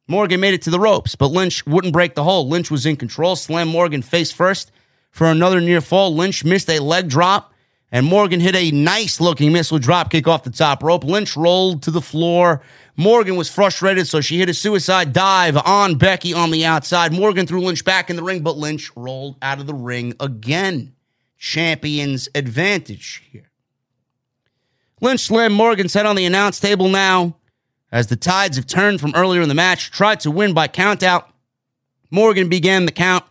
[0.08, 2.48] Morgan made it to the ropes, but Lynch wouldn't break the hold.
[2.48, 4.72] Lynch was in control, slammed Morgan face first
[5.10, 6.16] for another near fall.
[6.16, 7.54] Lynch missed a leg drop,
[7.92, 11.04] and Morgan hit a nice looking missile drop kick off the top rope.
[11.04, 12.62] Lynch rolled to the floor.
[12.96, 17.12] Morgan was frustrated, so she hit a suicide dive on Becky on the outside.
[17.12, 20.94] Morgan threw Lynch back in the ring, but Lynch rolled out of the ring again
[21.38, 23.50] champion's advantage here.
[25.02, 27.36] Lynch slammed Morgan's head on the announce table now
[27.92, 29.92] as the tides have turned from earlier in the match.
[29.92, 31.26] Tried to win by countout.
[32.12, 33.24] Morgan began the count,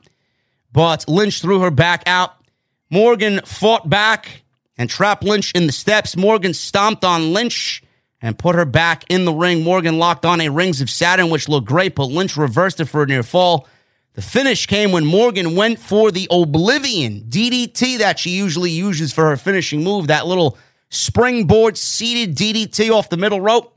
[0.73, 2.35] but Lynch threw her back out.
[2.91, 4.43] Morgan fought back
[4.77, 6.17] and trapped Lynch in the steps.
[6.17, 7.83] Morgan stomped on Lynch
[8.21, 9.63] and put her back in the ring.
[9.63, 13.03] Morgan locked on a Rings of Saturn, which looked great, but Lynch reversed it for
[13.03, 13.69] a near fall.
[14.15, 19.29] The finish came when Morgan went for the Oblivion DDT that she usually uses for
[19.29, 20.57] her finishing move, that little
[20.89, 23.74] springboard seated DDT off the middle rope.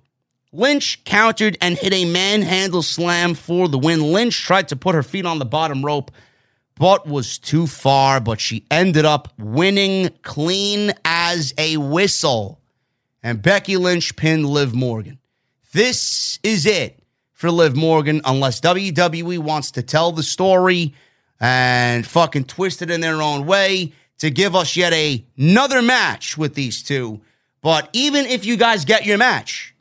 [0.53, 4.13] Lynch countered and hit a manhandle slam for the win.
[4.13, 6.11] Lynch tried to put her feet on the bottom rope,
[6.75, 12.61] but was too far, but she ended up winning clean as a whistle.
[13.21, 15.19] And Becky Lynch pinned Liv Morgan.
[15.73, 17.03] This is it
[17.33, 20.93] for Liv Morgan unless WWE wants to tell the story
[21.39, 26.37] and fucking twist it in their own way to give us yet a, another match
[26.37, 27.21] with these two.
[27.61, 29.75] But even if you guys get your match,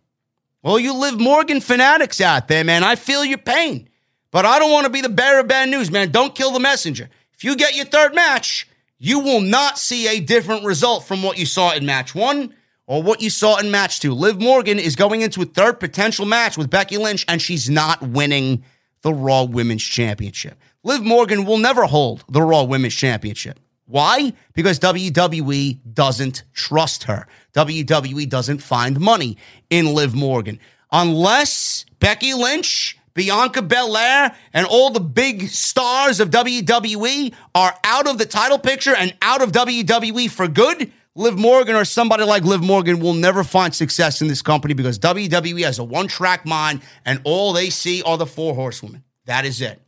[0.67, 2.83] well, you Liv Morgan fanatics out there, man.
[2.83, 3.89] I feel your pain.
[4.33, 6.11] But I don't want to be the bearer of bad news, man.
[6.11, 7.09] Don't kill the messenger.
[7.35, 8.69] If you get your third match,
[8.99, 12.53] you will not see a different result from what you saw in match one
[12.89, 14.13] or what you saw in match two.
[14.13, 18.03] Liv Morgan is going into a third potential match with Becky Lynch, and she's not
[18.03, 18.65] winning
[19.03, 20.59] the Raw Women's Championship.
[20.83, 23.61] Liv Morgan will never hold the Raw Women's Championship.
[23.87, 24.33] Why?
[24.53, 27.29] Because WWE doesn't trust her.
[27.57, 29.39] WWE doesn't find money
[29.71, 30.61] in Liv Morgan.
[30.93, 38.19] Unless Becky Lynch, Bianca Belair, and all the big stars of WWE are out of
[38.19, 42.63] the title picture and out of WWE for good, Liv Morgan or somebody like Liv
[42.63, 46.83] Morgan will never find success in this company because WWE has a one track mind
[47.07, 49.03] and all they see are the four horsewomen.
[49.25, 49.81] That is it.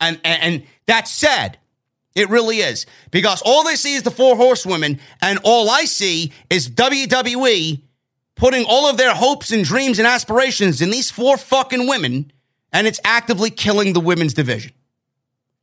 [0.00, 1.58] And, and, and that's sad.
[2.14, 2.86] It really is.
[3.10, 7.82] Because all they see is the four horsewomen, and all I see is WWE
[8.34, 12.32] putting all of their hopes and dreams and aspirations in these four fucking women,
[12.72, 14.72] and it's actively killing the women's division.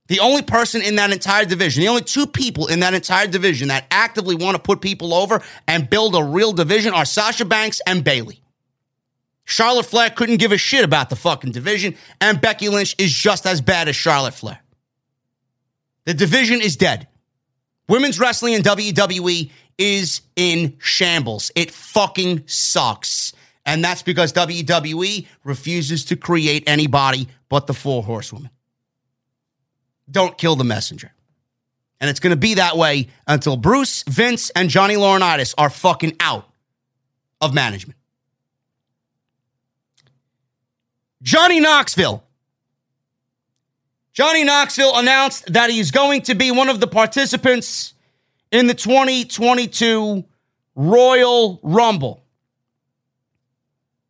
[0.07, 3.67] The only person in that entire division, the only two people in that entire division
[3.67, 7.81] that actively want to put people over and build a real division are Sasha Banks
[7.85, 8.41] and Bayley.
[9.43, 13.45] Charlotte Flair couldn't give a shit about the fucking division, and Becky Lynch is just
[13.45, 14.59] as bad as Charlotte Flair.
[16.07, 17.09] The division is dead.
[17.89, 21.51] Women's wrestling in WWE is in shambles.
[21.53, 23.33] It fucking sucks.
[23.65, 28.51] And that's because WWE refuses to create anybody but the four horsewomen
[30.09, 31.11] don't kill the messenger.
[31.99, 36.15] And it's going to be that way until Bruce, Vince, and Johnny Laurinaitis are fucking
[36.21, 36.47] out
[37.41, 37.99] of management.
[41.21, 42.23] Johnny Knoxville.
[44.17, 47.93] Johnny Knoxville announced that he's going to be one of the participants
[48.51, 50.25] in the 2022
[50.75, 52.23] Royal Rumble.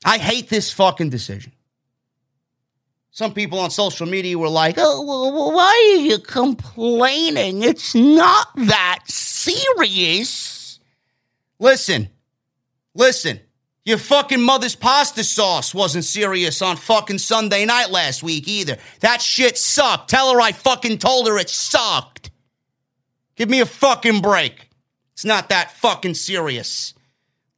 [0.06, 1.52] I hate this fucking decision.
[3.12, 7.64] Some people on social media were like, oh, why are you complaining?
[7.64, 10.80] It's not that serious.
[11.60, 12.08] Listen,
[12.96, 13.42] listen.
[13.88, 18.76] Your fucking mother's pasta sauce wasn't serious on fucking Sunday night last week either.
[19.00, 20.10] That shit sucked.
[20.10, 22.30] Tell her I fucking told her it sucked.
[23.38, 24.72] Give me a fucking break.
[25.14, 26.96] It's not that fucking serious.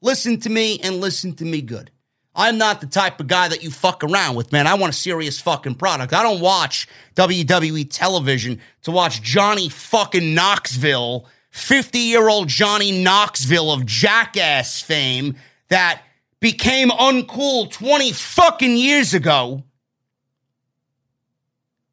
[0.01, 1.89] Listen to me and listen to me good.
[2.35, 4.67] I'm not the type of guy that you fuck around with, man.
[4.67, 6.13] I want a serious fucking product.
[6.13, 13.71] I don't watch WWE television to watch Johnny fucking Knoxville, 50 year old Johnny Knoxville
[13.71, 15.35] of jackass fame
[15.69, 16.03] that
[16.39, 19.63] became uncool 20 fucking years ago.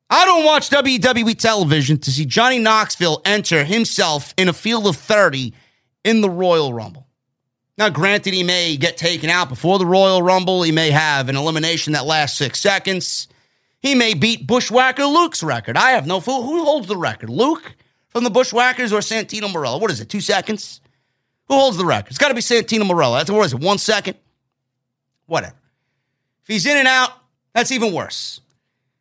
[0.09, 4.97] I don't watch WWE television to see Johnny Knoxville enter himself in a field of
[4.97, 5.52] 30
[6.05, 7.09] in the Royal Rumble.
[7.77, 10.62] Now, granted, he may get taken out before the Royal Rumble.
[10.62, 13.28] He may have an elimination that lasts six seconds.
[13.81, 15.77] He may beat Bushwhacker Luke's record.
[15.77, 16.44] I have no fool.
[16.44, 17.28] Who holds the record?
[17.28, 17.74] Luke
[18.09, 19.81] from the Bushwhackers or Santino Marella?
[19.81, 20.81] What is it, two seconds?
[21.48, 22.10] Who holds the record?
[22.10, 23.18] It's got to be Santino Marella.
[23.18, 24.16] That's what is it, one second?
[25.27, 25.57] Whatever.
[26.43, 27.11] If he's in and out,
[27.55, 28.40] that's even worse.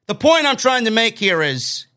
[0.07, 1.87] The point I'm trying to make here is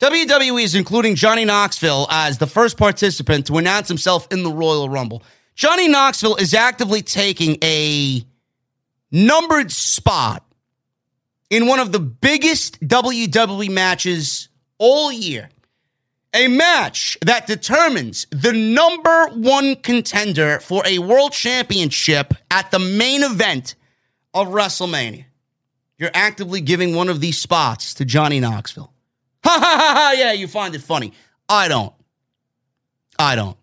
[0.00, 4.88] WWE is including Johnny Knoxville as the first participant to announce himself in the Royal
[4.88, 5.22] Rumble.
[5.54, 8.24] Johnny Knoxville is actively taking a
[9.10, 10.44] numbered spot
[11.50, 15.48] in one of the biggest WWE matches all year.
[16.38, 23.24] A match that determines the number one contender for a world championship at the main
[23.24, 23.74] event
[24.32, 25.24] of WrestleMania.
[25.98, 28.92] You're actively giving one of these spots to Johnny Knoxville.
[29.44, 31.12] Ha ha ha ha, yeah, you find it funny.
[31.48, 31.92] I don't.
[33.18, 33.56] I don't.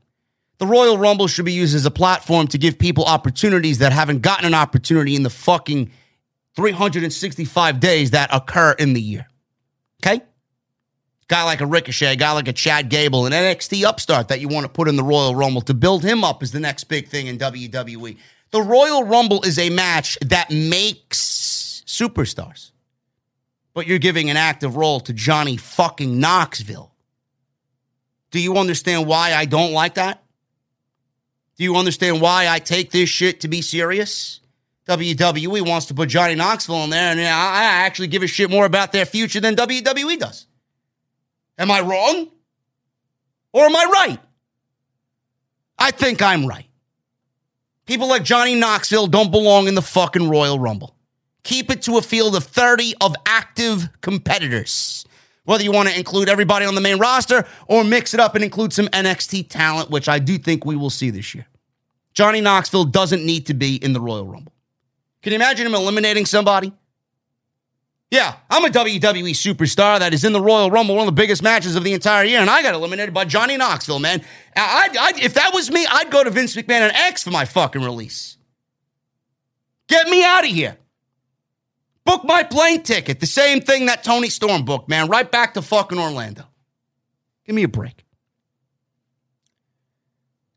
[0.57, 4.21] The Royal Rumble should be used as a platform to give people opportunities that haven't
[4.21, 5.91] gotten an opportunity in the fucking
[6.55, 9.27] 365 days that occur in the year.
[10.03, 10.21] Okay?
[11.27, 14.65] Guy like a Ricochet, guy like a Chad Gable, an NXT upstart that you want
[14.65, 17.25] to put in the Royal Rumble to build him up is the next big thing
[17.27, 18.17] in WWE.
[18.51, 22.71] The Royal Rumble is a match that makes superstars.
[23.73, 26.93] But you're giving an active role to Johnny fucking Knoxville.
[28.31, 30.23] Do you understand why I don't like that?
[31.57, 34.41] Do you understand why I take this shit to be serious?
[34.87, 38.65] WWE wants to put Johnny Knoxville in there, and I actually give a shit more
[38.65, 40.45] about their future than WWE does.
[41.57, 42.29] Am I wrong?
[43.53, 44.19] Or am I right?
[45.77, 46.67] I think I'm right.
[47.85, 50.95] People like Johnny Knoxville don't belong in the fucking Royal Rumble.
[51.43, 55.05] Keep it to a field of 30 of active competitors.
[55.43, 58.43] Whether you want to include everybody on the main roster or mix it up and
[58.43, 61.45] include some NXT talent, which I do think we will see this year.
[62.13, 64.53] Johnny Knoxville doesn't need to be in the Royal Rumble.
[65.21, 66.73] Can you imagine him eliminating somebody?
[68.11, 71.41] Yeah, I'm a WWE superstar that is in the Royal Rumble, one of the biggest
[71.41, 74.23] matches of the entire year, and I got eliminated by Johnny Knoxville, man.
[74.55, 77.45] I, I, if that was me, I'd go to Vince McMahon and X for my
[77.45, 78.37] fucking release.
[79.87, 80.77] Get me out of here.
[82.05, 83.19] Book my plane ticket.
[83.19, 85.09] The same thing that Toni Storm booked, man.
[85.09, 86.43] Right back to fucking Orlando.
[87.45, 88.05] Give me a break.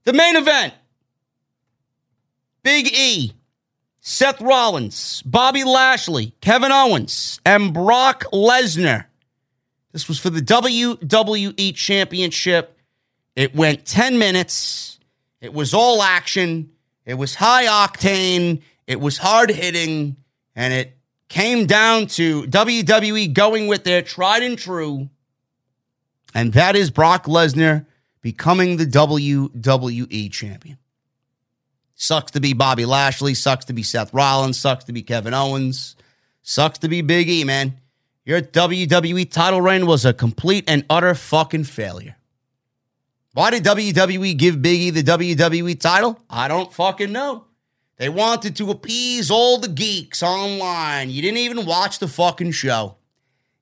[0.05, 0.75] The main event
[2.63, 3.33] Big E,
[4.09, 9.05] Seth Rollins, Bobby Lashley, Kevin Owens, and Brock Lesnar.
[9.93, 12.79] This was for the WWE Championship.
[13.37, 14.99] It went 10 minutes.
[15.43, 16.71] It was all action.
[17.05, 18.63] It was high octane.
[18.87, 20.17] It was hard hitting.
[20.57, 20.97] And it
[21.29, 25.11] came down to WWE going with their tried and true,
[26.35, 27.85] and that is Brock Lesnar
[28.23, 30.79] becoming the WWE champion.
[32.01, 35.97] Sucks to be Bobby Lashley, sucks to be Seth Rollins, sucks to be Kevin Owens,
[36.43, 37.75] sucks to be Big E, man.
[38.25, 42.15] Your WWE title reign was a complete and utter fucking failure.
[43.35, 46.21] Why did WWE give Big E the WWE title?
[46.31, 47.47] I don't fucking know.
[47.97, 51.11] They wanted to appease all the geeks online.
[51.11, 52.95] You didn't even watch the fucking show.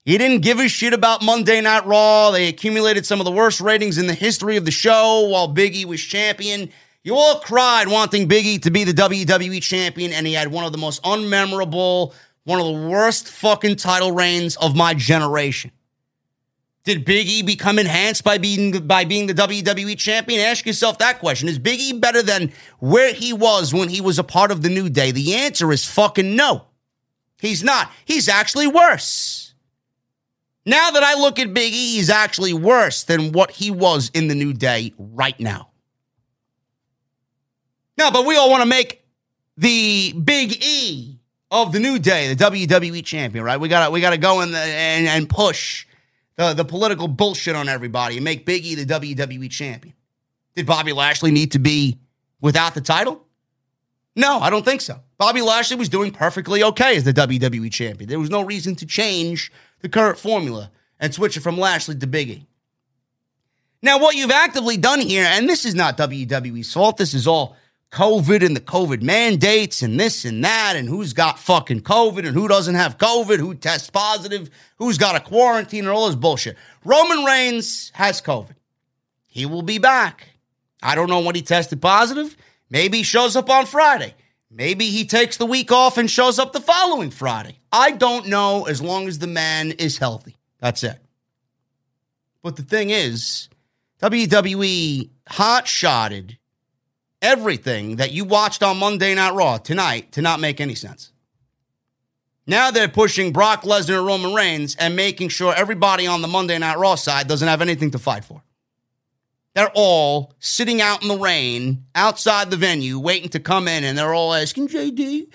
[0.05, 2.29] You didn't give a shit about Monday Night Raw.
[2.29, 5.85] They accumulated some of the worst ratings in the history of the show while Biggie
[5.85, 6.69] was champion.
[7.07, 10.73] You all cried wanting Biggie to be the WWE champion, and he had one of
[10.73, 12.13] the most unmemorable,
[12.43, 15.71] one of the worst fucking title reigns of my generation.
[16.83, 20.41] Did Big E become enhanced by being by being the WWE champion?
[20.41, 21.47] Ask yourself that question.
[21.47, 24.69] Is Big E better than where he was when he was a part of the
[24.69, 25.11] New Day?
[25.11, 26.65] The answer is fucking no.
[27.39, 27.89] He's not.
[28.03, 29.53] He's actually worse.
[30.65, 34.27] Now that I look at Big E, he's actually worse than what he was in
[34.27, 35.69] the New Day right now.
[37.97, 39.03] No, but we all want to make
[39.57, 41.19] the Big E
[41.49, 43.59] of the New Day the WWE champion, right?
[43.59, 45.85] We got to we got to go in the, and, and push
[46.35, 49.95] the, the political bullshit on everybody and make Big E the WWE champion.
[50.55, 51.99] Did Bobby Lashley need to be
[52.41, 53.23] without the title?
[54.15, 54.99] No, I don't think so.
[55.17, 58.09] Bobby Lashley was doing perfectly okay as the WWE champion.
[58.09, 59.51] There was no reason to change
[59.81, 62.47] the current formula and switch it from Lashley to Big E.
[63.83, 67.55] Now, what you've actively done here, and this is not WWE's fault, this is all
[67.91, 72.35] COVID and the COVID mandates and this and that, and who's got fucking COVID and
[72.35, 76.57] who doesn't have COVID, who tests positive, who's got a quarantine, and all this bullshit.
[76.83, 78.55] Roman Reigns has COVID.
[79.27, 80.29] He will be back.
[80.83, 82.35] I don't know when he tested positive.
[82.69, 84.13] Maybe he shows up on Friday.
[84.51, 87.59] Maybe he takes the week off and shows up the following Friday.
[87.71, 90.37] I don't know as long as the man is healthy.
[90.59, 90.99] That's it.
[92.41, 93.49] But the thing is,
[94.01, 96.37] WWE hot shotted
[97.21, 101.11] everything that you watched on Monday Night Raw tonight to not make any sense.
[102.45, 106.57] Now they're pushing Brock Lesnar and Roman Reigns and making sure everybody on the Monday
[106.57, 108.41] Night Raw side doesn't have anything to fight for.
[109.53, 113.97] They're all sitting out in the rain outside the venue waiting to come in, and
[113.97, 115.27] they're all asking, JD,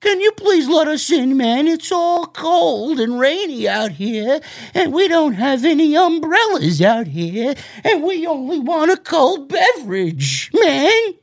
[0.00, 1.68] can you please let us in, man?
[1.68, 4.40] It's all cold and rainy out here,
[4.74, 7.54] and we don't have any umbrellas out here,
[7.84, 11.14] and we only want a cold beverage, man.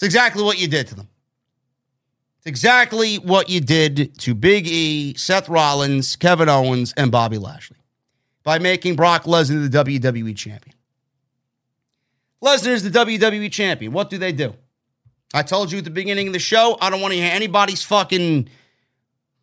[0.00, 1.08] It's exactly what you did to them.
[2.38, 7.76] It's exactly what you did to Big E, Seth Rollins, Kevin Owens, and Bobby Lashley
[8.42, 10.74] by making Brock Lesnar the WWE champion.
[12.42, 13.92] Lesnar is the WWE champion.
[13.92, 14.54] What do they do?
[15.34, 17.82] I told you at the beginning of the show, I don't want to hear anybody's
[17.82, 18.48] fucking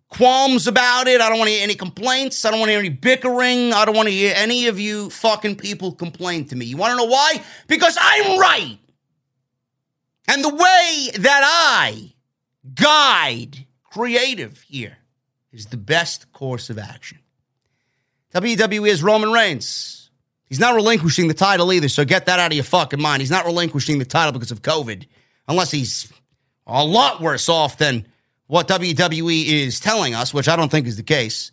[0.10, 1.22] qualms about it.
[1.22, 2.44] I don't want to hear any complaints.
[2.46, 3.74] I don't want to hear any bickering.
[3.74, 6.66] I don't want to hear any of you fucking people complain to me.
[6.66, 7.44] You want to know why?
[7.68, 8.80] Because I'm right.
[10.28, 12.14] And the way that I
[12.74, 14.98] guide creative here
[15.52, 17.20] is the best course of action.
[18.34, 20.10] WWE is Roman Reigns.
[20.48, 23.22] He's not relinquishing the title either, so get that out of your fucking mind.
[23.22, 25.06] He's not relinquishing the title because of COVID,
[25.48, 26.12] unless he's
[26.66, 28.08] a lot worse off than
[28.48, 31.52] what WWE is telling us, which I don't think is the case.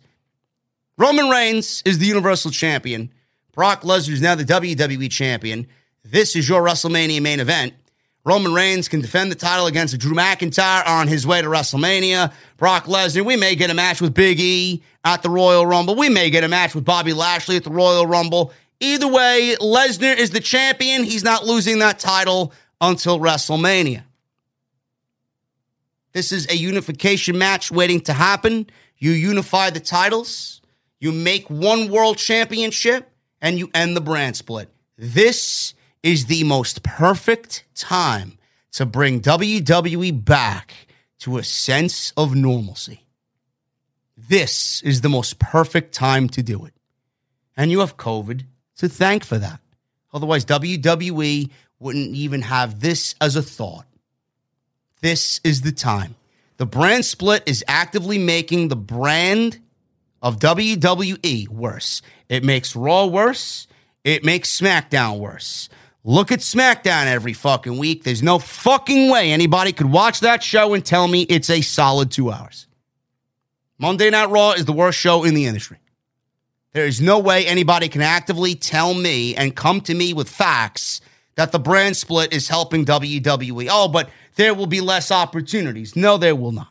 [0.97, 3.11] Roman Reigns is the Universal Champion.
[3.51, 5.67] Brock Lesnar is now the WWE Champion.
[6.03, 7.73] This is your WrestleMania main event.
[8.25, 12.33] Roman Reigns can defend the title against Drew McIntyre on his way to WrestleMania.
[12.57, 15.95] Brock Lesnar, we may get a match with Big E at the Royal Rumble.
[15.95, 18.51] We may get a match with Bobby Lashley at the Royal Rumble.
[18.79, 21.03] Either way, Lesnar is the champion.
[21.03, 24.03] He's not losing that title until WrestleMania.
[26.11, 28.67] This is a unification match waiting to happen.
[28.97, 30.61] You unify the titles,
[30.99, 33.07] you make one world championship,
[33.39, 34.69] and you end the brand split.
[34.97, 35.75] This
[36.05, 38.37] is the most perfect time
[38.71, 40.85] to bring WWE back
[41.17, 43.01] to a sense of normalcy.
[44.15, 46.73] This is the most perfect time to do it.
[47.57, 48.43] And you have COVID
[48.77, 49.59] to thank for that.
[50.13, 51.49] Otherwise, WWE
[51.79, 53.87] wouldn't even have this as a thought.
[55.01, 56.13] This is the time.
[56.57, 59.57] The brand split is actively making the brand
[60.21, 62.03] of WWE worse.
[62.29, 63.65] It makes Raw worse.
[64.03, 65.67] It makes SmackDown worse.
[66.07, 68.03] Look at SmackDown every fucking week.
[68.03, 72.11] There's no fucking way anybody could watch that show and tell me it's a solid
[72.11, 72.67] two hours.
[73.79, 75.79] Monday Night Raw is the worst show in the industry.
[76.73, 81.01] There is no way anybody can actively tell me and come to me with facts
[81.37, 83.67] that the brand split is helping WWE.
[83.71, 85.95] Oh, but there will be less opportunities.
[85.95, 86.69] No, there will not.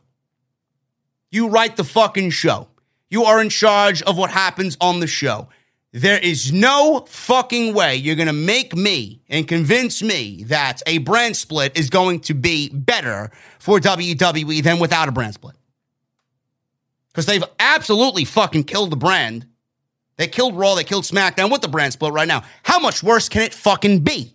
[1.32, 2.68] You write the fucking show.
[3.10, 5.48] You are in charge of what happens on the show.
[5.94, 10.98] There is no fucking way you're going to make me and convince me that a
[10.98, 13.30] brand split is going to be better
[13.60, 15.54] for WWE than without a brand split.
[17.12, 19.46] Because they've absolutely fucking killed the brand.
[20.16, 22.42] They killed Raw, they killed SmackDown with the brand split right now.
[22.64, 24.34] How much worse can it fucking be?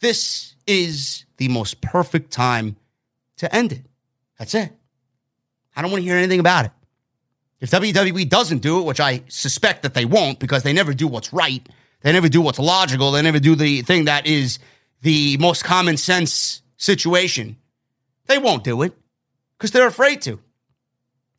[0.00, 2.76] This is the most perfect time
[3.36, 3.84] to end it.
[4.38, 4.72] That's it.
[5.76, 6.70] I don't want to hear anything about it.
[7.60, 11.08] If WWE doesn't do it, which I suspect that they won't because they never do
[11.08, 11.66] what's right,
[12.02, 14.58] they never do what's logical, they never do the thing that is
[15.02, 17.56] the most common sense situation,
[18.26, 18.92] they won't do it
[19.56, 20.40] because they're afraid to.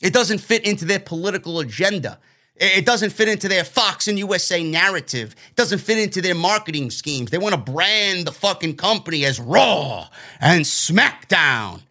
[0.02, 2.19] It doesn't fit into their political agenda.
[2.56, 5.35] It doesn't fit into their Fox and USA narrative.
[5.52, 7.30] It doesn't fit into their marketing schemes.
[7.30, 10.07] They want to brand the fucking company as Raw
[10.39, 11.81] and SmackDown.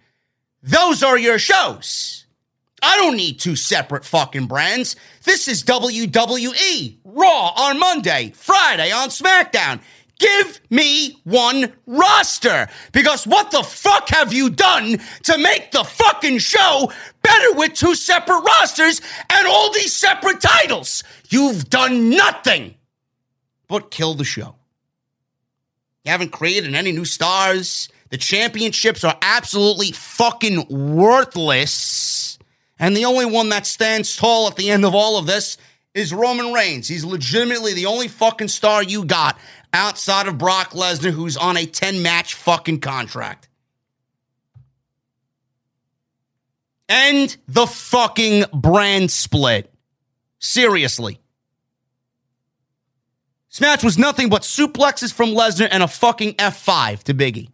[0.63, 2.26] Those are your shows.
[2.83, 4.97] I don't need two separate fucking brands.
[5.25, 6.97] This is WWE.
[7.05, 9.81] Raw on Monday, Friday on SmackDown.
[10.19, 12.69] Give me one roster.
[12.93, 16.91] Because what the fuck have you done to make the fucking show
[17.23, 19.01] better with two separate rosters
[19.31, 21.05] and all these separate titles?
[21.29, 22.77] You've done nothing
[23.69, 24.55] but kill the show.
[26.05, 27.89] You haven't created any new stars.
[28.11, 32.26] The championships are absolutely fucking worthless.
[32.79, 35.57] And the only one that stands tall at the end of all of this
[35.95, 36.89] is Roman Reigns.
[36.89, 39.39] He's legitimately the only fucking star you got
[39.73, 43.49] outside of Brock Lesnar, who's on a 10 match fucking contract.
[46.89, 49.73] End the fucking brand split.
[50.39, 51.19] Seriously.
[53.51, 57.49] This match was nothing but suplexes from Lesnar and a fucking F5 to Biggie.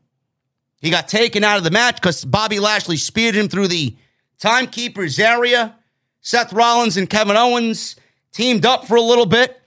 [0.81, 3.97] He got taken out of the match because Bobby Lashley speared him through the
[4.43, 5.77] timekeeper's area.
[6.21, 7.95] Seth Rollins and Kevin Owens
[8.33, 9.63] teamed up for a little bit,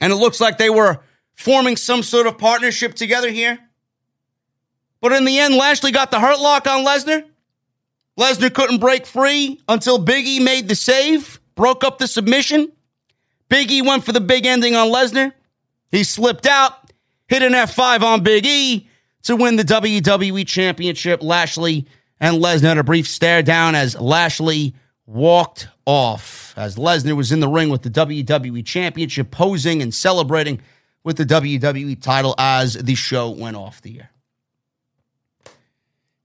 [0.00, 1.00] and it looks like they were
[1.34, 3.58] forming some sort of partnership together here.
[5.02, 7.24] But in the end, Lashley got the hurt lock on Lesnar.
[8.18, 12.72] Lesnar couldn't break free until Biggie made the save, broke up the submission.
[13.50, 15.32] Biggie went for the big ending on Lesnar.
[15.90, 16.90] He slipped out,
[17.26, 18.88] hit an F5 on Big E
[19.24, 21.22] to win the WWE Championship.
[21.22, 21.86] Lashley
[22.22, 24.74] and Lesnar had a brief stare down as Lashley
[25.06, 30.60] walked off as Lesnar was in the ring with the WWE Championship, posing and celebrating
[31.02, 34.10] with the WWE title as the show went off the air.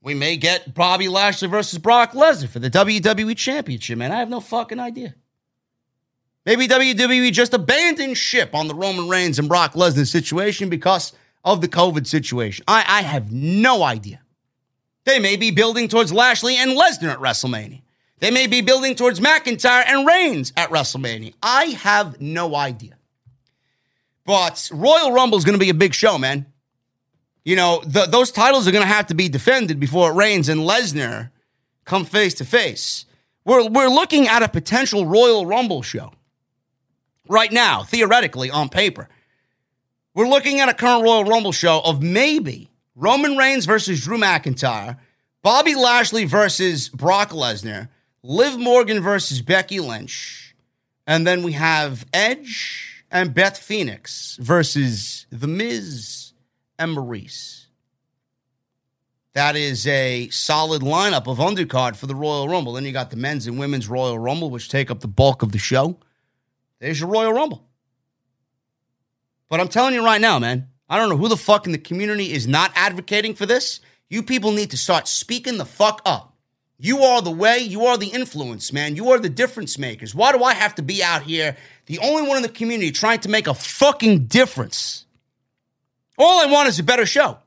[0.04, 4.12] We may get Bobby Lashley versus Brock Lesnar for the WWE Championship, man.
[4.12, 5.16] I have no fucking idea.
[6.46, 11.12] Maybe WWE just abandoned ship on the Roman Reigns and Brock Lesnar situation because
[11.44, 12.64] of the COVID situation.
[12.68, 14.22] I, I have no idea.
[15.08, 17.82] They may be building towards Lashley and Lesnar at WrestleMania.
[18.20, 21.34] They may be building towards McIntyre and Reigns at WrestleMania.
[21.42, 22.98] I have no idea.
[24.26, 26.46] But Royal Rumble is going to be a big show, man.
[27.46, 30.60] You know, the, those titles are going to have to be defended before Reigns and
[30.60, 31.30] Lesnar
[31.86, 33.06] come face to face.
[33.46, 36.12] We're, we're looking at a potential Royal Rumble show
[37.30, 39.08] right now, theoretically, on paper.
[40.14, 42.70] We're looking at a current Royal Rumble show of maybe
[43.00, 44.98] Roman Reigns versus Drew McIntyre,
[45.44, 47.90] Bobby Lashley versus Brock Lesnar,
[48.24, 50.56] Liv Morgan versus Becky Lynch,
[51.06, 56.34] and then we have Edge and Beth Phoenix versus The Miz
[56.80, 57.68] and Maryse.
[59.34, 62.74] That is a solid lineup of undercard for the Royal Rumble.
[62.74, 65.52] Then you got the men's and women's Royal Rumble, which take up the bulk of
[65.52, 66.00] the show.
[66.80, 67.64] There's your Royal Rumble.
[69.50, 71.78] But I'm telling you right now, man, I don't know who the fuck in the
[71.78, 73.82] community is not advocating for this.
[74.10, 76.34] You people need to start speaking the fuck up.
[76.80, 78.96] You are the way, you are the influence, man.
[78.96, 80.14] You are the difference makers.
[80.14, 81.58] Why do I have to be out here,
[81.88, 85.06] the only one in the community trying to make a fucking difference?
[86.20, 87.40] All I want is a better show.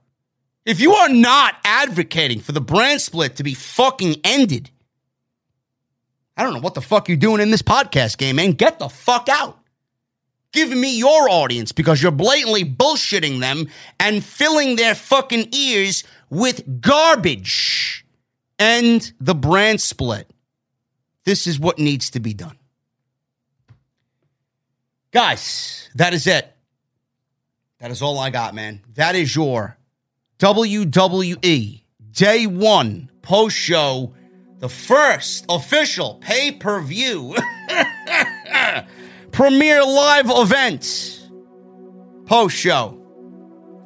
[0.67, 4.71] If you are not advocating for the brand split to be fucking ended,
[6.37, 8.53] I don't know what the fuck you're doing in this podcast game, man.
[8.53, 9.60] Get the fuck out.
[10.53, 13.69] Give me your audience because you're blatantly bullshitting them
[14.01, 18.05] and filling their fucking ears with garbage
[18.59, 20.29] and the brand split.
[21.25, 22.59] This is what needs to be done.
[25.13, 26.53] Guys, that is it.
[27.79, 28.81] That is all I got, man.
[28.95, 29.77] That is your
[30.39, 31.83] WWE
[32.13, 34.13] Day One post show,
[34.59, 37.35] the first official pay per view
[39.41, 41.19] premiere live event
[42.27, 43.03] post show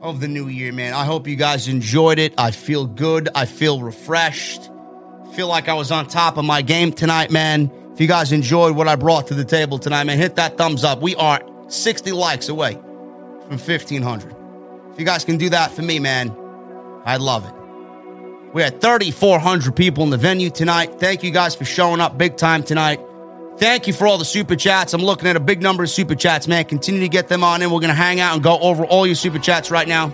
[0.03, 0.93] of the new year, man.
[0.93, 2.35] I hope you guys enjoyed it.
[2.37, 3.29] I feel good.
[3.37, 4.69] I feel refreshed.
[5.37, 7.71] Feel like I was on top of my game tonight, man.
[7.93, 10.83] If you guys enjoyed what I brought to the table tonight, man, hit that thumbs
[10.83, 11.01] up.
[11.01, 14.35] We are 60 likes away from 1,500.
[14.93, 16.37] If you guys can do that for me, man,
[17.05, 17.55] I'd love it.
[18.53, 20.99] We had 3,400 people in the venue tonight.
[20.99, 22.99] Thank you guys for showing up big time tonight.
[23.57, 24.95] Thank you for all the super chats.
[24.95, 26.65] I'm looking at a big number of super chats, man.
[26.65, 27.71] Continue to get them on in.
[27.71, 30.13] We're going to hang out and go over all your super chats right now.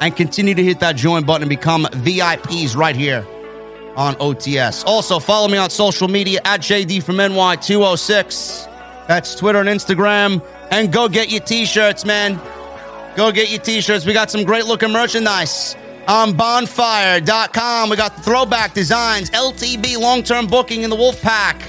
[0.00, 3.26] And continue to hit that join button and become VIPs right here
[3.96, 4.84] on OTS.
[4.86, 9.06] Also, follow me on social media at JD from NY206.
[9.08, 10.42] That's Twitter and Instagram.
[10.70, 12.40] And go get your t shirts, man.
[13.16, 14.06] Go get your t shirts.
[14.06, 15.74] We got some great looking merchandise
[16.06, 17.90] on bonfire.com.
[17.90, 21.60] We got the throwback designs, LTB long term booking in the Wolf Pack,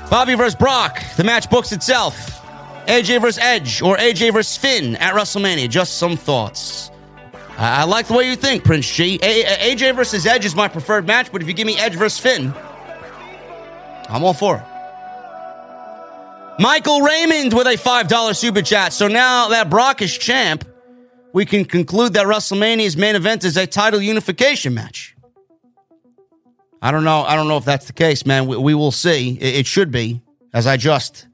[0.09, 1.01] Bobby versus Brock.
[1.17, 2.39] The match books itself.
[2.87, 5.69] AJ versus Edge or AJ versus Finn at WrestleMania.
[5.69, 6.91] Just some thoughts.
[7.57, 9.19] I, I like the way you think, Prince G.
[9.21, 12.19] A- AJ versus Edge is my preferred match, but if you give me Edge versus
[12.19, 12.53] Finn,
[14.09, 14.63] I'm all for it.
[16.61, 18.93] Michael Raymond with a $5 super chat.
[18.93, 20.65] So now that Brock is champ,
[21.33, 25.12] we can conclude that WrestleMania's main event is a title unification match.
[26.83, 27.23] I don't know.
[27.23, 28.45] I don't know if that's the case, man.
[28.45, 29.37] We, we will see.
[29.39, 30.21] It, it, should be,
[30.53, 31.27] as I just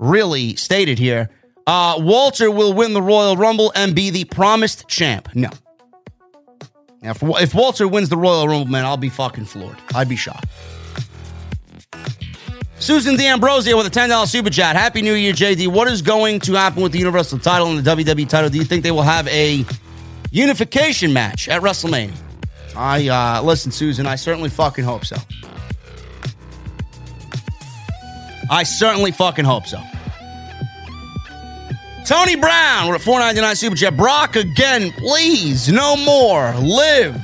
[0.00, 1.30] really stated here.
[1.64, 5.28] Uh, Walter will win the Royal Rumble and be the promised champ.
[5.32, 5.50] No.
[7.02, 9.78] Now, if, if Walter wins the Royal Rumble, man, I'll be fucking floored.
[9.94, 10.48] I'd be shocked.
[12.80, 14.74] Susan D'Ambrosio with a $10 super chat.
[14.74, 15.68] Happy New Year, JD.
[15.68, 18.50] What is going to happen with the Universal title and the WWE title?
[18.50, 19.64] Do you think they will have a
[20.32, 22.27] unification match at WrestleMania?
[22.78, 24.06] I uh, listen, Susan.
[24.06, 25.16] I certainly fucking hope so.
[28.50, 29.82] I certainly fucking hope so.
[32.06, 33.96] Tony Brown with a 499 super chat.
[33.96, 35.70] Brock again, please.
[35.70, 36.54] No more.
[36.54, 37.20] Liv.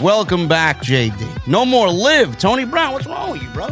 [0.00, 1.46] Welcome back, JD.
[1.46, 2.36] No more Liv.
[2.36, 3.68] Tony Brown, what's wrong with you, bro?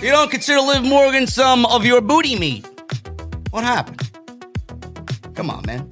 [0.00, 2.66] You don't consider Liv Morgan some of your booty meat.
[3.50, 4.00] What happened?
[5.34, 5.88] Come on, man.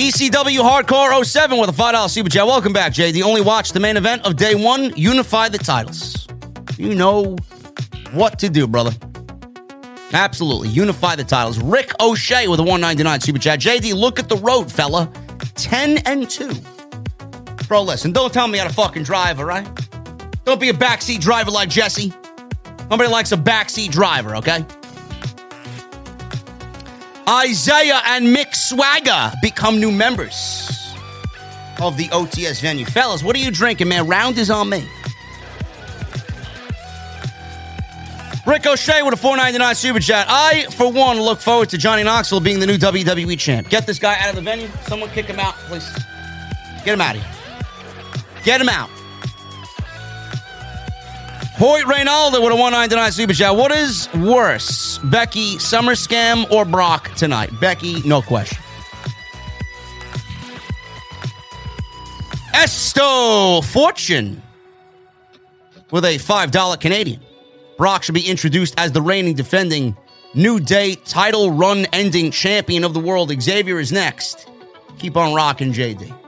[0.00, 2.46] ECW Hardcore 07 with a $5 super chat.
[2.46, 3.20] Welcome back, JD.
[3.22, 4.96] Only watch the main event of day one.
[4.96, 6.26] Unify the titles.
[6.78, 7.36] You know
[8.12, 8.92] what to do, brother.
[10.14, 10.70] Absolutely.
[10.70, 11.58] Unify the titles.
[11.58, 13.60] Rick O'Shea with a 199 super chat.
[13.60, 15.12] JD, look at the road, fella.
[15.56, 16.50] 10 and 2.
[17.68, 19.68] Bro, listen, don't tell me how to fucking drive, all right?
[20.46, 22.10] Don't be a backseat driver like Jesse.
[22.90, 24.64] Nobody likes a backseat driver, okay?
[27.30, 30.92] Isaiah and Mick Swagger become new members
[31.80, 32.84] of the OTS venue.
[32.84, 34.08] Fellas, what are you drinking, man?
[34.08, 34.84] Round is on me.
[38.44, 40.26] Rick O'Shea with a 499 super chat.
[40.28, 43.68] I, for one, look forward to Johnny Knoxville being the new WWE champ.
[43.68, 44.68] Get this guy out of the venue.
[44.88, 45.88] Someone kick him out, please.
[46.84, 47.32] Get him out of here.
[48.42, 48.90] Get him out.
[51.60, 53.54] Hoyt Reynaldo with a 199 super chat.
[53.54, 57.50] What is worse, Becky Summer Scam or Brock tonight?
[57.60, 58.56] Becky, no question.
[62.54, 64.42] Esto Fortune
[65.90, 67.20] with a $5 Canadian.
[67.76, 69.94] Brock should be introduced as the reigning defending
[70.32, 73.38] New Day title run ending champion of the world.
[73.38, 74.48] Xavier is next.
[74.98, 76.19] Keep on rocking, JD.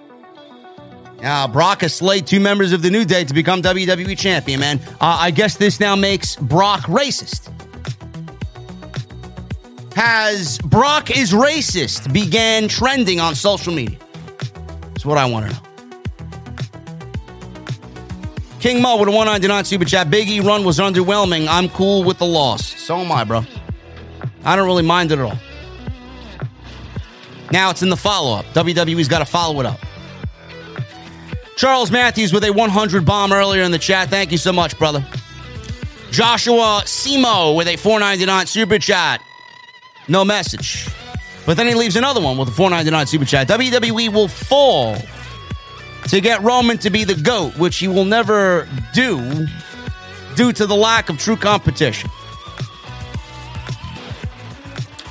[1.22, 4.80] Uh, Brock has slayed two members of the New Day to become WWE champion, man.
[5.00, 7.48] Uh, I guess this now makes Brock racist.
[9.94, 13.98] Has Brock is racist began trending on social media?
[14.88, 15.58] That's what I want to know.
[18.58, 20.08] King Mo with a 199 super chat.
[20.08, 21.46] Big E run was underwhelming.
[21.48, 22.64] I'm cool with the loss.
[22.80, 23.44] So am I, bro.
[24.44, 25.38] I don't really mind it at all.
[27.50, 28.46] Now it's in the follow up.
[28.54, 29.78] WWE's got to follow it up.
[31.62, 34.10] Charles Matthews with a 100 bomb earlier in the chat.
[34.10, 35.06] Thank you so much, brother.
[36.10, 39.22] Joshua Simo with a 499 super chat.
[40.08, 40.88] No message.
[41.46, 43.46] But then he leaves another one with a 499 super chat.
[43.46, 44.96] WWE will fall
[46.08, 49.46] to get Roman to be the GOAT, which he will never do
[50.34, 52.10] due to the lack of true competition.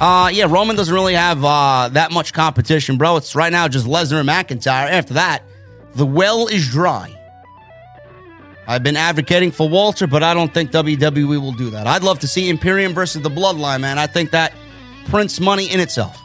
[0.01, 3.15] Uh, yeah, Roman doesn't really have uh, that much competition, bro.
[3.15, 4.91] It's right now just Lesnar and McIntyre.
[4.91, 5.43] After that,
[5.95, 7.17] the well is dry.
[8.67, 11.87] I've been advocating for Walter, but I don't think WWE will do that.
[11.87, 13.99] I'd love to see Imperium versus the Bloodline, man.
[13.99, 14.53] I think that
[15.09, 16.17] prints money in itself.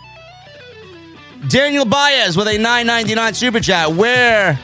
[1.49, 3.93] Daniel Baez with a 9.99 super chat.
[3.93, 4.59] Where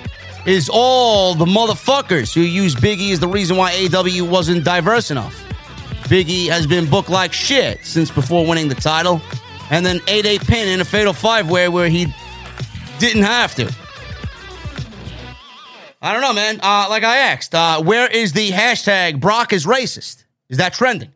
[0.46, 5.34] is all the motherfuckers who use Biggie as the reason why AW wasn't diverse enough?
[6.04, 9.20] Biggie has been booked like shit since before winning the title,
[9.70, 12.12] and then 8-8 pin in a fatal five way where he
[12.98, 13.72] didn't have to.
[16.02, 16.58] I don't know, man.
[16.60, 20.24] Uh, like I asked, uh, where is the hashtag Brock is racist?
[20.48, 21.12] Is that trending?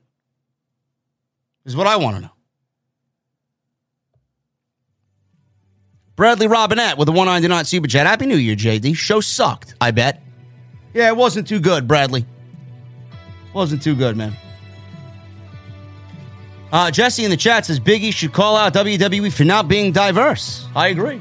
[1.65, 2.31] Is what I want to know.
[6.15, 8.07] Bradley Robinette with a 199 super chat.
[8.07, 8.97] Happy New Year, JD.
[8.97, 10.23] Show sucked, I bet.
[10.95, 12.25] Yeah, it wasn't too good, Bradley.
[13.53, 14.35] Wasn't too good, man.
[16.73, 20.67] Uh, Jesse in the chat says Biggie should call out WWE for not being diverse.
[20.75, 21.21] I agree.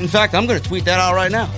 [0.00, 1.50] In fact, I'm going to tweet that out right now.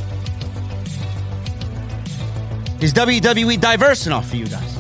[2.81, 4.77] Is WWE diverse enough for you guys?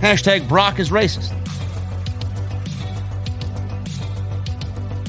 [0.00, 1.36] Hashtag Brock is racist.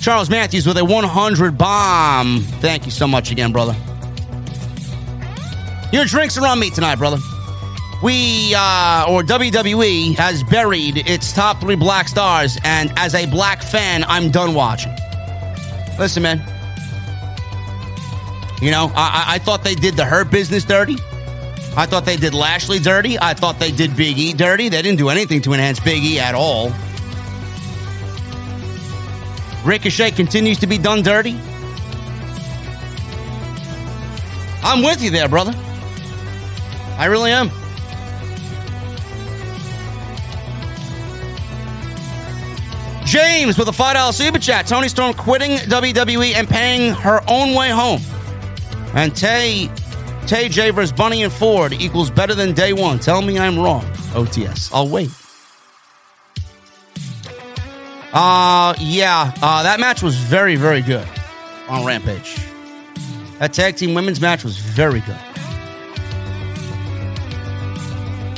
[0.01, 2.39] Charles Matthews with a 100 bomb.
[2.59, 3.75] Thank you so much again, brother.
[5.91, 7.17] Your drinks are on me tonight, brother.
[8.01, 13.61] We, uh, or WWE, has buried its top three black stars, and as a black
[13.61, 14.95] fan, I'm done watching.
[15.99, 16.50] Listen, man.
[18.61, 20.97] You know, I, I thought they did the Hurt business dirty.
[21.75, 23.17] I thought they did Lashley dirty.
[23.17, 24.69] I thought they did Big E dirty.
[24.69, 26.71] They didn't do anything to enhance Big E at all.
[29.65, 31.39] Ricochet continues to be done dirty.
[34.63, 35.53] I'm with you there, brother.
[36.97, 37.49] I really am.
[43.05, 44.67] James with a $5 super chat.
[44.67, 48.01] Toni Storm quitting WWE and paying her own way home.
[48.93, 49.69] And Tay,
[50.27, 52.99] Tay J versus Bunny and Ford equals better than day one.
[52.99, 53.83] Tell me I'm wrong.
[54.13, 54.69] OTS.
[54.73, 55.09] I'll wait.
[58.13, 61.07] Uh, yeah, uh, that match was very, very good
[61.69, 62.35] on Rampage.
[63.39, 65.17] That tag team women's match was very good.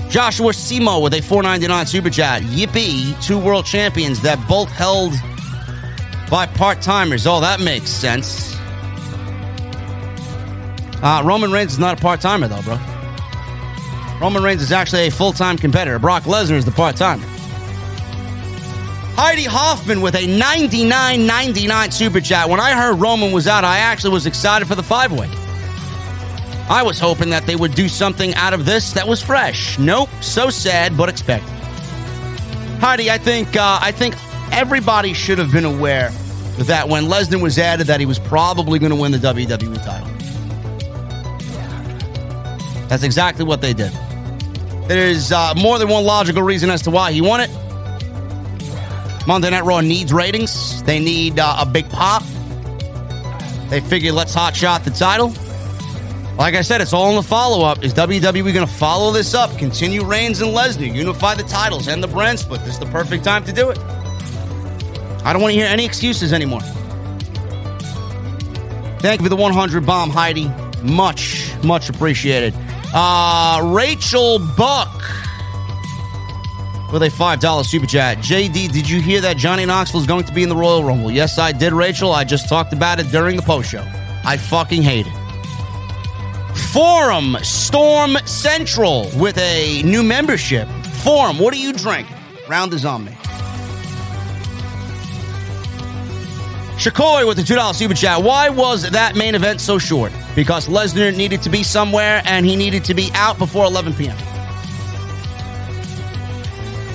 [0.10, 2.44] Joshua Simo with a 499 super chat.
[2.44, 5.12] Yippee, two world champions that both held
[6.30, 7.26] by part timers.
[7.26, 8.56] Oh, that makes sense.
[11.04, 12.80] Uh, Roman Reigns is not a part timer, though, bro.
[14.22, 16.00] Roman Reigns is actually a full time competitor.
[16.00, 17.26] Brock Lesnar is the part timer.
[19.16, 22.50] Heidi Hoffman with a 99.99 super chat.
[22.50, 25.30] When I heard Roman was out, I actually was excited for the five way.
[26.70, 29.78] I was hoping that they would do something out of this that was fresh.
[29.78, 31.50] Nope, so sad, but expected.
[32.80, 34.16] Heidi, I think uh, I think
[34.54, 36.12] everybody should have been aware
[36.60, 40.12] that when Lesnar was added, that he was probably going to win the WWE title.
[42.94, 43.91] That's exactly what they did.
[44.88, 47.49] There's uh, more than one logical reason as to why he won it.
[49.26, 50.84] Monday Night Raw needs ratings.
[50.84, 52.22] They need uh, a big pop.
[53.72, 55.34] They figured let's hot shot the title.
[56.38, 57.84] Like I said, it's all in the follow up.
[57.84, 59.57] Is WWE going to follow this up?
[59.57, 62.60] Continue Reigns and Lesnar, unify the titles and the brand split.
[62.60, 63.80] This is the perfect time to do it.
[65.26, 66.61] I don't want to hear any excuses anymore.
[68.99, 70.48] Thank you for the 100 bomb, Heidi.
[70.84, 72.53] Much, much appreciated.
[72.94, 74.94] Uh, Rachel Buck
[76.91, 78.20] with a $5 super chat.
[78.20, 81.10] JD, did you hear that Johnny Knoxville is going to be in the Royal Rumble?
[81.10, 82.11] Yes, I did, Rachel.
[82.11, 83.84] I just talked about it during the post show.
[84.24, 85.14] I fucking hate it.
[86.72, 90.68] Forum Storm Central with a new membership.
[91.03, 92.15] Forum, what are you drinking?
[92.48, 93.18] Round is on me.
[96.84, 98.22] Shakoy with the $2 super chat.
[98.22, 100.11] Why was that main event so short?
[100.35, 104.18] Because Lesnar needed to be somewhere and he needed to be out before 11 p.m.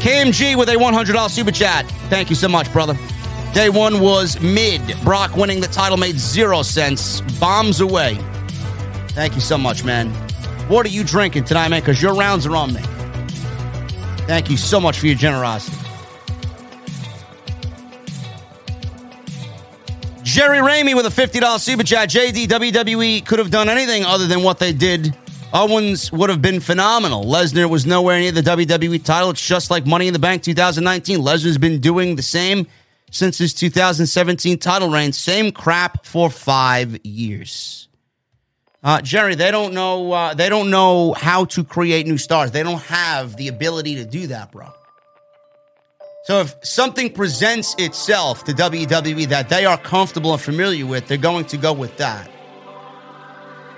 [0.00, 1.90] KMG with a $100 super chat.
[2.10, 2.98] Thank you so much, brother.
[3.54, 4.82] Day one was mid.
[5.04, 7.22] Brock winning the title made zero sense.
[7.40, 8.18] Bombs away.
[9.12, 10.10] Thank you so much, man.
[10.68, 11.80] What are you drinking tonight, man?
[11.80, 12.82] Because your rounds are on me.
[14.26, 15.77] Thank you so much for your generosity.
[20.38, 22.10] Jerry Ramey with a $50 super chat.
[22.10, 25.12] JD WWE could have done anything other than what they did
[25.52, 27.24] Owens would have been phenomenal.
[27.24, 29.30] Lesnar was nowhere near the WWE title.
[29.30, 31.18] It's just like Money in the Bank 2019.
[31.18, 32.68] Lesnar's been doing the same
[33.10, 35.12] since his 2017 title reign.
[35.12, 37.88] Same crap for five years.
[38.80, 40.12] Uh, Jerry, they don't know.
[40.12, 42.52] Uh, they don't know how to create new stars.
[42.52, 44.72] They don't have the ability to do that, bro.
[46.28, 51.16] So if something presents itself to WWE that they are comfortable and familiar with, they're
[51.16, 52.30] going to go with that.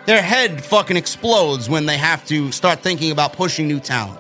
[0.07, 4.19] their head fucking explodes when they have to start thinking about pushing new talent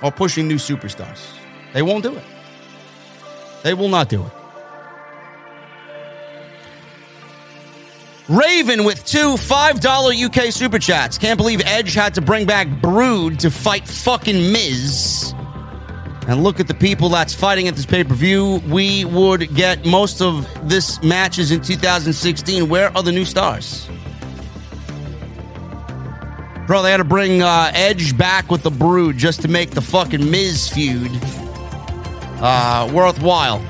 [0.00, 1.18] or pushing new superstars.
[1.72, 2.22] They won't do it.
[3.64, 4.32] They will not do it.
[8.28, 11.18] Raven with two $5 UK super chats.
[11.18, 15.34] Can't believe Edge had to bring back Brood to fight fucking Miz.
[16.28, 18.62] And look at the people that's fighting at this pay per view.
[18.68, 22.68] We would get most of this matches in 2016.
[22.68, 23.88] Where are the new stars?
[26.66, 29.80] Bro, they had to bring uh, Edge back with the Brood just to make the
[29.80, 31.10] fucking Miz feud
[32.40, 33.60] uh, worthwhile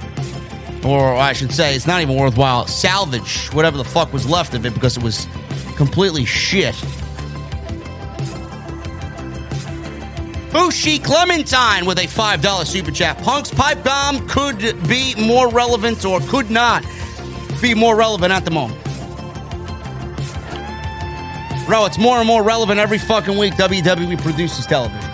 [0.85, 2.66] or I should say, it's not even worthwhile.
[2.66, 5.27] Salvage whatever the fuck was left of it because it was
[5.77, 6.74] completely shit.
[10.52, 13.18] Bushi Clementine with a $5 super chat.
[13.18, 14.59] Punk's pipe bomb could
[14.89, 16.85] be more relevant or could not
[17.62, 18.82] be more relevant at the moment.
[21.66, 25.09] Bro, it's more and more relevant every fucking week WWE produces television.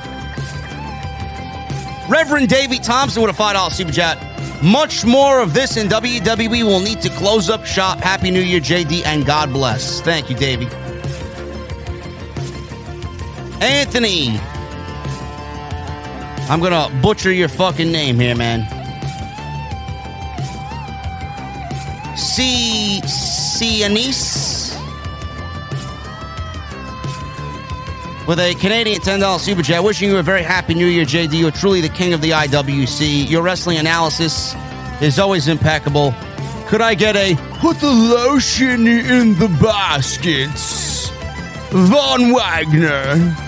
[2.09, 4.23] Reverend Davey Thompson with a $5 super chat.
[4.63, 7.99] Much more of this in WWE will need to close up shop.
[7.99, 10.01] Happy New Year, JD, and God bless.
[10.01, 10.67] Thank you, Davey.
[13.61, 14.41] Anthony.
[16.49, 18.67] I'm to butcher your fucking name here, man.
[22.17, 23.01] C.
[23.03, 24.57] C Cianise.
[28.27, 29.83] with a Canadian $10 super chat.
[29.83, 31.39] Wishing you a very happy new year, JD.
[31.39, 33.31] You're truly the king of the IWC.
[33.31, 34.55] Your wrestling analysis
[35.01, 36.13] is always impeccable.
[36.67, 41.11] Could I get a put the lotion in the baskets?
[41.71, 43.46] Von Wagner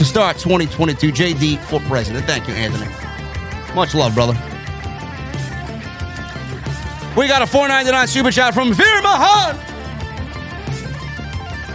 [0.00, 1.12] to start 2022.
[1.12, 2.24] JD for president.
[2.24, 2.90] Thank you, Anthony.
[3.74, 4.32] Much love, brother.
[7.14, 9.56] We got a 499 super chat from Veer Mahaan.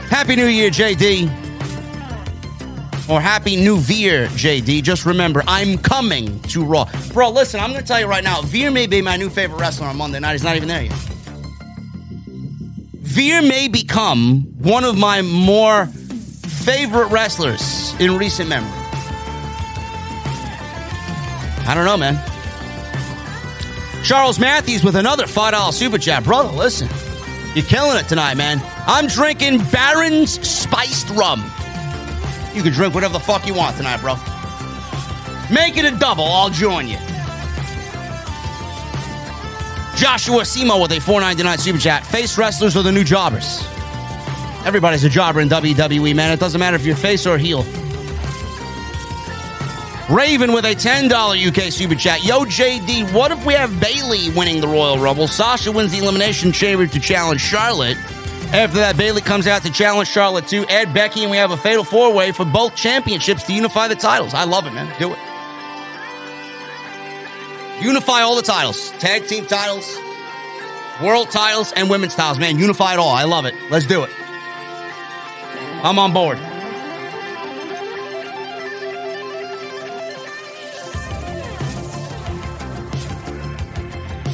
[0.09, 1.29] Happy New Year, JD
[3.07, 4.81] or Happy New Veer, JD.
[4.81, 6.89] Just remember, I'm coming to Raw.
[7.13, 9.59] Bro, listen, I'm going to tell you right now, Veer may be my new favorite
[9.59, 10.31] wrestler on Monday night.
[10.31, 10.93] He's not even there yet.
[13.03, 15.87] Veer may become one of my more
[16.65, 18.71] favorite wrestlers in recent memory.
[21.67, 22.19] I don't know, man.
[24.03, 26.23] Charles Matthews with another $5 super chat.
[26.23, 26.89] Brother, listen.
[27.53, 28.61] You're killing it tonight, man.
[28.87, 31.39] I'm drinking Baron's spiced rum.
[32.55, 34.15] You can drink whatever the fuck you want tonight, bro.
[35.53, 36.23] Make it a double.
[36.23, 36.97] I'll join you.
[39.95, 42.05] Joshua Simo with a 499 super chat.
[42.07, 43.63] Face wrestlers are the new jobbers.
[44.65, 46.31] Everybody's a jobber in WWE, man.
[46.31, 47.63] It doesn't matter if you're face or heel.
[50.09, 52.23] Raven with a $10 UK super chat.
[52.23, 55.27] Yo, JD, what if we have Bayley winning the Royal Rumble?
[55.27, 57.97] Sasha wins the Elimination Chamber to challenge Charlotte.
[58.53, 60.65] After that, Bayley comes out to challenge Charlotte too.
[60.69, 63.95] Ed, Becky, and we have a fatal four way for both championships to unify the
[63.95, 64.33] titles.
[64.33, 64.87] I love it, man.
[64.99, 65.19] Do it.
[67.83, 69.95] Unify all the titles tag team titles,
[71.03, 72.39] world titles, and women's titles.
[72.39, 73.09] Man, unify it all.
[73.09, 73.55] I love it.
[73.69, 74.09] Let's do it.
[75.85, 76.39] I'm on board.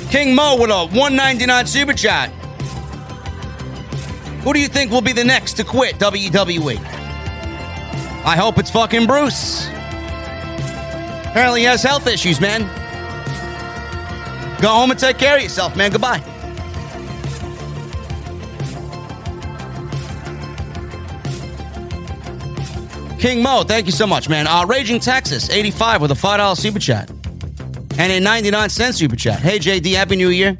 [0.10, 2.30] King Mo with a 199 super chat.
[4.44, 6.78] Who do you think will be the next to quit WWE?
[8.23, 9.68] I hope it's fucking Bruce.
[11.28, 12.61] Apparently, he has health issues, man.
[14.61, 15.91] Go home and take care of yourself, man.
[15.91, 16.23] Goodbye.
[23.22, 24.48] King Mo, thank you so much, man.
[24.48, 27.07] Uh, Raging Texas, 85 with a $5 super chat.
[27.99, 29.39] And a 99 cent super chat.
[29.39, 30.57] Hey, JD, Happy New Year.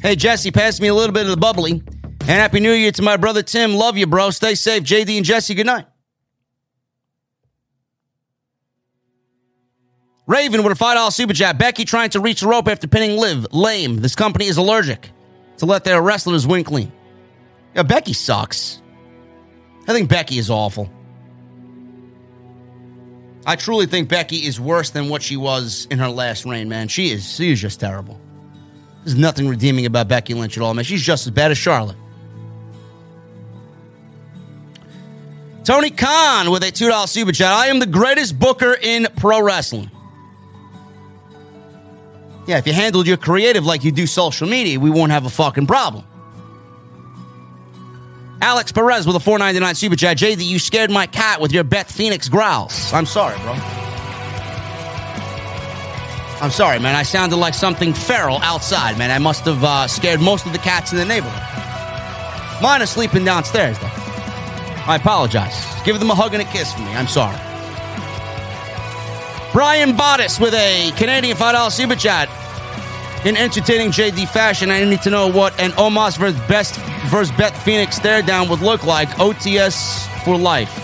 [0.00, 1.72] Hey, Jesse, pass me a little bit of the bubbly.
[1.72, 3.74] And Happy New Year to my brother Tim.
[3.74, 4.30] Love you, bro.
[4.30, 4.84] Stay safe.
[4.84, 5.86] JD and Jesse, good night.
[10.28, 11.58] Raven with a $5 super chat.
[11.58, 13.48] Becky trying to reach the rope after pinning Liv.
[13.50, 13.96] Lame.
[13.96, 15.10] This company is allergic
[15.56, 16.92] to let their wrestlers win clean.
[17.74, 18.80] Yeah, Becky sucks.
[19.88, 20.88] I think Becky is awful.
[23.44, 26.88] I truly think Becky is worse than what she was in her last reign, man.
[26.88, 27.34] She is.
[27.34, 28.20] She is just terrible.
[29.04, 30.84] There's nothing redeeming about Becky Lynch at all, man.
[30.84, 31.96] She's just as bad as Charlotte.
[35.64, 37.52] Tony Khan with a $2 super chat.
[37.52, 39.90] I am the greatest booker in pro wrestling.
[42.46, 45.30] Yeah, if you handled your creative like you do social media, we won't have a
[45.30, 46.04] fucking problem.
[48.42, 50.18] Alex Perez with a 499 super chat.
[50.18, 52.92] JD, you scared my cat with your Beth Phoenix growls.
[52.92, 53.52] I'm sorry, bro.
[56.42, 56.96] I'm sorry, man.
[56.96, 59.12] I sounded like something feral outside, man.
[59.12, 61.40] I must have uh, scared most of the cats in the neighborhood.
[62.60, 63.86] Mine are sleeping downstairs, though.
[63.86, 65.54] I apologize.
[65.84, 66.92] Give them a hug and a kiss for me.
[66.96, 67.38] I'm sorry.
[69.52, 72.28] Brian Bottis with a Canadian $5 super chat.
[73.24, 76.74] In entertaining JD fashion, I need to know what an Omos versus Best
[77.06, 79.08] versus Beth Phoenix stare down would look like.
[79.10, 80.76] OTS for life.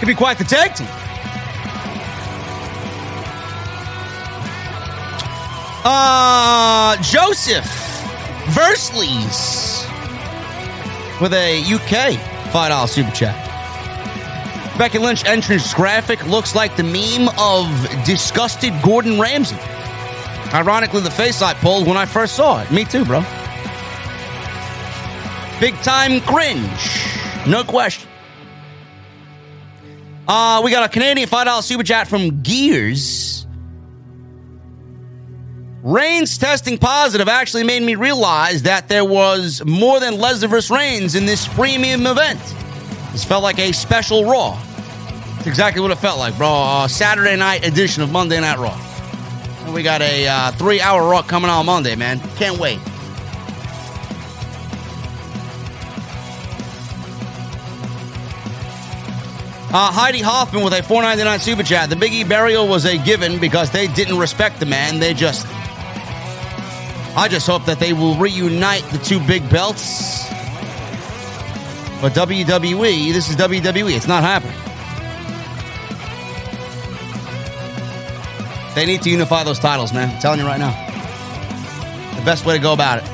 [0.00, 0.99] Could be quite the tag team.
[5.82, 7.64] Uh, Joseph
[8.50, 9.86] Versleys
[11.22, 12.18] with a UK
[12.50, 13.46] $5 super chat.
[14.76, 17.66] Becky Lynch entrance graphic looks like the meme of
[18.04, 19.56] disgusted Gordon Ramsay.
[20.52, 22.70] Ironically, the face I pulled when I first saw it.
[22.70, 23.20] Me too, bro.
[25.60, 27.06] Big time cringe.
[27.46, 28.08] No question.
[30.26, 33.29] Uh, we got a Canadian $5 super chat from Gears.
[35.90, 40.70] Reigns testing positive actually made me realize that there was more than Lesnar vs.
[40.70, 42.38] Reigns in this premium event.
[43.10, 44.56] This felt like a special Raw.
[45.38, 46.86] It's exactly what it felt like, bro.
[46.88, 48.80] Saturday night edition of Monday Night Raw.
[49.64, 52.20] And we got a uh, three hour Raw coming on Monday, man.
[52.36, 52.78] Can't wait.
[59.72, 61.90] Uh, Heidi Hoffman with a 499 super chat.
[61.90, 65.00] The Biggie burial was a given because they didn't respect the man.
[65.00, 65.48] They just.
[67.16, 70.28] I just hope that they will reunite the two big belts.
[72.00, 73.94] But WWE, this is WWE.
[73.94, 74.56] It's not happening.
[78.74, 80.08] They need to unify those titles, man.
[80.08, 80.70] I'm telling you right now.
[82.16, 83.04] The best way to go about it.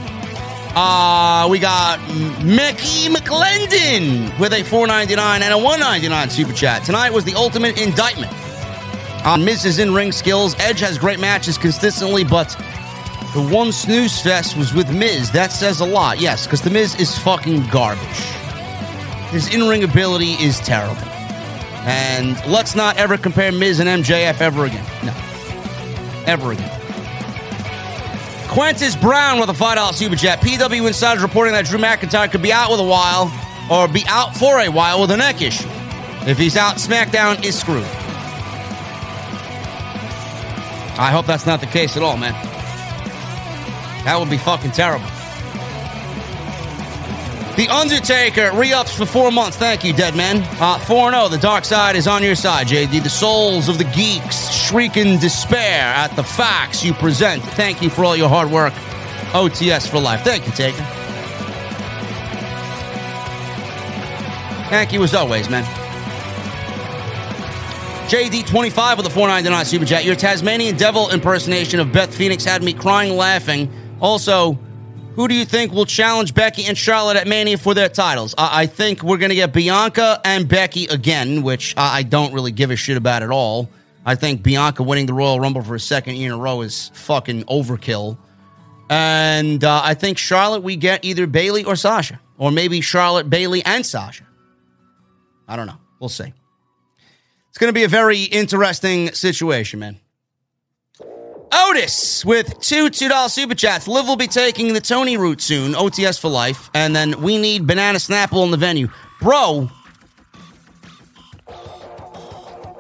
[0.79, 1.99] Uh, we got
[2.45, 6.85] Mickey McClendon with a 499 and a 199 super chat.
[6.85, 8.31] Tonight was the ultimate indictment
[9.25, 10.55] on Miz's in ring skills.
[10.59, 12.55] Edge has great matches consistently, but
[13.37, 15.31] the one snooze fest was with Miz.
[15.33, 16.19] That says a lot.
[16.19, 18.01] Yes, because the Miz is fucking garbage.
[19.31, 21.03] His in ring ability is terrible.
[21.85, 24.87] And let's not ever compare Miz and MJF ever again.
[25.05, 25.13] No.
[26.27, 26.71] Ever again.
[28.49, 30.41] Quentis Brown with a $5 super chat.
[30.41, 33.31] PW Insider reporting that Drew McIntyre could be out with a while
[33.71, 35.69] or be out for a while with a neck issue.
[36.27, 37.85] If he's out, SmackDown is screwed.
[40.99, 42.56] I hope that's not the case at all, man.
[44.07, 45.05] That would be fucking terrible.
[47.57, 49.57] The Undertaker re-ups for four months.
[49.57, 50.43] Thank you, dead man.
[50.61, 51.29] Uh, 4-0.
[51.29, 53.03] The dark side is on your side, JD.
[53.03, 57.43] The souls of the geeks shriek in despair at the facts you present.
[57.43, 58.75] Thank you for all your hard work.
[59.33, 60.23] OTS for life.
[60.23, 60.85] Thank you, Taker.
[64.71, 65.65] Thank you as always, man.
[68.09, 70.05] JD25 with a 499 Super Chat.
[70.05, 73.69] Your Tasmanian devil impersonation of Beth Phoenix had me crying laughing.
[74.01, 74.59] Also,
[75.15, 78.35] who do you think will challenge Becky and Charlotte at Mania for their titles?
[78.37, 82.35] I, I think we're going to get Bianca and Becky again, which I, I don't
[82.35, 83.71] really give a shit about at all.
[84.05, 86.91] I think Bianca winning the Royal Rumble for a second year in a row is
[86.95, 88.19] fucking overkill.
[88.89, 93.65] And uh, I think Charlotte, we get either Bayley or Sasha, or maybe Charlotte, Bayley,
[93.65, 94.25] and Sasha.
[95.49, 95.79] I don't know.
[95.99, 96.33] We'll see.
[97.49, 99.99] It's going to be a very interesting situation, man.
[101.53, 103.89] Otis with two $2 super chats.
[103.89, 106.71] Liv will be taking the Toni route soon, OTS for life.
[106.75, 108.89] And then we need Banana Snapple in the venue.
[109.21, 109.71] Bro,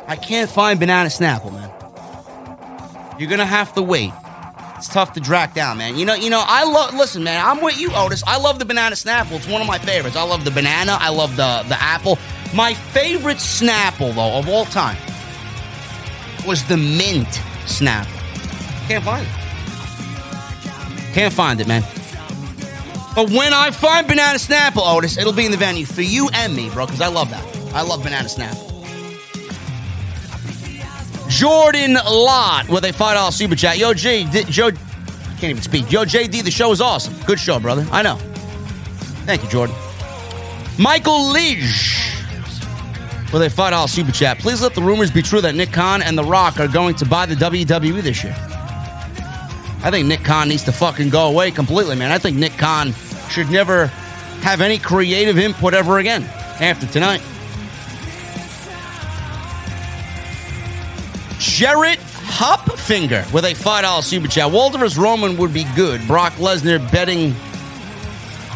[0.06, 1.70] I can't find Banana Snapple, man.
[3.18, 4.12] You're going to have to wait.
[4.76, 5.96] It's tough to track down, man.
[5.96, 8.22] You know, you know, I love listen, man, I'm with you, Otis.
[8.26, 9.32] I love the banana snapple.
[9.32, 10.16] It's one of my favorites.
[10.16, 12.18] I love the banana, I love the the apple.
[12.54, 14.96] My favorite Snapple, though, of all time,
[16.46, 17.26] was the mint
[17.64, 18.15] Snapple.
[18.88, 19.32] Can't find it.
[21.12, 21.82] Can't find it, man.
[23.14, 26.54] But when I find Banana Snapple, Otis, it'll be in the venue for you and
[26.54, 27.74] me, bro, because I love that.
[27.74, 28.66] I love Banana Snapple.
[31.28, 33.78] Jordan Lott with a $5 super chat.
[33.78, 35.90] Yo, G, di- Joe, can't even speak.
[35.90, 37.14] Yo, JD, the show is awesome.
[37.26, 37.86] Good show, brother.
[37.90, 38.16] I know.
[39.26, 39.74] Thank you, Jordan.
[40.78, 42.12] Michael Lidge
[43.32, 44.38] with a $5 super chat.
[44.38, 47.06] Please let the rumors be true that Nick Khan and The Rock are going to
[47.06, 48.36] buy the WWE this year.
[49.86, 52.10] I think Nick Khan needs to fucking go away completely, man.
[52.10, 52.92] I think Nick Khan
[53.30, 53.86] should never
[54.42, 56.24] have any creative input ever again
[56.60, 57.22] after tonight.
[61.38, 64.50] Jarrett Hop Finger with a $5 super chat.
[64.50, 64.84] Walter.
[65.00, 66.04] Roman would be good.
[66.08, 67.32] Brock Lesnar betting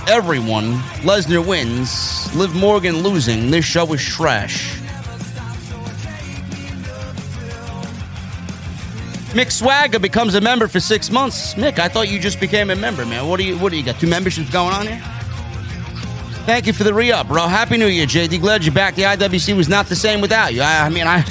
[0.08, 0.72] everyone.
[1.04, 2.34] Lesnar wins.
[2.34, 3.52] Liv Morgan losing.
[3.52, 4.79] This show is trash.
[9.32, 11.54] Mick Swagger becomes a member for six months.
[11.54, 13.28] Mick, I thought you just became a member, man.
[13.28, 14.00] What do you what do you got?
[14.00, 15.00] Two memberships going on here?
[16.46, 17.46] Thank you for the re-up, bro.
[17.46, 18.40] Happy New Year, JD.
[18.40, 18.96] Glad you're back.
[18.96, 20.62] The IWC was not the same without you.
[20.62, 21.24] I, I mean, I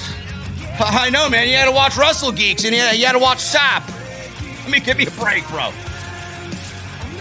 [0.80, 1.50] I know, man.
[1.50, 3.84] You had to watch Wrestle Geeks and you had, you had to watch SAP.
[4.66, 5.72] I mean, give me a break, bro.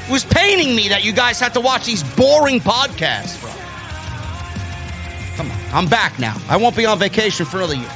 [0.06, 3.50] It was paining me that you guys had to watch these boring podcasts, bro.
[5.36, 5.58] Come on.
[5.74, 6.36] I'm back now.
[6.48, 7.90] I won't be on vacation for another year.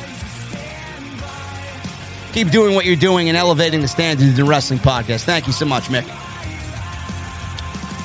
[2.33, 5.25] Keep doing what you're doing and elevating the standards the wrestling podcast.
[5.25, 6.07] Thank you so much, Mick.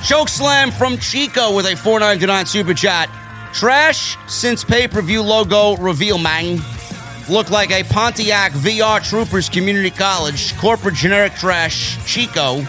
[0.06, 3.10] Choke slam from Chico with a 499 super chat.
[3.54, 6.62] Trash since pay per view logo reveal, man.
[7.30, 10.58] Look like a Pontiac VR Troopers Community College.
[10.58, 11.98] Corporate generic trash.
[12.06, 12.66] Chico.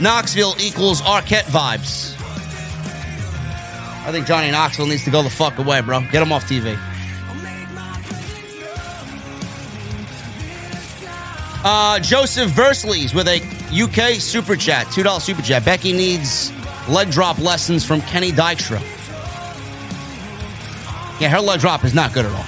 [0.00, 2.14] Knoxville equals Arquette vibes.
[4.06, 6.00] I think Johnny Knoxville needs to go the fuck away, bro.
[6.00, 6.78] Get him off TV.
[11.64, 13.40] Uh, Joseph Versleys with a
[13.72, 15.64] UK super chat, $2 super chat.
[15.64, 16.52] Becky needs
[16.90, 18.80] leg drop lessons from Kenny Dykstra.
[21.18, 22.44] Yeah, her leg drop is not good at all.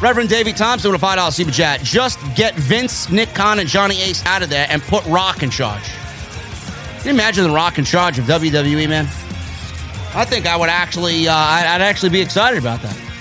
[0.00, 1.82] Reverend Davey Thompson with a $5 super chat.
[1.82, 5.50] Just get Vince, Nick Khan, and Johnny Ace out of there and put Rock in
[5.50, 5.84] charge.
[6.98, 9.04] Can you imagine the Rock in charge of WWE, man?
[10.14, 13.11] I think I would actually, uh, I'd actually be excited about that.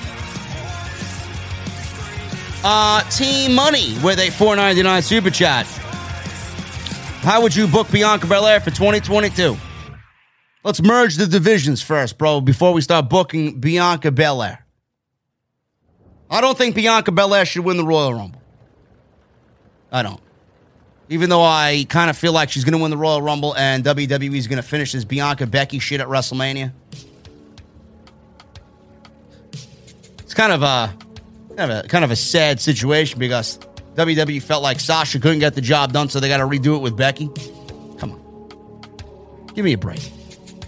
[2.64, 5.66] Uh, Team Money with a 499 super chat.
[7.24, 9.58] How would you book Bianca Belair for 2022?
[10.64, 14.64] Let's merge the divisions first, bro, before we start booking Bianca Belair.
[16.30, 18.42] I don't think Bianca Belair should win the Royal Rumble.
[19.92, 20.22] I don't.
[21.10, 23.84] Even though I kind of feel like she's going to win the Royal Rumble and
[23.84, 26.72] WWE is going to finish this Bianca Becky shit at WrestleMania.
[30.20, 30.96] It's kind of a
[31.58, 33.58] kind of a kind of a sad situation because
[33.96, 36.80] WWE felt like Sasha couldn't get the job done, so they got to redo it
[36.82, 37.30] with Becky.
[37.98, 40.02] Come on, give me a break.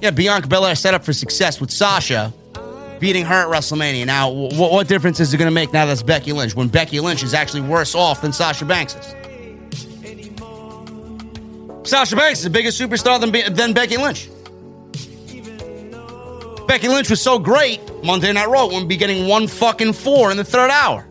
[0.02, 2.34] Yeah, Bianca Belair set up for success with Sasha
[3.00, 4.06] beating her at WrestleMania.
[4.06, 7.00] Now, w- what difference is it going to make now that's Becky Lynch when Becky
[7.00, 9.16] Lynch is actually worse off than Sasha Banks is?
[11.90, 14.30] Sasha Banks is a bigger superstar than, than Becky Lynch.
[16.68, 20.38] Becky Lynch was so great, Monday Night Raw wouldn't be getting one fucking four in
[20.38, 21.08] the third hour.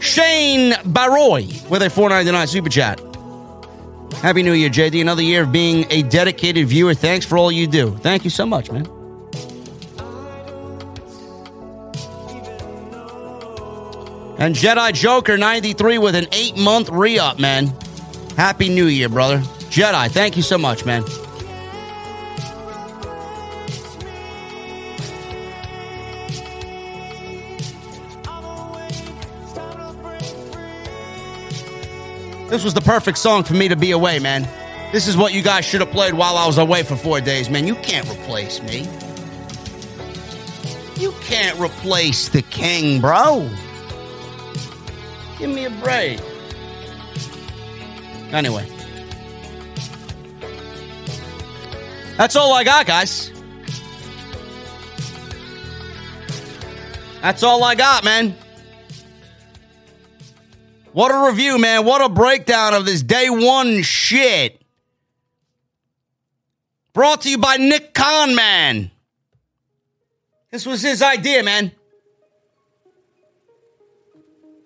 [0.00, 3.00] Shane Baroy with a 499 super chat.
[4.22, 5.00] Happy New Year, JD.
[5.00, 6.94] Another year of being a dedicated viewer.
[6.94, 7.96] Thanks for all you do.
[7.98, 8.86] Thank you so much, man.
[14.38, 17.72] And Jedi Joker 93 with an eight month re up, man.
[18.36, 19.38] Happy New Year, brother.
[19.70, 21.02] Jedi, thank you so much, man.
[32.48, 34.48] This was the perfect song for me to be away, man.
[34.92, 37.50] This is what you guys should have played while I was away for four days,
[37.50, 37.66] man.
[37.66, 38.88] You can't replace me.
[40.96, 43.50] You can't replace the king, bro.
[45.38, 46.20] Give me a break.
[48.32, 48.66] Anyway.
[52.16, 53.32] That's all I got, guys.
[57.20, 58.36] That's all I got, man.
[60.96, 61.84] What a review, man.
[61.84, 64.62] What a breakdown of this day one shit.
[66.94, 68.90] Brought to you by Nick Khan, man.
[70.50, 71.70] This was his idea, man.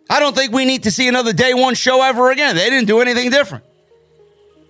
[0.08, 2.54] I don't think we need to see another day one show ever again.
[2.54, 3.64] They didn't do anything different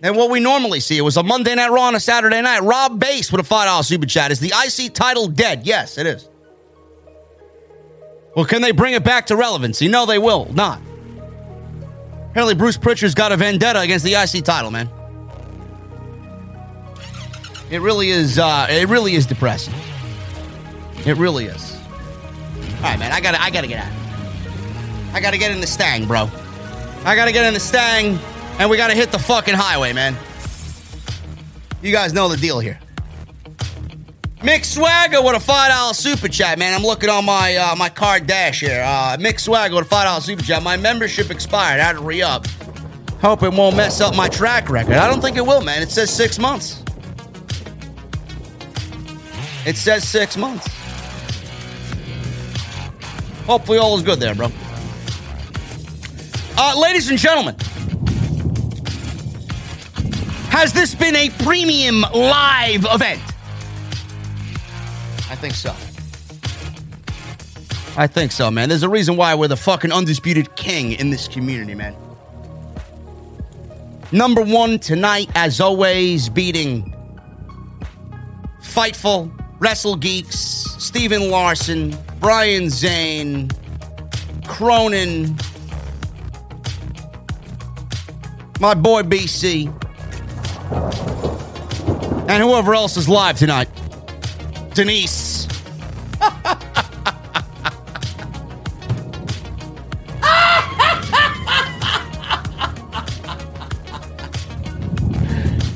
[0.01, 0.97] than what we normally see.
[0.97, 2.61] It was a Monday Night Raw on a Saturday night.
[2.61, 4.31] Rob Base with a $5 super chat.
[4.31, 5.67] Is the IC title dead?
[5.67, 6.27] Yes, it is.
[8.35, 9.89] Well, can they bring it back to relevancy?
[9.89, 10.81] No, they will not.
[12.31, 14.89] Apparently, Bruce Pritchard's got a vendetta against the IC title, man.
[17.71, 18.39] It really is.
[18.39, 19.75] Uh, it really is depressing.
[21.07, 21.77] It really is.
[22.77, 23.13] All right, man.
[23.13, 23.41] I gotta.
[23.43, 23.93] I gotta get out.
[25.13, 26.31] I gotta get in the Stang, bro.
[27.05, 28.19] I gotta get in the Stang,
[28.59, 30.17] and we gotta hit the fucking highway, man.
[31.83, 32.79] You guys know the deal here.
[34.41, 36.75] Mick Swagger with a five dollar super chat, man.
[36.75, 38.83] I'm looking on my uh, my card dash here.
[38.83, 40.63] Uh, Mick Swagger with a five dollar super chat.
[40.63, 41.79] My membership expired.
[41.79, 42.47] I had to re up.
[43.21, 44.95] Hope it won't mess up my track record.
[44.95, 45.83] I don't think it will, man.
[45.83, 46.83] It says six months.
[49.67, 50.67] It says six months.
[53.45, 54.49] Hopefully all is good there, bro.
[56.57, 57.57] Uh, ladies and gentlemen,
[60.49, 63.21] has this been a premium live event?
[65.31, 65.71] I think so.
[67.97, 68.69] I think so, man.
[68.69, 71.95] There's a reason why we're the fucking undisputed king in this community, man.
[74.11, 76.93] Number one tonight, as always, beating
[78.61, 79.31] Fightful,
[79.61, 83.51] Wrestle Geeks, Stephen Larson, Brian Zane,
[84.49, 85.37] Cronin,
[88.59, 89.67] my boy BC,
[92.29, 93.69] and whoever else is live tonight.
[94.75, 95.47] Denise.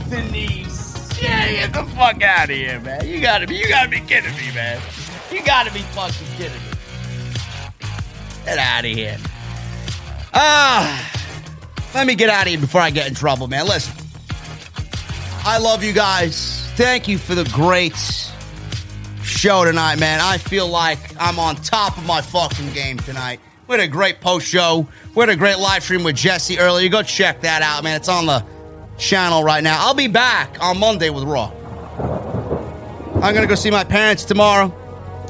[0.08, 1.18] Denise.
[1.20, 3.06] Get the fuck out of here, man.
[3.06, 4.80] You gotta be you gotta be kidding me, man.
[5.32, 6.74] You gotta be fucking kidding me.
[8.44, 9.18] Get out of here.
[10.32, 11.10] Ah.
[11.94, 13.66] Let me get out of here before I get in trouble, man.
[13.66, 13.94] Listen.
[15.44, 16.70] I love you guys.
[16.76, 17.94] Thank you for the great
[19.34, 20.20] show tonight, man.
[20.20, 23.40] I feel like I'm on top of my fucking game tonight.
[23.66, 24.86] We had a great post show.
[25.14, 26.88] We had a great live stream with Jesse earlier.
[26.88, 27.96] Go check that out, man.
[27.96, 28.44] It's on the
[28.98, 29.78] channel right now.
[29.80, 31.50] I'll be back on Monday with Raw.
[33.16, 34.72] I'm going to go see my parents tomorrow.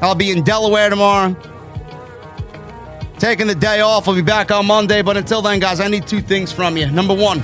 [0.01, 1.35] I'll be in Delaware tomorrow.
[3.17, 4.07] Taking the day off.
[4.07, 5.01] I'll be back on Monday.
[5.01, 6.91] But until then, guys, I need two things from you.
[6.91, 7.41] Number one,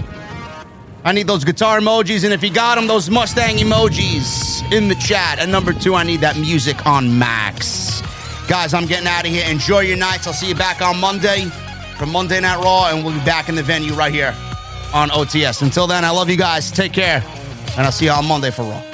[1.03, 2.23] I need those guitar emojis.
[2.23, 5.39] And if you got them, those Mustang emojis in the chat.
[5.39, 8.01] And number two, I need that music on max.
[8.47, 9.45] Guys, I'm getting out of here.
[9.49, 10.27] Enjoy your nights.
[10.27, 11.45] I'll see you back on Monday
[11.97, 12.89] for Monday Night Raw.
[12.89, 14.35] And we'll be back in the venue right here
[14.93, 15.61] on OTS.
[15.61, 16.69] Until then, I love you guys.
[16.69, 17.23] Take care.
[17.77, 18.90] And I'll see you on Monday for Raw.